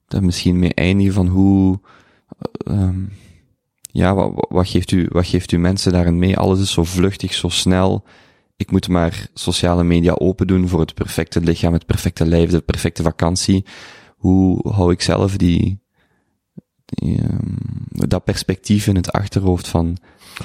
dat 0.08 0.22
misschien 0.22 0.58
mee 0.58 0.74
eindigen 0.74 1.12
van 1.12 1.26
hoe, 1.26 1.80
ehm 2.66 3.04
ja, 3.92 4.14
wat, 4.14 4.46
wat 4.48 4.68
geeft 4.68 4.90
u, 4.90 5.06
wat 5.08 5.26
geeft 5.26 5.52
u 5.52 5.58
mensen 5.58 5.92
daarin 5.92 6.18
mee? 6.18 6.36
Alles 6.36 6.60
is 6.60 6.72
zo 6.72 6.84
vluchtig, 6.84 7.34
zo 7.34 7.48
snel. 7.48 8.04
Ik 8.56 8.70
moet 8.70 8.88
maar 8.88 9.28
sociale 9.34 9.84
media 9.84 10.12
open 10.12 10.46
doen 10.46 10.68
voor 10.68 10.80
het 10.80 10.94
perfecte 10.94 11.40
lichaam, 11.40 11.72
het 11.72 11.86
perfecte 11.86 12.26
lijf, 12.26 12.50
de 12.50 12.60
perfecte 12.60 13.02
vakantie. 13.02 13.64
Hoe 14.16 14.68
hou 14.68 14.92
ik 14.92 15.02
zelf 15.02 15.36
die, 15.36 15.80
ehm, 16.86 18.08
dat 18.08 18.24
perspectief 18.24 18.86
in 18.86 18.96
het 18.96 19.12
achterhoofd 19.12 19.68
van, 19.68 19.96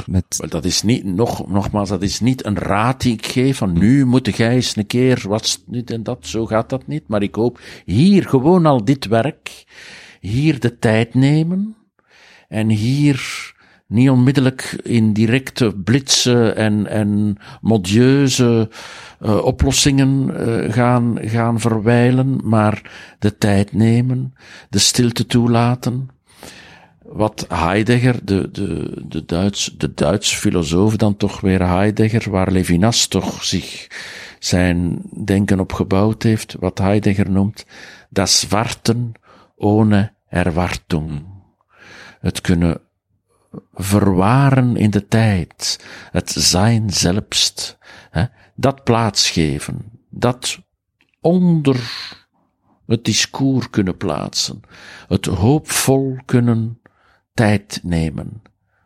met, 0.06 0.46
dat 0.50 0.66
is 0.66 0.82
niet, 0.82 1.04
nog, 1.04 1.48
nogmaals, 1.48 1.90
dat 1.90 2.02
is 2.02 2.20
niet 2.20 2.46
een 2.46 2.58
raad 2.58 3.02
die 3.02 3.14
ik 3.14 3.26
geef 3.26 3.58
van 3.58 3.74
nu 3.74 4.06
moet 4.06 4.36
jij 4.36 4.54
eens 4.54 4.76
een 4.76 4.88
keer 4.88 5.24
wat 5.28 5.64
dit 5.68 5.92
en 5.92 6.04
dat, 6.04 6.28
zo 6.28 6.46
gaat 6.46 6.70
dat 6.70 6.88
niet. 6.88 7.08
Maar 7.08 7.22
ik 7.22 7.36
hoop 7.36 7.60
hier 7.86 8.28
gewoon 8.28 8.66
al 8.66 8.86
dit 8.86 9.08
werk, 9.08 9.64
hier 10.20 10.60
de 10.60 10.80
tijd 10.80 11.14
nemen 11.14 11.76
en 12.48 12.70
hier 12.70 13.50
niet 13.88 14.10
onmiddellijk 14.10 14.80
in 14.84 15.14
directe 15.14 15.76
blitsen 15.84 16.56
en, 16.56 16.88
en 16.88 17.38
modieuze 17.62 18.70
uh, 19.22 19.44
oplossingen 19.44 20.30
uh, 20.30 20.74
gaan, 20.74 21.18
gaan 21.22 21.60
verwijlen, 21.60 22.40
maar 22.44 22.92
de 23.20 23.38
tijd 23.38 23.74
nemen, 23.74 24.34
de 24.70 24.80
stilte 24.80 25.26
toelaten, 25.26 26.10
wat 27.14 27.46
Heidegger, 27.48 28.26
de, 28.26 28.52
de, 28.52 29.02
de, 29.08 29.26
Duits, 29.26 29.66
de 29.78 29.94
Duits 29.94 30.34
filosoof 30.36 30.96
dan 30.96 31.18
toch 31.18 31.42
weer 31.42 31.68
Heidegger, 31.68 32.32
waar 32.32 32.52
Levinas 32.52 33.08
toch 33.08 33.44
zich 33.44 33.88
zijn 34.40 35.02
denken 35.24 35.60
op 35.60 35.74
gebouwd 35.74 36.24
heeft, 36.24 36.56
wat 36.60 36.78
Heidegger 36.78 37.30
noemt, 37.30 37.66
das 38.10 38.48
Warten 38.48 39.12
ohne 39.56 40.14
Erwartung. 40.30 41.26
Het 42.20 42.42
kunnen 42.42 42.82
verwaren 43.74 44.76
in 44.76 44.90
de 44.90 45.08
tijd, 45.08 45.86
het 46.12 46.30
zijn 46.30 46.90
zelfst, 46.90 47.78
hè, 48.10 48.24
dat 48.56 48.84
plaatsgeven, 48.84 50.00
dat 50.10 50.60
onder 51.22 51.80
het 52.86 53.06
discours 53.06 53.70
kunnen 53.70 53.98
plaatsen, 53.98 54.62
het 55.08 55.26
hoopvol 55.26 56.18
kunnen 56.26 56.81
tijd 57.42 57.80
nemen. 57.84 58.42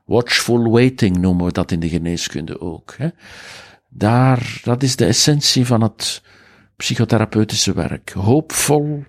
Watchful 0.05 0.69
waiting 0.69 1.17
noemen 1.17 1.45
we 1.45 1.51
dat 1.51 1.71
in 1.71 1.79
de 1.79 1.89
geneeskunde 1.89 2.61
ook. 2.61 2.93
Hè. 2.97 3.09
Daar, 3.89 4.59
dat 4.63 4.83
is 4.83 4.95
de 4.95 5.05
essentie 5.05 5.65
van 5.65 5.81
het 5.81 6.21
psychotherapeutische 6.75 7.73
werk. 7.73 8.09
Hoopvol 8.09 9.03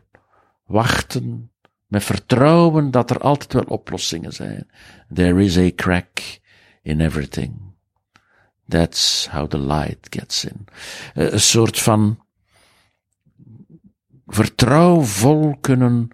wachten, 0.65 1.51
met 1.87 2.05
vertrouwen 2.05 2.91
dat 2.91 3.11
er 3.11 3.19
altijd 3.19 3.53
wel 3.53 3.63
oplossingen 3.63 4.33
zijn. 4.33 4.71
There 5.15 5.45
is 5.45 5.59
a 5.59 5.71
crack 5.75 6.41
in 6.83 7.01
everything. 7.01 7.75
That's 8.69 9.29
how 9.31 9.49
the 9.49 9.59
light 9.59 10.07
gets 10.11 10.45
in. 10.45 10.65
Een 11.15 11.41
soort 11.41 11.79
van 11.79 12.25
vertrouwvol 14.27 15.57
kunnen 15.61 16.09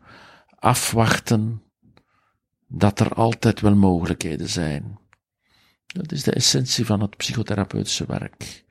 afwachten 0.59 1.62
dat 2.73 3.01
er 3.01 3.15
altijd 3.15 3.61
wel 3.61 3.75
mogelijkheden 3.75 4.49
zijn. 4.49 4.99
Dat 5.87 6.13
is 6.13 6.23
de 6.23 6.33
essentie 6.33 6.87
van 6.87 7.01
het 7.01 7.17
psychotherapeutische 7.17 8.05
werk. 8.07 8.65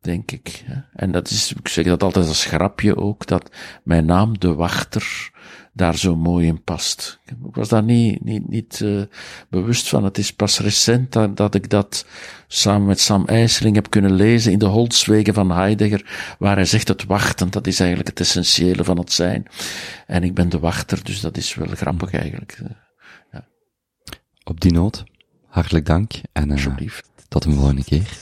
Denk 0.00 0.30
ik. 0.30 0.64
En 0.92 1.12
dat 1.12 1.30
is, 1.30 1.52
ik 1.52 1.68
zeg 1.68 1.84
dat 1.84 2.02
altijd 2.02 2.26
als 2.26 2.44
grapje 2.44 2.96
ook, 2.96 3.26
dat 3.26 3.50
mijn 3.82 4.04
naam, 4.04 4.38
de 4.38 4.54
wachter, 4.54 5.32
daar 5.72 5.96
zo 5.96 6.16
mooi 6.16 6.46
in 6.46 6.62
past. 6.62 7.20
Ik 7.24 7.54
was 7.54 7.68
daar 7.68 7.82
niet, 7.82 8.24
niet, 8.24 8.48
niet 8.48 8.80
uh, 8.80 9.02
bewust 9.48 9.88
van. 9.88 10.04
Het 10.04 10.18
is 10.18 10.32
pas 10.32 10.58
recent 10.58 11.12
dat, 11.12 11.36
dat 11.36 11.54
ik 11.54 11.70
dat 11.70 12.06
samen 12.46 12.86
met 12.86 13.00
Sam 13.00 13.26
IJsseling 13.26 13.74
heb 13.74 13.90
kunnen 13.90 14.12
lezen 14.12 14.52
in 14.52 14.58
de 14.58 14.66
Holzwegen 14.66 15.34
van 15.34 15.50
Heidegger, 15.50 16.34
waar 16.38 16.56
hij 16.56 16.64
zegt 16.64 16.88
het 16.88 17.04
wachten, 17.04 17.50
dat 17.50 17.66
is 17.66 17.80
eigenlijk 17.80 18.08
het 18.08 18.20
essentiële 18.20 18.84
van 18.84 18.98
het 18.98 19.12
zijn. 19.12 19.46
En 20.06 20.22
ik 20.22 20.34
ben 20.34 20.48
de 20.48 20.58
wachter, 20.58 21.04
dus 21.04 21.20
dat 21.20 21.36
is 21.36 21.54
wel 21.54 21.68
grappig 21.68 22.12
eigenlijk. 22.12 22.58
Op 24.44 24.60
die 24.60 24.72
noot, 24.72 25.04
hartelijk 25.46 25.86
dank 25.86 26.12
en 26.32 26.50
uh, 26.50 26.88
tot 27.28 27.44
een 27.44 27.54
volgende 27.54 27.84
keer. 27.84 28.18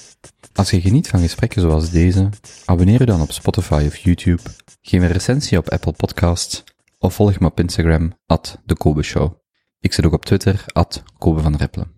Als 0.52 0.70
je 0.70 0.80
geniet 0.80 1.08
van 1.08 1.20
gesprekken 1.20 1.60
zoals 1.60 1.90
deze, 1.90 2.28
abonneer 2.64 2.98
je 2.98 3.06
dan 3.06 3.20
op 3.20 3.32
Spotify 3.32 3.84
of 3.86 3.96
YouTube, 3.96 4.42
geef 4.80 5.02
een 5.02 5.12
recensie 5.12 5.58
op 5.58 5.68
Apple 5.68 5.92
Podcasts 5.92 6.64
of 6.98 7.14
volg 7.14 7.40
me 7.40 7.46
op 7.46 7.60
Instagram, 7.60 8.12
at 8.26 8.58
de 8.64 8.76
Kobe 8.76 9.02
Show. 9.02 9.34
Ik 9.80 9.92
zit 9.92 10.06
ook 10.06 10.12
op 10.12 10.24
Twitter, 10.24 10.64
at 10.66 11.02
Kobe 11.18 11.40
van 11.40 11.56
Rippelen. 11.56 11.92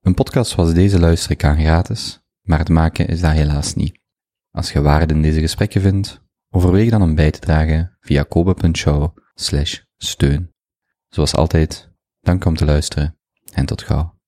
Een 0.00 0.14
podcast 0.14 0.50
zoals 0.50 0.74
deze 0.74 0.98
luister 0.98 1.30
ik 1.30 1.44
aan 1.44 1.60
gratis, 1.60 2.20
maar 2.42 2.58
het 2.58 2.68
maken 2.68 3.08
is 3.08 3.20
dat 3.20 3.32
helaas 3.32 3.74
niet. 3.74 3.98
Als 4.50 4.72
je 4.72 4.80
waarde 4.80 5.14
in 5.14 5.22
deze 5.22 5.40
gesprekken 5.40 5.80
vindt, 5.80 6.20
overweeg 6.50 6.90
dan 6.90 7.02
om 7.02 7.14
bij 7.14 7.30
te 7.30 7.38
dragen 7.38 7.96
via 8.00 8.22
kobe.show 8.22 9.16
steun. 9.96 10.52
Zoals 11.08 11.34
altijd, 11.34 11.90
dank 12.20 12.44
om 12.44 12.56
te 12.56 12.64
luisteren 12.64 13.20
en 13.54 13.66
tot 13.66 13.82
gauw. 13.82 14.21